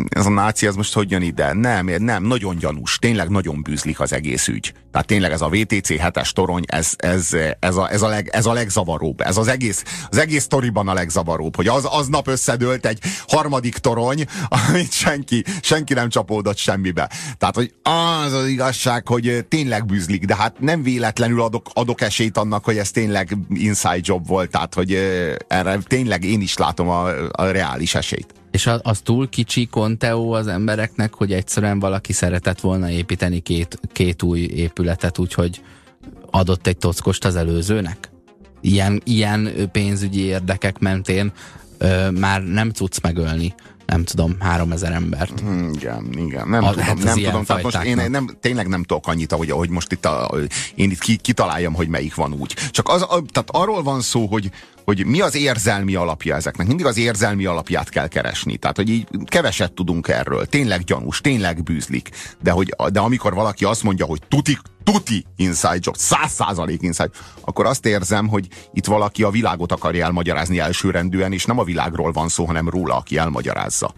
ez 0.08 0.26
a 0.26 0.30
náci, 0.30 0.66
ez 0.66 0.74
most 0.74 0.94
hogy 0.94 1.10
jön 1.10 1.22
ide? 1.22 1.52
Nem, 1.52 1.86
nem, 1.98 2.22
nagyon 2.22 2.56
gyanús, 2.56 2.98
tényleg 2.98 3.28
nagyon 3.28 3.62
bűzlik 3.62 4.00
az 4.00 4.12
egész 4.12 4.48
ügy. 4.48 4.72
Tehát 4.92 5.06
tényleg 5.06 5.32
ez 5.32 5.40
a 5.40 5.48
VTC 5.48 5.88
7-es 5.88 6.30
torony, 6.30 6.62
ez, 6.66 6.92
ez, 6.96 7.36
ez, 7.60 7.76
a, 7.76 7.92
ez, 7.92 8.02
a 8.02 8.08
leg, 8.08 8.28
ez 8.32 8.46
a 8.46 8.52
legzavaróbb. 8.52 9.20
Ez 9.20 9.36
az 9.36 9.48
egész, 9.48 9.84
az 10.10 10.18
egész 10.18 10.42
sztoriban 10.42 10.88
a 10.88 10.92
legzavaróbb, 10.92 11.56
hogy 11.56 11.66
az, 11.68 11.84
aznap 11.84 12.28
összedőlt 12.28 12.86
egy 12.86 13.00
harmadik 13.28 13.76
torony, 13.78 14.24
amit 14.68 14.92
senki, 14.92 15.44
senki 15.62 15.94
nem 15.94 16.08
csapódott 16.08 16.56
semmibe. 16.56 17.10
Tehát, 17.38 17.54
hogy 17.54 17.74
az 17.82 18.32
az 18.32 18.46
igazság, 18.46 19.08
hogy 19.08 19.44
tényleg 19.48 19.86
bűzlik, 19.86 20.24
de 20.24 20.36
hát 20.36 20.60
nem 20.60 20.82
véletlenül 20.82 21.42
adok, 21.42 21.66
adok 21.72 22.00
esélyt 22.00 22.36
annak, 22.36 22.64
hogy 22.64 22.78
ez 22.78 22.90
tényleg 22.90 23.36
inside 23.50 24.00
job 24.02 24.26
volt, 24.26 24.50
tehát, 24.50 24.74
hogy 24.74 24.94
erre 25.48 25.78
tényleg 25.86 26.24
én 26.24 26.40
is 26.40 26.56
látom 26.56 26.88
a, 26.88 27.08
a 27.32 27.44
reális 27.44 27.94
esélyt. 27.94 28.37
És 28.50 28.66
az, 28.66 28.80
az 28.82 29.00
túl 29.00 29.28
kicsi 29.28 29.66
konteó 29.66 30.32
az 30.32 30.46
embereknek, 30.46 31.14
hogy 31.14 31.32
egyszerűen 31.32 31.78
valaki 31.78 32.12
szeretett 32.12 32.60
volna 32.60 32.90
építeni 32.90 33.40
két, 33.40 33.80
két 33.92 34.22
új 34.22 34.40
épületet, 34.40 35.18
úgyhogy 35.18 35.62
adott 36.30 36.66
egy 36.66 36.76
tockost 36.76 37.24
az 37.24 37.36
előzőnek? 37.36 38.10
Ilyen, 38.60 39.00
ilyen 39.04 39.68
pénzügyi 39.72 40.20
érdekek 40.20 40.78
mentén 40.78 41.32
ö, 41.78 42.10
már 42.10 42.42
nem 42.42 42.70
tudsz 42.70 43.00
megölni 43.00 43.54
nem 43.92 44.04
tudom, 44.04 44.36
három 44.40 44.72
ezer 44.72 44.92
embert. 44.92 45.40
Hmm, 45.40 45.72
igen, 45.74 46.12
igen, 46.16 46.48
nem 46.48 46.64
a, 46.64 46.70
tudom, 46.70 46.84
hát 46.84 47.02
nem 47.02 47.14
tudom. 47.14 47.44
Tehát 47.44 47.62
most 47.62 47.82
én 47.82 48.10
nem, 48.10 48.36
tényleg 48.40 48.68
nem 48.68 48.82
tudok 48.82 49.06
annyit, 49.06 49.32
ahogy, 49.32 49.50
ahogy 49.50 49.68
most 49.68 49.92
itt 49.92 50.04
a, 50.04 50.30
én 50.74 50.90
itt 50.90 51.20
kitaláljam, 51.20 51.74
hogy 51.74 51.88
melyik 51.88 52.14
van 52.14 52.32
úgy. 52.32 52.54
Csak 52.70 52.88
az, 52.88 53.02
a, 53.02 53.06
tehát 53.06 53.48
arról 53.50 53.82
van 53.82 54.00
szó, 54.00 54.26
hogy, 54.26 54.50
hogy 54.84 55.06
mi 55.06 55.20
az 55.20 55.34
érzelmi 55.34 55.94
alapja 55.94 56.34
ezeknek. 56.34 56.66
Mindig 56.66 56.86
az 56.86 56.96
érzelmi 56.96 57.44
alapját 57.44 57.88
kell 57.88 58.08
keresni. 58.08 58.56
Tehát, 58.56 58.76
hogy 58.76 58.88
így 58.88 59.06
keveset 59.24 59.72
tudunk 59.72 60.08
erről. 60.08 60.46
Tényleg 60.46 60.84
gyanús, 60.84 61.20
tényleg 61.20 61.62
bűzlik. 61.62 62.10
De, 62.42 62.50
hogy, 62.50 62.74
de 62.92 63.00
amikor 63.00 63.34
valaki 63.34 63.64
azt 63.64 63.82
mondja, 63.82 64.06
hogy 64.06 64.20
tuti, 64.28 64.58
tuti 64.92 65.26
inside 65.36 65.78
job, 65.80 65.96
száz 65.96 66.32
százalék 66.32 66.82
inside, 66.82 67.10
akkor 67.40 67.66
azt 67.66 67.86
érzem, 67.86 68.28
hogy 68.28 68.48
itt 68.72 68.86
valaki 68.86 69.22
a 69.22 69.30
világot 69.30 69.72
akarja 69.72 70.04
elmagyarázni 70.04 70.58
elsőrendűen, 70.58 71.32
és 71.32 71.44
nem 71.44 71.58
a 71.58 71.64
világról 71.64 72.12
van 72.12 72.28
szó, 72.28 72.44
hanem 72.44 72.68
róla, 72.68 72.96
aki 72.96 73.16
elmagyarázza. 73.18 73.94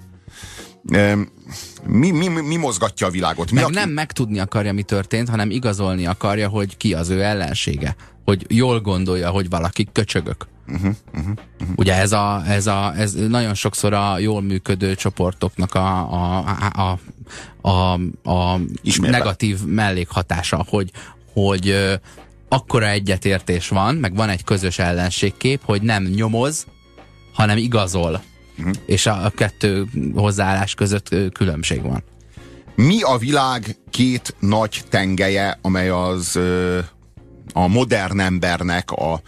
Mi, 1.87 2.11
mi, 2.11 2.29
mi 2.29 2.57
mozgatja 2.57 3.07
a 3.07 3.11
világot? 3.11 3.51
Mi 3.51 3.55
Meg 3.55 3.65
aki... 3.65 3.75
nem 3.75 3.91
megtudni 3.91 4.39
akarja, 4.39 4.73
mi 4.73 4.83
történt, 4.83 5.29
hanem 5.29 5.51
igazolni 5.51 6.07
akarja, 6.07 6.49
hogy 6.49 6.77
ki 6.77 6.95
az 6.95 7.09
ő 7.09 7.23
ellensége. 7.23 7.97
Hogy 8.25 8.47
jól 8.49 8.81
gondolja, 8.81 9.31
hogy 9.31 9.49
valaki 9.49 9.89
köcsögök. 9.93 10.47
Uh-huh, 10.71 10.95
uh-huh, 11.15 11.37
uh-huh. 11.61 11.77
Ugye 11.77 11.95
ez, 11.95 12.13
a, 12.13 12.43
ez, 12.47 12.67
a, 12.67 12.93
ez 12.97 13.13
nagyon 13.13 13.55
sokszor 13.55 13.93
a 13.93 14.19
jól 14.19 14.43
működő 14.43 14.95
csoportoknak 14.95 15.75
a, 15.75 16.13
a, 16.13 16.45
a, 16.73 16.99
a, 17.69 17.93
a 18.31 18.61
negatív 19.01 19.65
mellékhatása, 19.65 20.65
hogy, 20.69 20.91
hogy 21.33 21.99
akkora 22.49 22.89
egyetértés 22.89 23.69
van, 23.69 23.95
meg 23.95 24.15
van 24.15 24.29
egy 24.29 24.45
közös 24.45 24.79
ellenségkép, 24.79 25.61
hogy 25.65 25.83
nem 25.83 26.03
nyomoz, 26.05 26.67
hanem 27.33 27.57
igazol. 27.57 28.23
Uh-huh. 28.59 28.75
És 28.87 29.07
a, 29.07 29.25
a 29.25 29.31
kettő 29.31 29.87
hozzáállás 30.15 30.75
között 30.75 31.15
különbség 31.33 31.83
van. 31.83 32.03
Mi 32.75 33.03
a 33.03 33.17
világ 33.17 33.77
két 33.91 34.35
nagy 34.39 34.83
tengelye, 34.89 35.59
amely 35.63 35.89
az 35.89 36.39
a 37.53 37.67
modern 37.67 38.21
embernek 38.21 38.91
a 38.91 39.21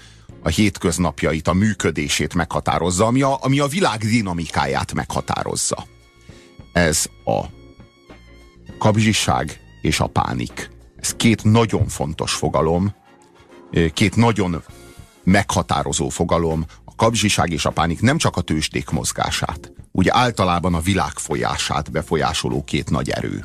a 0.42 0.48
hétköznapjait, 0.48 1.48
a 1.48 1.52
működését 1.52 2.34
meghatározza, 2.34 3.06
ami 3.06 3.22
a, 3.22 3.38
ami 3.40 3.58
a 3.58 3.66
világ 3.66 3.98
dinamikáját 4.00 4.94
meghatározza. 4.94 5.86
Ez 6.72 7.06
a 7.24 7.44
kapzsiság 8.78 9.60
és 9.82 10.00
a 10.00 10.06
pánik. 10.06 10.70
Ez 10.96 11.14
két 11.14 11.44
nagyon 11.44 11.88
fontos 11.88 12.32
fogalom, 12.32 12.94
két 13.92 14.16
nagyon 14.16 14.62
meghatározó 15.24 16.08
fogalom, 16.08 16.64
a 16.84 16.94
kapzsiság 16.94 17.50
és 17.50 17.64
a 17.64 17.70
pánik 17.70 18.00
nem 18.00 18.18
csak 18.18 18.36
a 18.36 18.40
tőzsdék 18.40 18.90
mozgását, 18.90 19.72
ugye 19.92 20.10
általában 20.14 20.74
a 20.74 20.80
világ 20.80 21.12
folyását 21.14 21.90
befolyásoló 21.90 22.64
két 22.64 22.90
nagy 22.90 23.10
erő. 23.10 23.44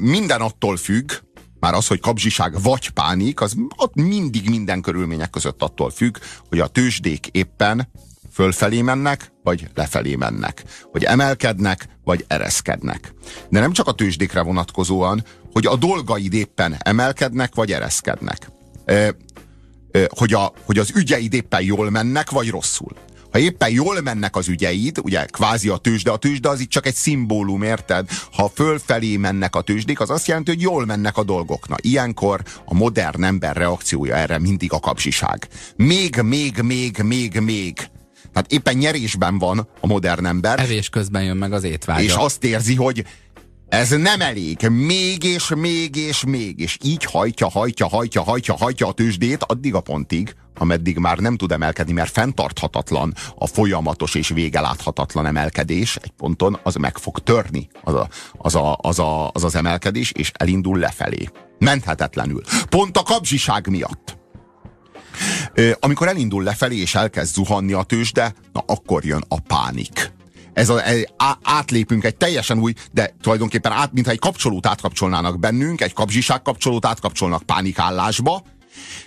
Minden 0.00 0.40
attól 0.40 0.76
függ, 0.76 1.12
már 1.60 1.74
az, 1.74 1.86
hogy 1.86 2.00
kapzsiság 2.00 2.62
vagy 2.62 2.90
pánik, 2.90 3.40
az 3.40 3.54
mindig 3.94 4.48
minden 4.48 4.80
körülmények 4.80 5.30
között 5.30 5.62
attól 5.62 5.90
függ, 5.90 6.16
hogy 6.48 6.58
a 6.58 6.66
tőzsdék 6.66 7.26
éppen 7.26 7.88
fölfelé 8.32 8.82
mennek, 8.82 9.32
vagy 9.42 9.68
lefelé 9.74 10.14
mennek. 10.14 10.64
Hogy 10.82 11.04
emelkednek, 11.04 11.88
vagy 12.04 12.24
ereszkednek. 12.28 13.14
De 13.48 13.60
nem 13.60 13.72
csak 13.72 13.86
a 13.86 13.92
tőzsdékre 13.92 14.42
vonatkozóan, 14.42 15.24
hogy 15.52 15.66
a 15.66 15.76
dolgaid 15.76 16.32
éppen 16.32 16.76
emelkednek, 16.78 17.54
vagy 17.54 17.72
ereszkednek. 17.72 18.50
E, 18.84 18.92
e, 18.94 19.14
hogy, 20.08 20.32
a, 20.32 20.52
hogy 20.64 20.78
az 20.78 20.90
ügyeid 20.94 21.34
éppen 21.34 21.62
jól 21.62 21.90
mennek, 21.90 22.30
vagy 22.30 22.50
rosszul 22.50 22.96
ha 23.38 23.44
éppen 23.44 23.70
jól 23.70 24.00
mennek 24.00 24.36
az 24.36 24.48
ügyeid, 24.48 24.98
ugye 25.02 25.24
kvázi 25.24 25.68
a 25.68 25.76
tőzsde, 25.76 26.10
a 26.10 26.16
tőzsde 26.16 26.48
az 26.48 26.60
itt 26.60 26.70
csak 26.70 26.86
egy 26.86 26.94
szimbólum, 26.94 27.62
érted? 27.62 28.08
Ha 28.32 28.50
fölfelé 28.54 29.16
mennek 29.16 29.56
a 29.56 29.60
tőzsdék, 29.60 30.00
az 30.00 30.10
azt 30.10 30.26
jelenti, 30.26 30.50
hogy 30.50 30.60
jól 30.60 30.84
mennek 30.84 31.16
a 31.16 31.24
dolgok. 31.24 31.68
Na, 31.68 31.76
ilyenkor 31.80 32.42
a 32.64 32.74
modern 32.74 33.24
ember 33.24 33.56
reakciója 33.56 34.16
erre 34.16 34.38
mindig 34.38 34.72
a 34.72 34.80
kapsiság. 34.80 35.48
Még, 35.76 36.16
még, 36.16 36.60
még, 36.62 36.98
még, 36.98 37.40
még. 37.40 37.74
Tehát 38.32 38.52
éppen 38.52 38.76
nyerésben 38.76 39.38
van 39.38 39.68
a 39.80 39.86
modern 39.86 40.26
ember. 40.26 40.60
Evés 40.60 40.88
közben 40.88 41.22
jön 41.22 41.36
meg 41.36 41.52
az 41.52 41.64
étvágya. 41.64 42.02
És 42.02 42.14
azt 42.14 42.44
érzi, 42.44 42.74
hogy 42.74 43.04
ez 43.68 43.90
nem 43.90 44.20
elég. 44.20 44.68
Még 44.68 45.24
és 45.24 45.52
még 45.56 45.96
és 45.96 46.24
még. 46.24 46.60
És 46.60 46.78
így 46.82 47.04
hajtja, 47.04 47.48
hajtja, 47.48 47.88
hajtja, 47.88 48.22
hajtja, 48.22 48.54
hajtja 48.56 48.86
a 48.86 48.92
tőzsdét 48.92 49.44
addig 49.44 49.74
a 49.74 49.80
pontig, 49.80 50.34
ameddig 50.54 50.96
már 50.96 51.18
nem 51.18 51.36
tud 51.36 51.52
emelkedni, 51.52 51.92
mert 51.92 52.10
fenntarthatatlan 52.10 53.14
a 53.34 53.46
folyamatos 53.46 54.14
és 54.14 54.28
végeláthatatlan 54.28 55.26
emelkedés 55.26 55.96
egy 55.96 56.10
ponton, 56.10 56.58
az 56.62 56.74
meg 56.74 56.98
fog 56.98 57.18
törni 57.18 57.68
az 57.82 57.94
a, 57.94 58.08
az, 58.32 58.54
a, 58.54 58.78
az, 58.80 58.98
a, 58.98 59.30
az, 59.32 59.44
az 59.44 59.54
emelkedés, 59.54 60.12
és 60.12 60.32
elindul 60.34 60.78
lefelé. 60.78 61.28
Menthetetlenül. 61.58 62.42
Pont 62.68 62.96
a 62.96 63.02
kapzsiság 63.02 63.66
miatt. 63.66 64.16
Amikor 65.80 66.08
elindul 66.08 66.42
lefelé 66.42 66.76
és 66.76 66.94
elkezd 66.94 67.34
zuhanni 67.34 67.72
a 67.72 67.82
tőzsde, 67.82 68.34
na 68.52 68.62
akkor 68.66 69.04
jön 69.04 69.24
a 69.28 69.40
pánik 69.40 70.16
ez 70.58 70.68
a, 70.68 70.86
egy, 70.86 71.08
átlépünk 71.42 72.04
egy 72.04 72.16
teljesen 72.16 72.58
új, 72.58 72.72
de 72.92 73.14
tulajdonképpen 73.20 73.72
át, 73.72 73.92
mintha 73.92 74.12
egy 74.12 74.18
kapcsolót 74.18 74.66
átkapcsolnának 74.66 75.38
bennünk, 75.38 75.80
egy 75.80 75.92
kapzsiság 75.92 76.42
kapcsolót 76.42 76.86
átkapcsolnak 76.86 77.42
pánikállásba, 77.42 78.42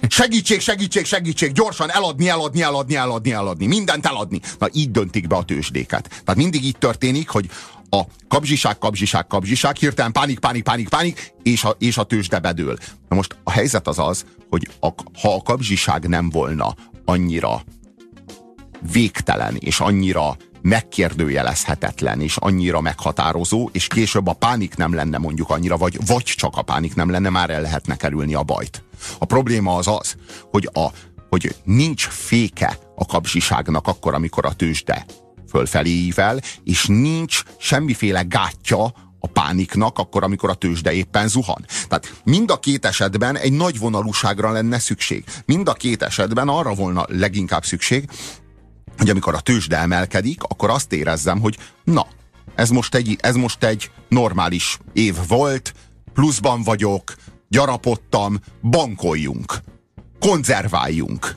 Segítség, 0.07 0.59
segítség, 0.59 1.05
segítség, 1.05 1.51
gyorsan 1.51 1.91
eladni, 1.91 2.27
eladni, 2.27 2.61
eladni, 2.61 2.95
eladni, 2.95 3.31
eladni, 3.31 3.65
mindent 3.65 4.05
eladni. 4.05 4.39
Na 4.59 4.67
így 4.71 4.91
döntik 4.91 5.27
be 5.27 5.35
a 5.35 5.43
tőzsdéket. 5.43 6.07
Tehát 6.09 6.35
mindig 6.35 6.63
így 6.63 6.77
történik, 6.77 7.29
hogy 7.29 7.49
a 7.89 8.01
kapzsiság, 8.27 8.77
kapzsiság, 8.77 9.27
kapzsiság, 9.27 9.75
hirtelen 9.75 10.11
pánik, 10.11 10.39
pánik, 10.39 10.63
pánik, 10.63 10.89
pánik, 10.89 11.33
és 11.43 11.63
a, 11.63 11.75
és 11.79 11.97
a 11.97 12.03
tőzsde 12.03 12.39
bedől. 12.39 12.77
Na 13.09 13.15
most 13.15 13.35
a 13.43 13.51
helyzet 13.51 13.87
az 13.87 13.99
az, 13.99 14.25
hogy 14.49 14.67
a, 14.79 14.87
ha 15.21 15.33
a 15.35 15.41
kapzsiság 15.41 16.07
nem 16.07 16.29
volna 16.29 16.75
annyira 17.05 17.61
végtelen, 18.91 19.55
és 19.59 19.79
annyira 19.79 20.37
megkérdőjelezhetetlen 20.61 22.21
és 22.21 22.37
annyira 22.37 22.81
meghatározó, 22.81 23.69
és 23.71 23.87
később 23.87 24.27
a 24.27 24.33
pánik 24.33 24.75
nem 24.75 24.93
lenne 24.93 25.17
mondjuk 25.17 25.49
annyira, 25.49 25.77
vagy, 25.77 25.97
vagy 26.05 26.23
csak 26.23 26.57
a 26.57 26.61
pánik 26.61 26.95
nem 26.95 27.09
lenne, 27.09 27.29
már 27.29 27.49
el 27.49 27.61
lehetne 27.61 27.95
kerülni 27.95 28.33
a 28.33 28.43
bajt. 28.43 28.83
A 29.19 29.25
probléma 29.25 29.75
az 29.75 29.87
az, 29.87 30.15
hogy, 30.51 30.69
a, 30.73 30.87
hogy 31.29 31.55
nincs 31.63 32.07
féke 32.07 32.77
a 32.95 33.05
kapzsiságnak 33.05 33.87
akkor, 33.87 34.13
amikor 34.13 34.45
a 34.45 34.53
tőzsde 34.53 35.05
fölfelé 35.49 35.89
ível, 35.89 36.39
és 36.63 36.85
nincs 36.85 37.43
semmiféle 37.57 38.21
gátja 38.21 38.93
a 39.19 39.27
pániknak, 39.27 39.97
akkor, 39.97 40.23
amikor 40.23 40.49
a 40.49 40.53
tőzsde 40.53 40.91
éppen 40.93 41.27
zuhan. 41.27 41.65
Tehát 41.87 42.21
mind 42.23 42.51
a 42.51 42.59
két 42.59 42.85
esetben 42.85 43.37
egy 43.37 43.53
nagy 43.53 43.79
vonalúságra 43.79 44.51
lenne 44.51 44.79
szükség. 44.79 45.23
Mind 45.45 45.67
a 45.67 45.73
két 45.73 46.01
esetben 46.01 46.47
arra 46.47 46.73
volna 46.73 47.05
leginkább 47.07 47.65
szükség, 47.65 48.09
hogy 49.01 49.09
amikor 49.09 49.33
a 49.33 49.39
tőzsde 49.39 49.77
emelkedik, 49.77 50.43
akkor 50.43 50.69
azt 50.69 50.93
érezzem, 50.93 51.39
hogy 51.39 51.57
na, 51.83 52.07
ez 52.55 52.69
most 52.69 52.95
egy, 52.95 53.17
ez 53.21 53.35
most 53.35 53.63
egy 53.63 53.91
normális 54.07 54.77
év 54.93 55.15
volt, 55.27 55.73
pluszban 56.13 56.63
vagyok, 56.63 57.15
gyarapodtam, 57.47 58.39
bankoljunk, 58.61 59.53
konzerváljunk. 60.19 61.35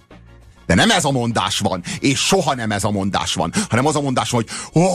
De 0.67 0.75
nem 0.75 0.91
ez 0.91 1.05
a 1.05 1.11
mondás 1.11 1.59
van, 1.59 1.83
és 2.01 2.19
soha 2.19 2.55
nem 2.55 2.71
ez 2.71 2.85
a 2.85 2.91
mondás 2.91 3.35
van, 3.35 3.53
hanem 3.69 3.87
az 3.87 3.97
a 3.97 4.01
mondás 4.01 4.31
van, 4.31 4.45
hogy 4.45 4.83
ó, 4.83 4.87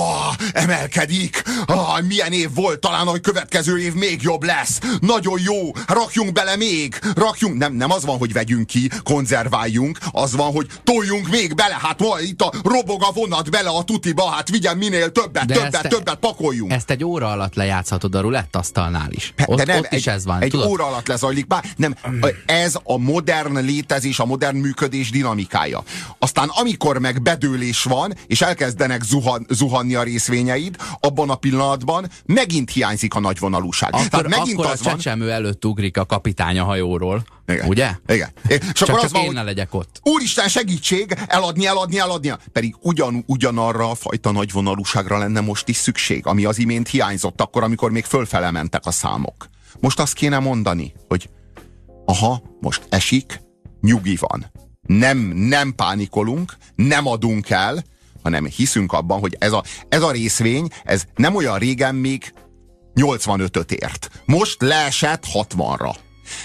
emelkedik, 0.54 1.44
ó, 1.72 1.76
milyen 2.08 2.32
év 2.32 2.50
volt, 2.54 2.80
talán 2.80 3.08
a 3.08 3.20
következő 3.20 3.80
év 3.80 3.94
még 3.94 4.22
jobb 4.22 4.44
lesz, 4.44 4.80
nagyon 5.02 5.40
jó, 5.44 5.72
rakjunk 5.88 6.32
bele 6.32 6.56
még, 6.56 7.00
rakjunk, 7.16 7.58
nem, 7.58 7.74
nem 7.74 7.92
az 7.92 8.06
van, 8.06 8.18
hogy 8.18 8.34
vegyünk 8.34 8.68
ki, 8.68 8.90
konzerváljunk, 9.04 9.98
az 10.12 10.36
van, 10.36 10.52
hogy 10.52 10.68
toljunk 10.84 11.30
még 11.30 11.56
bele, 11.56 11.78
hát 11.82 12.00
ma 12.00 12.20
itt 12.20 12.42
a 12.42 12.54
robog 12.64 13.04
a 13.04 13.12
vonat 13.12 13.50
bele 13.50 13.70
a 13.70 13.84
tutiba, 13.84 14.30
hát 14.30 14.50
vigyen 14.50 14.78
minél 14.78 15.12
többet, 15.12 15.46
De 15.46 15.54
többet, 15.54 15.76
ezt- 15.76 15.88
többet 15.88 16.16
pakoljunk. 16.16 16.72
Ezt 16.72 16.90
egy 16.90 17.04
óra 17.04 17.32
alatt 17.32 17.56
lejátszhatod 17.56 18.16
a 18.16 18.22
rulett 18.22 18.56
asztalnál 18.56 19.12
is. 19.12 19.34
De 19.36 19.44
Ott, 19.48 19.66
nem, 19.66 19.78
ott 19.78 19.86
egy, 19.86 20.00
is 20.00 20.08
ez 20.08 20.26
van. 20.26 20.42
Egy 20.42 20.50
tudod? 20.50 20.68
óra 20.68 20.86
alatt 20.86 21.08
lezajlik 21.08 21.48
bár. 21.48 21.64
Nem, 21.76 21.96
ez 22.46 22.76
a 22.84 22.98
modern 22.98 23.58
létezés, 23.66 24.20
a 24.20 24.26
modern 24.26 24.58
működés 24.58 25.10
dinamikája. 25.10 25.58
Aztán 26.20 26.50
amikor 26.50 26.98
meg 26.98 27.22
bedőlés 27.22 27.84
van, 27.84 28.14
és 28.28 28.42
elkezdenek 28.42 29.04
zuhan, 29.04 29.46
zuhanni 29.50 29.96
a 29.96 30.04
részvényeid, 30.04 30.76
abban 31.00 31.30
a 31.30 31.36
pillanatban 31.36 32.10
megint 32.26 32.72
hiányzik 32.72 33.14
a 33.14 33.20
nagyvonalúság. 33.20 33.94
Akkor, 33.94 34.08
Tehát 34.08 34.28
megint 34.28 34.60
akkor 34.60 34.72
az 34.72 34.82
a 34.82 34.84
van, 34.84 34.96
csecsemő 34.96 35.32
előtt 35.32 35.66
ugrik 35.66 35.98
a 35.98 36.06
kapitány 36.06 36.60
a 36.60 36.64
hajóról. 36.64 37.24
Igen. 37.48 37.68
Ugye? 37.68 37.92
Igen. 38.08 38.30
És 38.48 38.58
Csak, 38.74 38.90
akkor 38.90 39.00
csak 39.00 39.04
az 39.04 39.12
van, 39.12 39.24
én 39.24 39.32
ne 39.32 39.44
legyek 39.44 39.74
ott. 39.74 40.00
Úristen 40.04 40.48
segítség, 40.48 41.16
eladni, 41.28 41.66
eladni, 41.66 42.00
eladni. 42.00 42.34
Pedig 42.52 42.76
ugyan, 42.82 43.24
ugyanarra 43.28 43.90
a 43.90 43.96
fajta 43.96 44.32
nagyvonalúságra 44.32 45.18
lenne 45.18 45.40
most 45.40 45.68
is 45.68 45.76
szükség, 45.76 46.26
ami 46.26 46.46
az 46.46 46.58
imént 46.58 46.88
hiányzott 46.88 47.42
akkor, 47.42 47.64
amikor 47.64 47.92
még 47.92 48.04
fölfele 48.04 48.52
mentek 48.52 48.86
a 48.86 48.92
számok. 48.92 49.50
Most 49.80 50.00
azt 50.00 50.14
kéne 50.14 50.40
mondani, 50.40 50.94
hogy 51.08 51.30
aha, 52.06 52.42
most 52.60 52.82
esik, 52.90 53.42
nyugi 53.82 54.18
van. 54.20 54.52
Nem, 54.98 55.18
nem 55.36 55.76
pánikolunk, 55.76 56.58
nem 56.76 57.08
adunk 57.08 57.50
el, 57.50 57.84
hanem 58.24 58.46
hiszünk 58.46 58.94
abban, 58.94 59.20
hogy 59.20 59.36
ez 59.40 59.52
a, 59.52 59.64
ez 59.90 60.02
a 60.02 60.12
részvény, 60.12 60.68
ez 60.84 61.04
nem 61.16 61.36
olyan 61.36 61.58
régen 61.58 61.96
még 61.96 62.34
85-öt 62.96 63.72
ért. 63.72 64.10
Most 64.26 64.62
leesett 64.62 65.24
60-ra. 65.34 65.96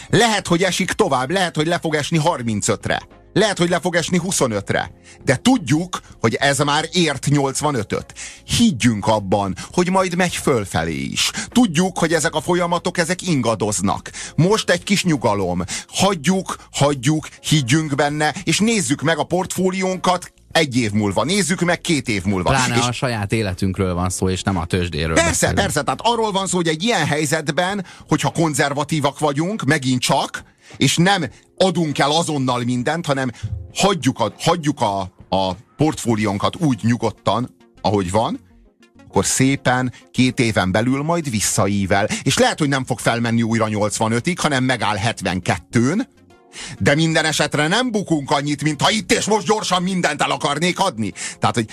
Lehet, 0.09 0.47
hogy 0.47 0.63
esik 0.63 0.93
tovább, 0.93 1.31
lehet, 1.31 1.57
hogy 1.57 1.67
le 1.67 1.79
fog 1.79 1.95
esni 1.95 2.21
35-re. 2.25 3.03
Lehet, 3.35 3.59
hogy 3.59 3.68
le 3.68 3.80
fog 3.80 3.95
esni 3.95 4.20
25-re. 4.22 4.91
De 5.24 5.37
tudjuk, 5.37 6.01
hogy 6.20 6.35
ez 6.35 6.59
már 6.59 6.89
ért 6.93 7.26
85-öt. 7.30 8.14
Higgyünk 8.45 9.07
abban, 9.07 9.57
hogy 9.72 9.91
majd 9.91 10.16
megy 10.16 10.35
fölfelé 10.35 11.01
is. 11.01 11.30
Tudjuk, 11.49 11.99
hogy 11.99 12.12
ezek 12.12 12.35
a 12.35 12.41
folyamatok, 12.41 12.99
ezek 12.99 13.22
ingadoznak. 13.22 14.11
Most 14.37 14.70
egy 14.70 14.82
kis 14.82 15.05
nyugalom. 15.05 15.64
Hagyjuk, 15.89 16.57
hagyjuk, 16.72 17.28
higgyünk 17.41 17.95
benne, 17.95 18.35
és 18.45 18.59
nézzük 18.59 19.03
meg 19.03 19.18
a 19.18 19.24
portfóliónkat 19.24 20.32
egy 20.55 20.77
év 20.77 20.93
múlva. 20.93 21.25
Nézzük 21.25 21.61
meg 21.61 21.81
két 21.81 22.09
év 22.09 22.25
múlva. 22.25 22.51
Pláne 22.51 22.77
és 22.77 22.87
a 22.87 22.93
saját 22.93 23.33
életünkről 23.33 23.95
van 23.95 24.11
szó, 24.11 24.29
és 24.29 24.43
nem 24.43 24.57
a 24.57 24.65
tőzsdéről. 24.65 25.15
Persze, 25.15 25.31
beszélünk. 25.31 25.59
persze, 25.59 25.83
tehát 25.83 26.01
arról 26.03 26.33
van 26.33 26.47
szó, 26.47 26.57
hogy 26.57 26.69
egy 26.69 26.83
ilyen 26.83 27.07
helyzetben, 27.07 27.85
hogyha 28.09 28.31
konzervatívak 28.31 29.19
vagyunk, 29.19 29.65
megint 29.65 30.01
csak, 30.01 30.45
és 30.77 30.97
nem 30.97 31.25
adunk 31.57 31.99
el 31.99 32.11
azonnal 32.11 32.63
mindent, 32.65 33.07
hanem 33.07 33.31
hagyjuk 33.75 34.21
a, 34.21 34.33
hagyjuk 34.39 34.81
a, 34.81 35.01
a 35.29 35.53
portfóliónkat 35.77 36.57
úgy 36.57 36.79
nyugodtan, 36.83 37.57
ahogy 37.81 38.11
van, 38.11 38.41
akkor 39.09 39.25
szépen 39.25 39.93
két 40.11 40.41
éven 40.41 40.73
belül 40.73 41.03
majd 41.03 41.31
visszaível. 41.31 42.09
És 42.23 42.39
lehet, 42.39 42.59
hogy 42.59 42.69
nem 42.69 42.85
fog 42.85 42.99
felmenni 42.99 43.43
újra 43.43 43.67
85-ig, 43.71 44.37
hanem 44.37 44.65
megáll 44.65 44.97
72-n, 45.05 46.07
de 46.79 46.95
minden 46.95 47.25
esetre 47.25 47.69
nem 47.69 47.91
bukunk 47.91 48.31
annyit, 48.31 48.63
mint 48.63 48.83
ha 48.83 48.91
itt 48.91 49.13
és 49.13 49.25
most 49.25 49.47
gyorsan 49.47 49.83
mindent 49.83 50.23
el 50.23 50.31
akarnék 50.31 50.79
adni. 50.79 51.13
Tehát, 51.39 51.55
hogy 51.55 51.69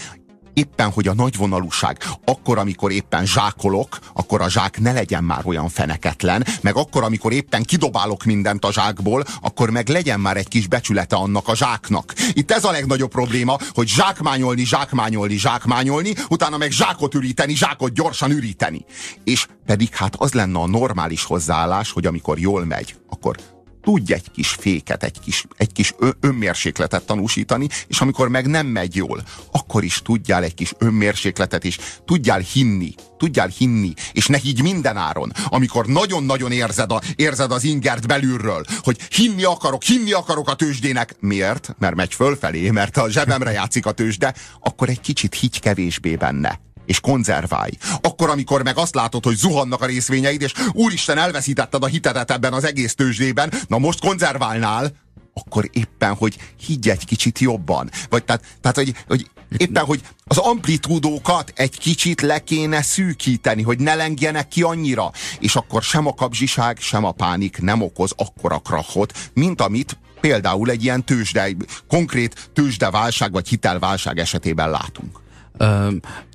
éppen, 0.54 0.90
hogy 0.90 1.08
a 1.08 1.14
nagyvonalúság, 1.14 1.98
akkor, 2.26 2.58
amikor 2.58 2.92
éppen 2.92 3.26
zsákolok, 3.26 4.00
akkor 4.14 4.42
a 4.42 4.50
zsák 4.50 4.80
ne 4.80 4.92
legyen 4.92 5.24
már 5.24 5.42
olyan 5.46 5.70
feneketlen, 5.70 6.46
meg 6.62 6.76
akkor, 6.76 7.04
amikor 7.04 7.32
éppen 7.32 7.64
kidobálok 7.64 8.24
mindent 8.24 8.66
a 8.66 8.72
zsákból, 8.72 9.24
akkor 9.42 9.70
meg 9.70 9.90
legyen 9.90 10.20
már 10.20 10.38
egy 10.38 10.48
kis 10.48 10.68
becsülete 10.68 11.16
annak 11.16 11.48
a 11.48 11.56
zsáknak. 11.56 12.14
Itt 12.34 12.52
ez 12.52 12.64
a 12.64 12.72
legnagyobb 12.72 13.12
probléma, 13.12 13.58
hogy 13.74 13.88
zsákmányolni, 13.88 14.66
zsákmányolni, 14.66 15.38
zsákmányolni, 15.38 16.14
utána 16.30 16.58
meg 16.58 16.72
zsákot 16.72 17.14
üríteni, 17.14 17.56
zsákot 17.56 17.94
gyorsan 17.94 18.32
üríteni. 18.32 18.86
És 19.24 19.48
pedig 19.66 19.96
hát 19.96 20.16
az 20.16 20.34
lenne 20.34 20.60
a 20.60 20.68
normális 20.68 21.24
hozzáállás, 21.24 21.92
hogy 21.92 22.06
amikor 22.06 22.40
jól 22.40 22.66
megy, 22.66 22.96
akkor 23.10 23.36
tudj 23.82 24.14
egy 24.14 24.32
kis 24.32 24.50
féket, 24.50 25.04
egy 25.04 25.20
kis, 25.20 25.46
egy 25.58 25.72
kis 25.72 25.96
önmérsékletet 26.20 27.06
tanúsítani, 27.06 27.68
és 27.88 28.02
amikor 28.02 28.30
meg 28.30 28.48
nem 28.48 28.68
megy 28.68 28.96
jól, 28.96 29.24
akkor 29.52 29.84
is 29.84 30.02
tudjál 30.02 30.44
egy 30.44 30.54
kis 30.54 30.74
önmérsékletet, 30.78 31.66
és 31.66 31.78
tudjál 32.06 32.40
hinni, 32.40 32.94
tudjál 33.18 33.48
hinni, 33.48 33.94
és 34.12 34.26
ne 34.28 34.38
higgy 34.38 34.62
minden 34.62 34.98
áron, 34.98 35.32
amikor 35.46 35.86
nagyon-nagyon 35.86 36.52
érzed, 36.52 36.92
a, 36.92 37.02
érzed 37.16 37.52
az 37.52 37.64
ingert 37.64 38.08
belülről, 38.08 38.64
hogy 38.80 38.98
hinni 39.10 39.44
akarok, 39.44 39.84
hinni 39.84 40.12
akarok 40.12 40.50
a 40.50 40.56
tőzsdének. 40.56 41.16
Miért? 41.20 41.76
Mert 41.80 41.96
megy 41.96 42.14
fölfelé, 42.14 42.70
mert 42.70 42.98
a 42.98 43.10
zsebemre 43.10 43.52
játszik 43.52 43.86
a 43.86 43.92
tőzsde, 43.92 44.34
akkor 44.60 44.90
egy 44.90 45.02
kicsit 45.02 45.36
higgy 45.36 45.60
kevésbé 45.60 46.16
benne 46.16 46.71
és 46.92 47.00
konzerválj. 47.00 47.72
Akkor, 48.02 48.30
amikor 48.30 48.64
meg 48.64 48.78
azt 48.78 48.96
látod, 48.96 49.24
hogy 49.24 49.36
zuhannak 49.36 49.82
a 49.82 49.86
részvényeid, 49.86 50.42
és 50.42 50.54
úristen, 50.72 51.18
elveszítetted 51.18 51.84
a 51.84 51.88
hitedet 51.88 52.32
ebben 52.32 52.54
az 52.54 52.64
egész 52.64 52.96
tőzsdében, 52.96 53.54
na 53.68 53.78
most 53.78 54.00
konzerválnál, 54.00 54.92
akkor 55.34 55.70
éppen, 55.72 56.14
hogy 56.14 56.38
higgy 56.66 56.90
egy 56.90 57.06
kicsit 57.06 57.40
jobban. 57.40 57.90
Vagy 58.10 58.24
tehát, 58.24 58.44
tehát 58.62 58.78
hogy, 58.78 58.94
hogy 59.08 59.30
éppen, 59.58 59.84
hogy 59.84 60.02
az 60.24 60.38
amplitúdókat 60.38 61.54
egy 61.56 61.78
kicsit 61.78 62.22
le 62.22 62.40
kéne 62.40 62.82
szűkíteni, 62.82 63.62
hogy 63.62 63.80
ne 63.80 63.96
lengjenek 63.96 64.48
ki 64.48 64.62
annyira. 64.62 65.12
És 65.40 65.56
akkor 65.56 65.84
sem 65.84 66.08
a 66.08 66.14
kapzsiság, 66.14 66.78
sem 66.80 67.04
a 67.04 67.12
pánik 67.12 67.62
nem 67.62 67.82
okoz 67.82 68.14
akkora 68.16 68.60
krachot, 68.60 69.30
mint 69.34 69.62
amit 69.62 69.98
például 70.22 70.70
egy 70.70 70.84
ilyen 70.84 71.06
tőzsde, 71.06 71.48
konkrét 71.88 72.50
tőzsdeválság 72.54 73.32
vagy 73.32 73.48
hitelválság 73.48 74.20
esetében 74.20 74.70
látunk. 74.70 75.22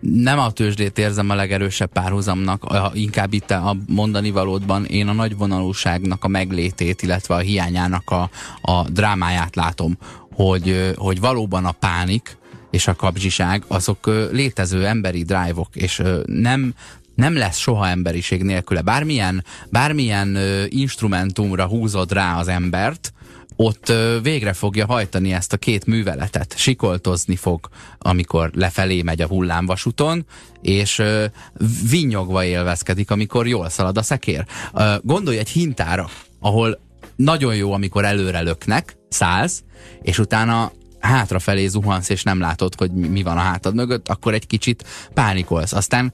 Nem 0.00 0.38
a 0.38 0.50
tőzsdét 0.50 0.98
érzem 0.98 1.30
a 1.30 1.34
legerősebb 1.34 1.92
párhuzamnak, 1.92 2.64
a, 2.64 2.90
inkább 2.94 3.32
itt 3.32 3.50
a 3.50 3.76
mondani 3.86 4.30
valódban 4.30 4.84
én 4.84 5.08
a 5.08 5.12
nagyvonalúságnak 5.12 6.24
a 6.24 6.28
meglétét, 6.28 7.02
illetve 7.02 7.34
a 7.34 7.38
hiányának 7.38 8.10
a, 8.10 8.30
a 8.60 8.82
drámáját 8.90 9.56
látom, 9.56 9.98
hogy, 10.34 10.92
hogy 10.96 11.20
valóban 11.20 11.64
a 11.64 11.72
pánik 11.72 12.36
és 12.70 12.86
a 12.86 12.94
kapzsiság 12.94 13.64
azok 13.66 14.06
létező 14.32 14.86
emberi 14.86 15.22
drive-ok, 15.22 15.76
és 15.76 16.02
nem, 16.24 16.74
nem 17.14 17.36
lesz 17.36 17.58
soha 17.58 17.88
emberiség 17.88 18.42
nélküle. 18.42 18.80
Bármilyen, 18.80 19.44
bármilyen 19.70 20.34
ö, 20.34 20.64
instrumentumra 20.68 21.66
húzod 21.66 22.12
rá 22.12 22.38
az 22.38 22.48
embert, 22.48 23.12
ott 23.56 23.92
végre 24.22 24.52
fogja 24.52 24.86
hajtani 24.86 25.32
ezt 25.32 25.52
a 25.52 25.56
két 25.56 25.86
műveletet. 25.86 26.54
Sikoltozni 26.56 27.36
fog, 27.36 27.68
amikor 27.98 28.50
lefelé 28.54 29.02
megy 29.02 29.20
a 29.20 29.26
hullámvasúton, 29.26 30.26
és 30.60 30.98
ö, 30.98 31.24
vinnyogva 31.90 32.44
élvezkedik, 32.44 33.10
amikor 33.10 33.46
jól 33.46 33.68
szalad 33.68 33.98
a 33.98 34.02
szekér. 34.02 34.46
Gondolj 35.02 35.38
egy 35.38 35.48
hintára, 35.48 36.08
ahol 36.40 36.78
nagyon 37.16 37.54
jó, 37.54 37.72
amikor 37.72 38.04
előre 38.04 38.40
löknek, 38.40 38.96
szállsz, 39.08 39.62
és 40.02 40.18
utána 40.18 40.72
hátrafelé 40.98 41.66
zuhansz, 41.66 42.08
és 42.08 42.22
nem 42.22 42.40
látod, 42.40 42.74
hogy 42.74 42.92
mi 42.92 43.22
van 43.22 43.36
a 43.36 43.40
hátad 43.40 43.74
mögött, 43.74 44.08
akkor 44.08 44.34
egy 44.34 44.46
kicsit 44.46 44.84
pánikolsz. 45.14 45.72
Aztán 45.72 46.12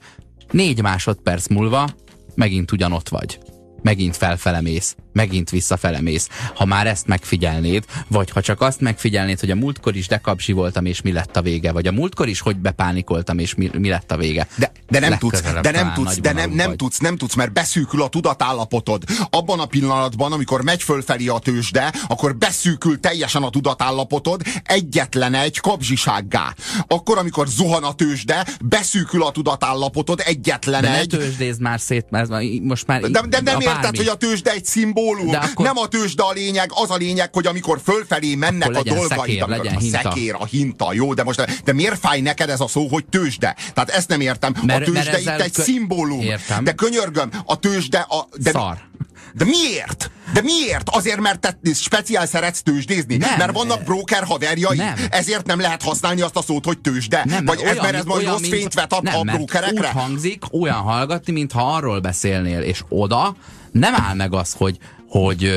négy 0.51 0.81
másodperc 0.81 1.47
múlva 1.47 1.89
megint 2.35 2.71
ugyanott 2.71 3.09
vagy. 3.09 3.39
Megint 3.83 4.17
felfele 4.17 4.61
mész, 4.61 4.95
megint 5.13 5.49
visszafele 5.49 6.01
mész. 6.01 6.29
Ha 6.55 6.65
már 6.65 6.87
ezt 6.87 7.07
megfigyelnéd, 7.07 7.85
vagy 8.07 8.29
ha 8.29 8.41
csak 8.41 8.61
azt 8.61 8.81
megfigyelnéd, 8.81 9.39
hogy 9.39 9.51
a 9.51 9.55
múltkor 9.55 9.95
is 9.95 10.07
dekapsi 10.07 10.51
voltam, 10.51 10.85
és 10.85 11.01
mi 11.01 11.11
lett 11.11 11.37
a 11.37 11.41
vége, 11.41 11.71
vagy 11.71 11.87
a 11.87 11.91
múltkor 11.91 12.27
is 12.27 12.39
hogy 12.39 12.57
bepánikoltam, 12.57 13.39
és 13.39 13.55
mi, 13.55 13.69
mi 13.77 13.89
lett 13.89 14.11
a 14.11 14.17
vége. 14.17 14.47
De, 14.57 14.71
de 14.99 15.09
nem 15.09 15.17
tudsz, 15.17 15.41
de 15.61 15.71
nem 15.71 15.93
tudsz, 15.93 16.17
de 16.19 16.31
nem, 16.33 16.51
nem 16.51 16.67
vagy. 16.67 16.75
tudsz, 16.75 16.97
nem 16.99 17.17
tudsz, 17.17 17.33
mert 17.35 17.53
beszűkül 17.53 18.01
a 18.01 18.07
tudatállapotod. 18.07 19.03
Abban 19.29 19.59
a 19.59 19.65
pillanatban, 19.65 20.31
amikor 20.31 20.63
megy 20.63 20.83
fölfelé 20.83 21.27
a 21.27 21.39
tőzsde, 21.39 21.93
akkor 22.07 22.35
beszűkül 22.35 22.99
teljesen 22.99 23.43
a 23.43 23.49
tudatállapotod 23.49 24.41
egyetlen 24.63 25.33
egy 25.33 25.59
kapzsisággá. 25.59 26.53
Akkor, 26.87 27.17
amikor 27.17 27.47
zuhan 27.47 27.83
a 27.83 27.93
tőzsde, 27.93 28.47
beszűkül 28.61 29.23
a 29.23 29.31
tudatállapotod 29.31 30.21
egyetlen 30.25 30.81
De 30.81 30.97
egy. 30.97 31.07
tőzsdézd 31.07 31.61
már 31.61 31.79
szét, 31.79 32.05
mert 32.09 32.29
most 32.61 32.87
már... 32.87 33.01
De, 33.01 33.21
de 33.29 33.41
nem 33.41 33.59
érted, 33.59 33.81
bármi. 33.81 33.97
hogy 33.97 34.07
a 34.07 34.15
tőzsde 34.15 34.51
egy 34.51 34.65
szimbólum? 34.65 35.29
De 35.29 35.37
akkor- 35.37 35.65
Nem 35.65 35.77
a 35.77 35.87
tőzsde 35.87 36.23
a 36.23 36.31
lényeg, 36.31 36.71
az 36.73 36.89
a 36.91 36.95
lényeg, 36.95 37.33
hogy 37.33 37.45
amikor 37.47 37.79
fölfelé 37.83 38.35
mennek 38.35 38.69
Akkor 38.69 38.87
a 38.87 38.93
dolgaid, 38.93 39.09
szekér, 39.09 39.41
amikor 39.43 39.57
legyen 39.57 39.75
a 39.75 39.79
hinta. 39.79 39.99
szekér, 40.01 40.35
a 40.39 40.45
hinta, 40.45 40.93
jó, 40.93 41.13
de 41.13 41.23
most 41.23 41.61
de 41.63 41.73
miért 41.73 41.99
fáj 41.99 42.21
neked 42.21 42.49
ez 42.49 42.59
a 42.59 42.67
szó, 42.67 42.87
hogy 42.87 43.05
tőzsde? 43.05 43.55
Tehát 43.73 43.89
ezt 43.89 44.07
nem 44.07 44.21
értem. 44.21 44.53
Mert- 44.65 44.82
tőzsde 44.83 45.11
mert 45.11 45.19
itt 45.21 45.27
egy 45.45 45.51
kö- 45.51 45.65
szimbólum. 45.65 46.21
Értem. 46.21 46.63
De 46.63 46.71
könyörgöm, 46.71 47.29
a 47.45 47.59
tőzsde 47.59 47.99
a... 47.99 48.27
De, 48.37 48.51
Szar. 48.51 48.77
De 49.33 49.45
miért? 49.45 50.11
De 50.33 50.41
miért? 50.41 50.89
Azért, 50.89 51.19
mert 51.19 51.39
te 51.39 51.57
speciál 51.73 52.25
szeretsz 52.25 52.61
tőzsdézni? 52.61 53.17
Nem. 53.17 53.37
Mert 53.37 53.51
vannak 53.51 53.83
broker 53.83 54.23
haverjai? 54.23 54.77
Nem. 54.77 54.93
Ezért 55.09 55.45
nem 55.45 55.59
lehet 55.59 55.81
használni 55.83 56.21
azt 56.21 56.35
a 56.35 56.41
szót, 56.41 56.65
hogy 56.65 56.79
tőzsde? 56.79 57.21
Nem, 57.25 57.45
Vagy 57.45 57.61
ez, 57.61 57.77
mert 57.77 57.93
ez 57.95 58.03
majd 58.03 58.19
olyan, 58.21 58.31
rossz 58.31 58.41
mint- 58.41 58.53
fényt 58.53 58.73
vet 58.73 58.93
a, 58.93 58.99
nem, 59.01 59.15
a 59.19 59.21
brokerekre? 59.21 59.87
Úgy 59.87 59.93
hangzik, 60.01 60.43
olyan 60.51 60.75
hallgatni, 60.81 61.31
mintha 61.33 61.73
arról 61.75 61.99
beszélnél, 61.99 62.61
és 62.61 62.81
oda 62.89 63.35
nem 63.71 63.93
áll 63.95 64.13
meg 64.15 64.33
az, 64.33 64.53
hogy, 64.57 64.77
hogy 65.07 65.51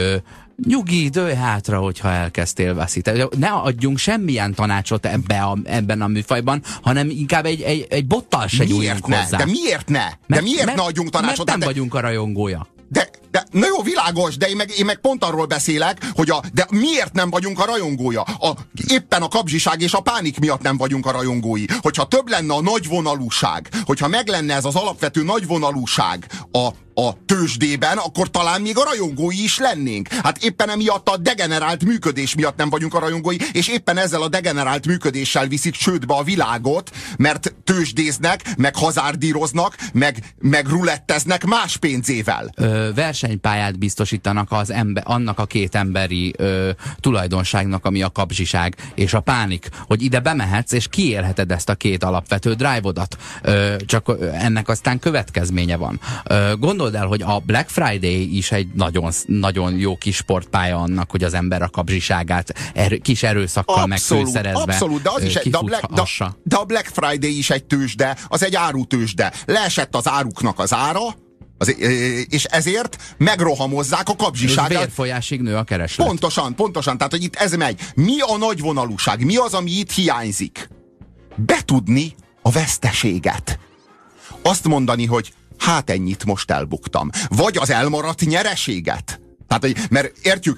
nyugi, 0.64 1.08
dőj 1.08 1.34
hátra, 1.34 1.78
hogyha 1.78 2.10
elkezdtél 2.10 2.74
veszíteni. 2.74 3.24
Ne 3.38 3.48
adjunk 3.48 3.98
semmilyen 3.98 4.54
tanácsot 4.54 5.06
ebbe 5.06 5.40
a, 5.42 5.56
ebben 5.64 6.02
a 6.02 6.06
műfajban, 6.06 6.62
hanem 6.82 7.10
inkább 7.10 7.44
egy, 7.44 7.60
egy, 7.60 7.86
egy 7.90 8.06
bottal 8.06 8.46
se 8.46 8.64
Miért 8.64 9.06
ne? 9.06 9.16
hozzá. 9.16 9.36
De 9.36 9.44
miért 9.44 9.88
ne? 9.88 10.04
De 10.26 10.40
miért 10.40 10.74
ne 10.74 10.82
adjunk 10.82 11.10
tanácsot? 11.10 11.36
Mert 11.36 11.48
nem 11.48 11.48
Hát 11.48 11.58
de- 11.58 11.64
vagyunk 11.66 11.94
a 11.94 12.00
rajongója. 12.00 12.66
De, 12.88 13.08
de, 13.30 13.44
na 13.50 13.66
jó, 13.66 13.82
világos, 13.82 14.36
de 14.36 14.48
én 14.48 14.56
meg, 14.56 14.72
én 14.78 14.84
meg 14.84 14.98
pont 14.98 15.24
arról 15.24 15.46
beszélek, 15.46 16.06
hogy 16.14 16.30
a, 16.30 16.42
de 16.52 16.66
miért 16.70 17.12
nem 17.12 17.30
vagyunk 17.30 17.60
a 17.60 17.64
rajongója? 17.64 18.20
A, 18.20 18.50
éppen 18.88 19.22
a 19.22 19.28
kapzsiság 19.28 19.80
és 19.80 19.92
a 19.92 20.00
pánik 20.00 20.38
miatt 20.38 20.62
nem 20.62 20.76
vagyunk 20.76 21.06
a 21.06 21.10
rajongói. 21.10 21.64
Hogyha 21.80 22.08
több 22.08 22.28
lenne 22.28 22.54
a 22.54 22.62
nagyvonalúság, 22.62 23.68
hogyha 23.84 24.08
meg 24.08 24.28
lenne 24.28 24.54
ez 24.54 24.64
az 24.64 24.74
alapvető 24.74 25.22
nagyvonalúság 25.22 26.26
a, 26.52 26.68
a 26.98 27.24
tőzsdében, 27.26 27.98
akkor 27.98 28.30
talán 28.30 28.60
még 28.60 28.78
a 28.78 28.84
rajongói 28.84 29.42
is 29.42 29.58
lennénk. 29.58 30.08
Hát 30.08 30.44
éppen 30.44 30.70
emiatt 30.70 31.08
a 31.08 31.16
degenerált 31.16 31.84
működés 31.84 32.34
miatt 32.34 32.56
nem 32.56 32.70
vagyunk 32.70 32.94
a 32.94 32.98
rajongói, 32.98 33.36
és 33.52 33.68
éppen 33.68 33.98
ezzel 33.98 34.22
a 34.22 34.28
degenerált 34.28 34.86
működéssel 34.86 35.46
viszik 35.46 35.74
csődbe 35.74 36.14
a 36.14 36.22
világot, 36.22 36.90
mert 37.16 37.54
tőzsdéznek, 37.64 38.42
meg 38.56 38.76
hazárdíroznak, 38.76 39.76
meg, 39.92 40.34
meg 40.38 40.68
ruletteznek 40.68 41.44
más 41.44 41.76
pénzével. 41.76 42.52
ö, 42.56 42.88
versenypályát 42.94 43.78
biztosítanak 43.78 44.52
az 44.52 44.70
ember, 44.70 45.02
annak 45.06 45.38
a 45.38 45.46
két 45.46 45.74
emberi 45.74 46.34
ö, 46.36 46.70
tulajdonságnak, 47.00 47.84
ami 47.84 48.02
a 48.02 48.10
kapzsiság 48.10 48.76
és 48.94 49.14
a 49.14 49.20
pánik, 49.20 49.68
hogy 49.86 50.02
ide 50.02 50.20
bemehetsz, 50.20 50.72
és 50.72 50.88
kiélheted 50.88 51.50
ezt 51.50 51.68
a 51.68 51.74
két 51.74 52.04
alapvető 52.04 52.54
drive-odat. 52.54 53.16
Ö, 53.42 53.76
csak 53.86 54.12
ennek 54.32 54.68
aztán 54.68 54.98
következménye 54.98 55.76
van. 55.76 56.00
Ö, 56.24 56.54
gondold 56.90 57.02
el, 57.02 57.08
hogy 57.08 57.36
a 57.36 57.38
Black 57.38 57.68
Friday 57.68 58.36
is 58.36 58.52
egy 58.52 58.68
nagyon, 58.74 59.12
nagyon 59.26 59.78
jó 59.78 59.96
kis 59.96 60.16
sportpálya 60.16 60.78
annak, 60.78 61.10
hogy 61.10 61.24
az 61.24 61.34
ember 61.34 61.62
a 61.62 61.68
kapzsiságát 61.68 62.54
er, 62.74 62.98
kis 62.98 63.22
erőszakkal 63.22 63.86
megfőszerezve 63.86 64.60
abszolút, 64.60 65.02
de 65.02 65.10
az 65.14 65.22
is 65.22 65.34
egy, 65.34 65.50
de 65.50 65.58
a, 65.58 65.62
Black, 65.62 65.92
de, 65.92 66.02
de 66.42 66.56
a 66.56 66.64
Black 66.64 66.86
Friday 66.86 67.38
is 67.38 67.50
egy 67.50 67.64
tőzsde, 67.64 68.16
az 68.28 68.44
egy 68.44 68.54
árutőzsde. 68.54 69.32
Leesett 69.46 69.94
az 69.94 70.08
áruknak 70.08 70.58
az 70.58 70.74
ára, 70.74 71.00
az, 71.58 71.76
és 72.28 72.44
ezért 72.44 73.14
megrohamozzák 73.16 74.08
a 74.08 74.16
kapzsiságát. 74.16 74.78
vérfolyásig 74.78 75.40
nő 75.40 75.56
a 75.56 75.62
kereslet. 75.62 76.06
Pontosan, 76.06 76.54
pontosan. 76.54 76.96
Tehát, 76.96 77.12
hogy 77.12 77.22
itt 77.22 77.34
ez 77.34 77.52
megy. 77.52 77.80
Mi 77.94 78.20
a 78.20 78.36
nagyvonalúság? 78.36 79.24
Mi 79.24 79.36
az, 79.36 79.54
ami 79.54 79.70
itt 79.70 79.90
hiányzik? 79.90 80.68
Betudni 81.36 82.14
a 82.42 82.50
veszteséget. 82.50 83.58
Azt 84.42 84.64
mondani, 84.64 85.06
hogy 85.06 85.32
hát 85.58 85.90
ennyit 85.90 86.24
most 86.24 86.50
elbuktam. 86.50 87.10
Vagy 87.28 87.56
az 87.56 87.70
elmaradt 87.70 88.20
nyereséget. 88.20 89.20
Tehát, 89.48 89.62
hogy- 89.62 89.76
mert 89.90 90.16
értjük, 90.22 90.56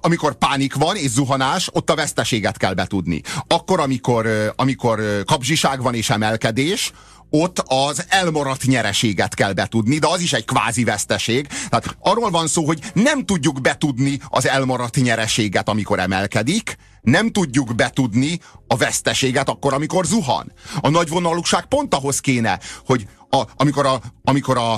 amikor 0.00 0.34
pánik 0.34 0.74
van 0.74 0.96
és 0.96 1.10
zuhanás, 1.10 1.68
ott 1.72 1.90
a 1.90 1.94
veszteséget 1.94 2.56
kell 2.56 2.74
betudni. 2.74 3.20
Akkor, 3.46 3.80
amikor, 3.80 4.52
amikor 4.56 5.22
kapzsiság 5.24 5.82
van 5.82 5.94
és 5.94 6.10
emelkedés, 6.10 6.92
ott 7.30 7.62
az 7.66 8.04
elmaradt 8.08 8.64
nyereséget 8.64 9.34
kell 9.34 9.52
betudni, 9.52 9.98
de 9.98 10.06
az 10.06 10.20
is 10.20 10.32
egy 10.32 10.44
kvázi 10.44 10.84
veszteség. 10.84 11.46
Tehát 11.46 11.96
arról 12.00 12.30
van 12.30 12.46
szó, 12.46 12.64
hogy 12.66 12.80
nem 12.94 13.24
tudjuk 13.24 13.60
betudni 13.60 14.18
az 14.28 14.46
elmaradt 14.48 14.96
nyereséget, 14.96 15.68
amikor 15.68 15.98
emelkedik, 15.98 16.76
nem 17.00 17.30
tudjuk 17.30 17.74
betudni 17.74 18.40
a 18.66 18.76
veszteséget 18.76 19.48
akkor, 19.48 19.72
amikor 19.72 20.06
zuhan. 20.06 20.52
A 20.80 20.88
nagyvonalúság 20.88 21.64
pont 21.64 21.94
ahhoz 21.94 22.20
kéne, 22.20 22.58
hogy 22.86 23.06
a, 23.30 23.42
amikor, 23.56 23.86
a, 23.86 24.00
amikor 24.24 24.58
a, 24.58 24.74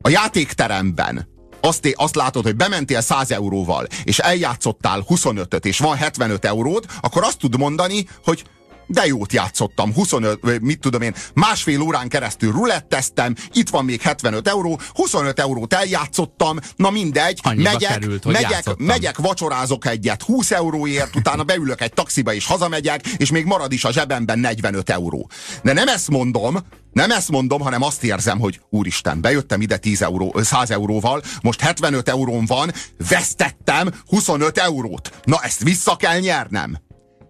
a 0.00 0.08
játékteremben 0.08 1.28
azt, 1.60 1.92
azt 1.94 2.14
látod, 2.14 2.44
hogy 2.44 2.56
bementél 2.56 3.00
100 3.00 3.30
euróval, 3.30 3.86
és 4.04 4.18
eljátszottál 4.18 5.04
25-öt, 5.08 5.66
és 5.66 5.78
van 5.78 5.96
75 5.96 6.44
euród, 6.44 6.84
akkor 7.00 7.22
azt 7.22 7.38
tud 7.38 7.58
mondani, 7.58 8.06
hogy 8.24 8.44
de 8.86 9.06
jót 9.06 9.32
játszottam, 9.32 9.94
25, 9.94 10.38
vagy 10.42 10.60
mit 10.60 10.80
tudom 10.80 11.02
én, 11.02 11.14
másfél 11.34 11.80
órán 11.80 12.08
keresztül 12.08 12.52
ruletteztem, 12.52 13.34
itt 13.52 13.68
van 13.68 13.84
még 13.84 14.00
75 14.00 14.48
euró, 14.48 14.80
25 14.94 15.40
eurót 15.40 15.74
eljátszottam, 15.74 16.58
na 16.76 16.90
mindegy, 16.90 17.40
Annyiba 17.42 17.70
megyek, 17.72 17.90
került, 17.90 18.24
megyek, 18.24 18.50
játszottam. 18.50 18.86
megyek, 18.86 19.16
vacsorázok 19.16 19.86
egyet 19.86 20.22
20 20.22 20.50
euróért, 20.50 21.16
utána 21.16 21.42
beülök 21.42 21.80
egy 21.80 21.92
taxiba 21.92 22.34
és 22.34 22.46
hazamegyek, 22.46 23.06
és 23.06 23.30
még 23.30 23.44
marad 23.44 23.72
is 23.72 23.84
a 23.84 23.92
zsebemben 23.92 24.38
45 24.38 24.90
euró. 24.90 25.30
De 25.62 25.72
nem 25.72 25.88
ezt 25.88 26.08
mondom, 26.10 26.58
nem 26.92 27.10
ezt 27.10 27.30
mondom, 27.30 27.60
hanem 27.60 27.82
azt 27.82 28.04
érzem, 28.04 28.38
hogy 28.38 28.60
úristen, 28.70 29.20
bejöttem 29.20 29.60
ide 29.60 29.76
10 29.76 30.02
euró, 30.02 30.32
ö, 30.36 30.42
100 30.42 30.70
euróval, 30.70 31.22
most 31.42 31.60
75 31.60 32.08
euróm 32.08 32.44
van, 32.46 32.72
vesztettem 33.08 33.90
25 34.06 34.58
eurót. 34.58 35.10
Na 35.24 35.38
ezt 35.42 35.62
vissza 35.62 35.96
kell 35.96 36.18
nyernem. 36.18 36.84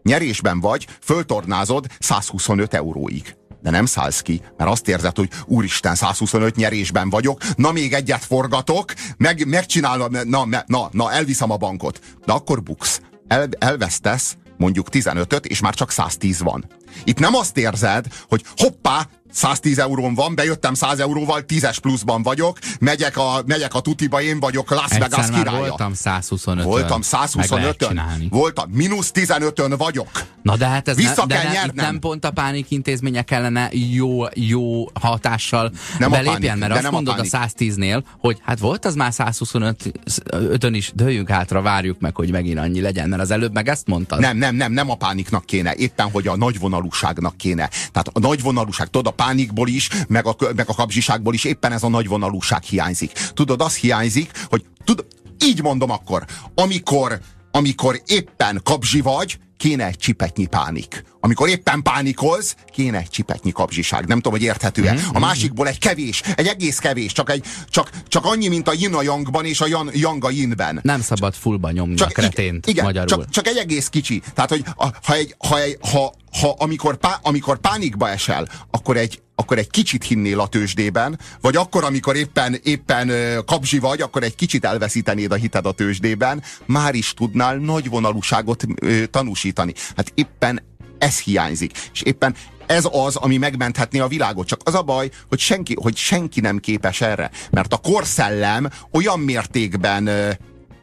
Nyerésben 0.06 0.60
vagy, 0.60 0.86
föltornázod 1.00 1.86
125 1.98 2.74
euróig. 2.74 3.36
De 3.62 3.70
nem 3.70 3.86
szállsz 3.86 4.20
ki, 4.20 4.40
mert 4.56 4.70
azt 4.70 4.88
érzed, 4.88 5.16
hogy 5.16 5.30
úristen, 5.46 5.94
125 5.94 6.56
nyerésben 6.56 7.10
vagyok, 7.10 7.40
na 7.56 7.72
még 7.72 7.92
egyet 7.92 8.24
forgatok, 8.24 8.92
meg, 9.16 9.46
megcsinálom, 9.46 10.12
na, 10.24 10.46
na, 10.66 10.88
na, 10.92 11.12
elviszem 11.12 11.50
a 11.50 11.56
bankot. 11.56 12.00
De 12.24 12.32
akkor 12.32 12.62
buksz. 12.62 13.00
El, 13.28 13.48
elvesztesz 13.58 14.36
mondjuk 14.56 14.88
15-öt, 14.92 15.46
és 15.46 15.60
már 15.60 15.74
csak 15.74 15.90
110 15.90 16.42
van. 16.42 16.64
Itt 17.04 17.18
nem 17.18 17.34
azt 17.34 17.56
érzed, 17.56 18.06
hogy 18.28 18.44
hoppá, 18.56 19.08
110 19.36 19.78
eurón 19.78 20.14
van, 20.14 20.34
bejöttem 20.34 20.74
100 20.74 20.98
euróval, 20.98 21.44
10-es 21.48 21.76
pluszban 21.80 22.22
vagyok, 22.22 22.58
megyek 22.80 23.16
a, 23.16 23.42
megyek 23.46 23.74
a 23.74 23.80
tutiba, 23.80 24.22
én 24.22 24.40
vagyok 24.40 24.70
Las 24.70 24.88
Vegas 24.88 25.06
Egyszer 25.06 25.30
már 25.30 25.42
királya. 25.42 25.66
voltam 25.68 25.92
125 25.94 26.64
Voltam 26.64 27.00
Meg 27.34 27.50
lehet 27.50 27.76
125-ön. 27.76 27.88
csinálni. 27.88 28.28
Voltam, 28.30 28.70
mínusz 28.70 29.10
15-ön 29.14 29.74
vagyok. 29.76 30.08
Na 30.42 30.56
de 30.56 30.66
hát 30.66 30.88
ez 30.88 30.96
Vissza 30.96 31.26
ne, 31.26 31.26
de 31.26 31.34
kell 31.34 31.42
nem, 31.42 31.52
itt 31.52 31.58
nyernem. 31.58 31.84
nem 31.84 31.98
pont 31.98 32.24
a 32.24 32.30
pánik 32.30 32.70
intézménye 32.70 33.22
kellene 33.22 33.68
jó, 33.72 34.22
jó 34.34 34.84
hatással 35.00 35.72
Nem 35.98 36.12
a 36.12 36.14
belépjen, 36.14 36.40
pánik, 36.40 36.58
mert 36.58 36.68
de 36.68 36.74
azt 36.74 36.82
nem 36.82 36.92
a 36.92 36.94
mondod 36.94 37.18
a, 37.18 37.24
pánik. 37.30 37.52
110-nél, 37.58 38.02
hogy 38.18 38.38
hát 38.42 38.58
volt 38.58 38.84
az 38.84 38.94
már 38.94 39.12
125-ön 39.16 40.74
is, 40.74 40.92
dőljünk 40.94 41.28
hátra, 41.30 41.62
várjuk 41.62 42.00
meg, 42.00 42.14
hogy 42.16 42.30
megint 42.30 42.58
annyi 42.58 42.80
legyen, 42.80 43.08
mert 43.08 43.22
az 43.22 43.30
előbb 43.30 43.52
meg 43.52 43.68
ezt 43.68 43.86
mondtad. 43.86 44.20
Nem, 44.20 44.36
nem, 44.36 44.54
nem, 44.54 44.72
nem 44.72 44.90
a 44.90 44.94
pániknak 44.94 45.44
kéne, 45.44 45.74
éppen, 45.74 46.10
hogy 46.10 46.26
a 46.26 46.36
nagyvonalúságnak 46.36 47.36
kéne. 47.36 47.68
Tehát 47.68 48.08
a 48.12 48.18
nagyvonalúság, 48.18 48.86
tudod, 48.88 49.06
a 49.06 49.10
pánikból 49.26 49.68
is, 49.68 49.88
meg 50.08 50.26
a, 50.26 50.36
meg 50.56 50.68
a 50.68 50.74
kapzsiságból 50.74 51.34
is 51.34 51.44
éppen 51.44 51.72
ez 51.72 51.82
a 51.82 51.88
nagyvonalúság 51.88 52.62
hiányzik. 52.62 53.12
Tudod, 53.12 53.60
az 53.60 53.76
hiányzik, 53.76 54.30
hogy 54.48 54.64
tud, 54.84 55.04
így 55.44 55.62
mondom 55.62 55.90
akkor, 55.90 56.24
amikor, 56.54 57.20
amikor 57.50 58.02
éppen 58.06 58.60
kapzsi 58.64 59.00
vagy, 59.00 59.38
kéne 59.56 59.86
egy 59.86 59.96
csipetnyi 59.96 60.46
pánik. 60.46 61.04
Amikor 61.26 61.48
éppen 61.48 61.82
pánikolsz, 61.82 62.56
kéne 62.72 62.98
egy 62.98 63.08
csipetnyi 63.08 63.52
kapzsiság. 63.52 64.06
Nem 64.06 64.16
tudom, 64.16 64.32
hogy 64.32 64.42
érthető-e. 64.42 64.92
Mhm, 64.92 65.02
A 65.12 65.18
másikból 65.18 65.68
egy 65.68 65.78
kevés, 65.78 66.22
egy 66.36 66.46
egész 66.46 66.78
kevés, 66.78 67.12
csak, 67.12 67.30
egy, 67.30 67.44
csak, 67.68 67.90
csak 68.08 68.24
annyi, 68.24 68.48
mint 68.48 68.68
a 68.68 68.72
yin 68.72 68.94
a 68.94 69.02
yangban 69.02 69.44
és 69.44 69.60
a 69.60 69.66
yang, 69.66 69.96
yang 69.96 70.24
a 70.24 70.30
yinben. 70.30 70.78
Nem 70.82 71.00
szabad 71.00 71.34
fullba 71.34 71.70
nyomni 71.70 72.00
a 72.00 72.06
kretént 72.06 72.66
igen, 72.66 72.84
magyarul. 72.84 73.08
Csak, 73.08 73.30
csak 73.30 73.46
egy 73.46 73.56
egész 73.56 73.88
kicsi. 73.88 74.22
Tehát, 74.34 74.50
hogy 74.50 74.64
a, 74.76 74.88
ha, 75.02 75.14
egy, 75.14 75.34
ha, 75.38 75.60
egy, 75.60 75.78
ha, 75.80 76.12
ha 76.40 76.54
amikor, 76.58 76.96
pá, 76.96 77.18
amikor 77.22 77.58
pánikba 77.58 78.08
esel, 78.08 78.48
akkor 78.70 78.96
egy, 78.96 79.22
akkor 79.34 79.58
egy 79.58 79.70
kicsit 79.70 80.04
hinnél 80.04 80.40
a 80.40 80.46
tőzsdében, 80.46 81.18
vagy 81.40 81.56
akkor, 81.56 81.84
amikor 81.84 82.16
éppen, 82.16 82.60
éppen 82.62 83.10
kapzsi 83.44 83.78
vagy, 83.78 84.00
akkor 84.00 84.22
egy 84.22 84.34
kicsit 84.34 84.64
elveszítenéd 84.64 85.32
a 85.32 85.34
hited 85.34 85.66
a 85.66 85.72
tőzsdében, 85.72 86.42
már 86.66 86.94
is 86.94 87.14
tudnál 87.14 87.56
nagy 87.56 87.88
vonalúságot 87.88 88.64
ö, 88.80 89.06
tanúsítani. 89.06 89.72
Hát 89.96 90.12
éppen 90.14 90.62
ez 90.98 91.20
hiányzik. 91.20 91.90
És 91.92 92.02
éppen 92.02 92.34
ez 92.66 92.88
az, 92.92 93.16
ami 93.16 93.36
megmenthetné 93.36 93.98
a 93.98 94.06
világot. 94.06 94.46
Csak 94.46 94.60
az 94.64 94.74
a 94.74 94.82
baj, 94.82 95.10
hogy 95.28 95.38
senki, 95.38 95.76
hogy 95.82 95.96
senki 95.96 96.40
nem 96.40 96.58
képes 96.58 97.00
erre. 97.00 97.30
Mert 97.50 97.72
a 97.72 97.76
korszellem 97.76 98.68
olyan 98.92 99.20
mértékben 99.20 100.10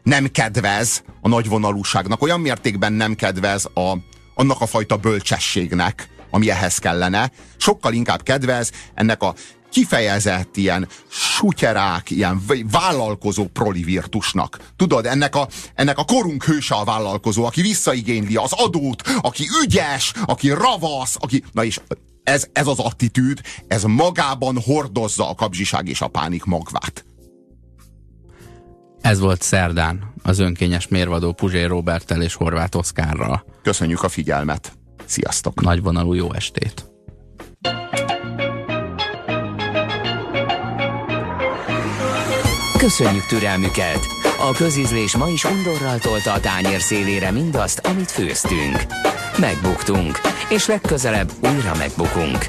nem 0.02 0.26
kedvez 0.26 1.02
a 1.20 1.28
nagyvonalúságnak, 1.28 2.22
olyan 2.22 2.40
mértékben 2.40 2.92
nem 2.92 3.14
kedvez 3.14 3.64
a, 3.74 3.96
annak 4.34 4.60
a 4.60 4.66
fajta 4.66 4.96
bölcsességnek, 4.96 6.08
ami 6.30 6.50
ehhez 6.50 6.78
kellene, 6.78 7.30
sokkal 7.56 7.92
inkább 7.92 8.22
kedvez 8.22 8.70
ennek 8.94 9.22
a 9.22 9.34
kifejezett 9.74 10.56
ilyen 10.56 10.88
sutyerák, 11.08 12.10
ilyen 12.10 12.42
vállalkozó 12.70 13.46
prolivirtusnak. 13.46 14.58
Tudod, 14.76 15.06
ennek 15.06 15.36
a, 15.36 15.48
ennek 15.74 15.98
a 15.98 16.04
korunk 16.04 16.44
hőse 16.44 16.74
a 16.74 16.84
vállalkozó, 16.84 17.44
aki 17.44 17.60
visszaigényli 17.60 18.36
az 18.36 18.52
adót, 18.52 19.02
aki 19.20 19.46
ügyes, 19.62 20.12
aki 20.24 20.48
ravasz, 20.48 21.16
aki... 21.18 21.44
Na 21.52 21.64
és 21.64 21.80
ez, 22.22 22.46
ez 22.52 22.66
az 22.66 22.78
attitűd, 22.78 23.40
ez 23.66 23.82
magában 23.82 24.60
hordozza 24.60 25.28
a 25.28 25.34
kapzsiság 25.34 25.88
és 25.88 26.00
a 26.00 26.08
pánik 26.08 26.44
magvát. 26.44 27.04
Ez 29.00 29.18
volt 29.18 29.42
szerdán 29.42 30.12
az 30.22 30.38
önkényes 30.38 30.88
mérvadó 30.88 31.32
Puzsér 31.32 31.68
Robertel 31.68 32.22
és 32.22 32.34
Horváth 32.34 32.76
Oszkárral. 32.76 33.44
Köszönjük 33.62 34.02
a 34.02 34.08
figyelmet! 34.08 34.72
Sziasztok! 35.04 35.60
Nagyvonalú 35.60 36.12
jó 36.12 36.32
estét! 36.32 36.92
Köszönjük 42.84 43.26
türelmüket! 43.26 44.06
A 44.38 44.52
közízlés 44.52 45.16
ma 45.16 45.28
is 45.28 45.44
undorral 45.44 45.98
tolta 45.98 46.32
a 46.32 46.40
tányér 46.40 46.80
szélére 46.80 47.30
mindazt, 47.30 47.78
amit 47.78 48.10
főztünk. 48.10 48.84
Megbuktunk, 49.38 50.20
és 50.48 50.66
legközelebb 50.66 51.32
újra 51.40 51.74
megbukunk. 51.78 52.46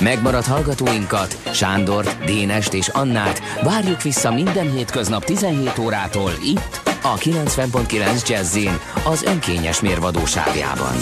Megmaradt 0.00 0.46
hallgatóinkat, 0.46 1.36
Sándort, 1.52 2.24
Dénest 2.24 2.74
és 2.74 2.88
Annát 2.88 3.42
várjuk 3.62 4.02
vissza 4.02 4.32
minden 4.32 4.72
hétköznap 4.72 5.24
17 5.24 5.78
órától 5.78 6.30
itt, 6.42 6.80
a 7.02 7.14
90.9 7.14 8.28
Jazzin, 8.28 8.78
az 9.04 9.22
önkényes 9.22 9.80
mérvadóságában. 9.80 10.94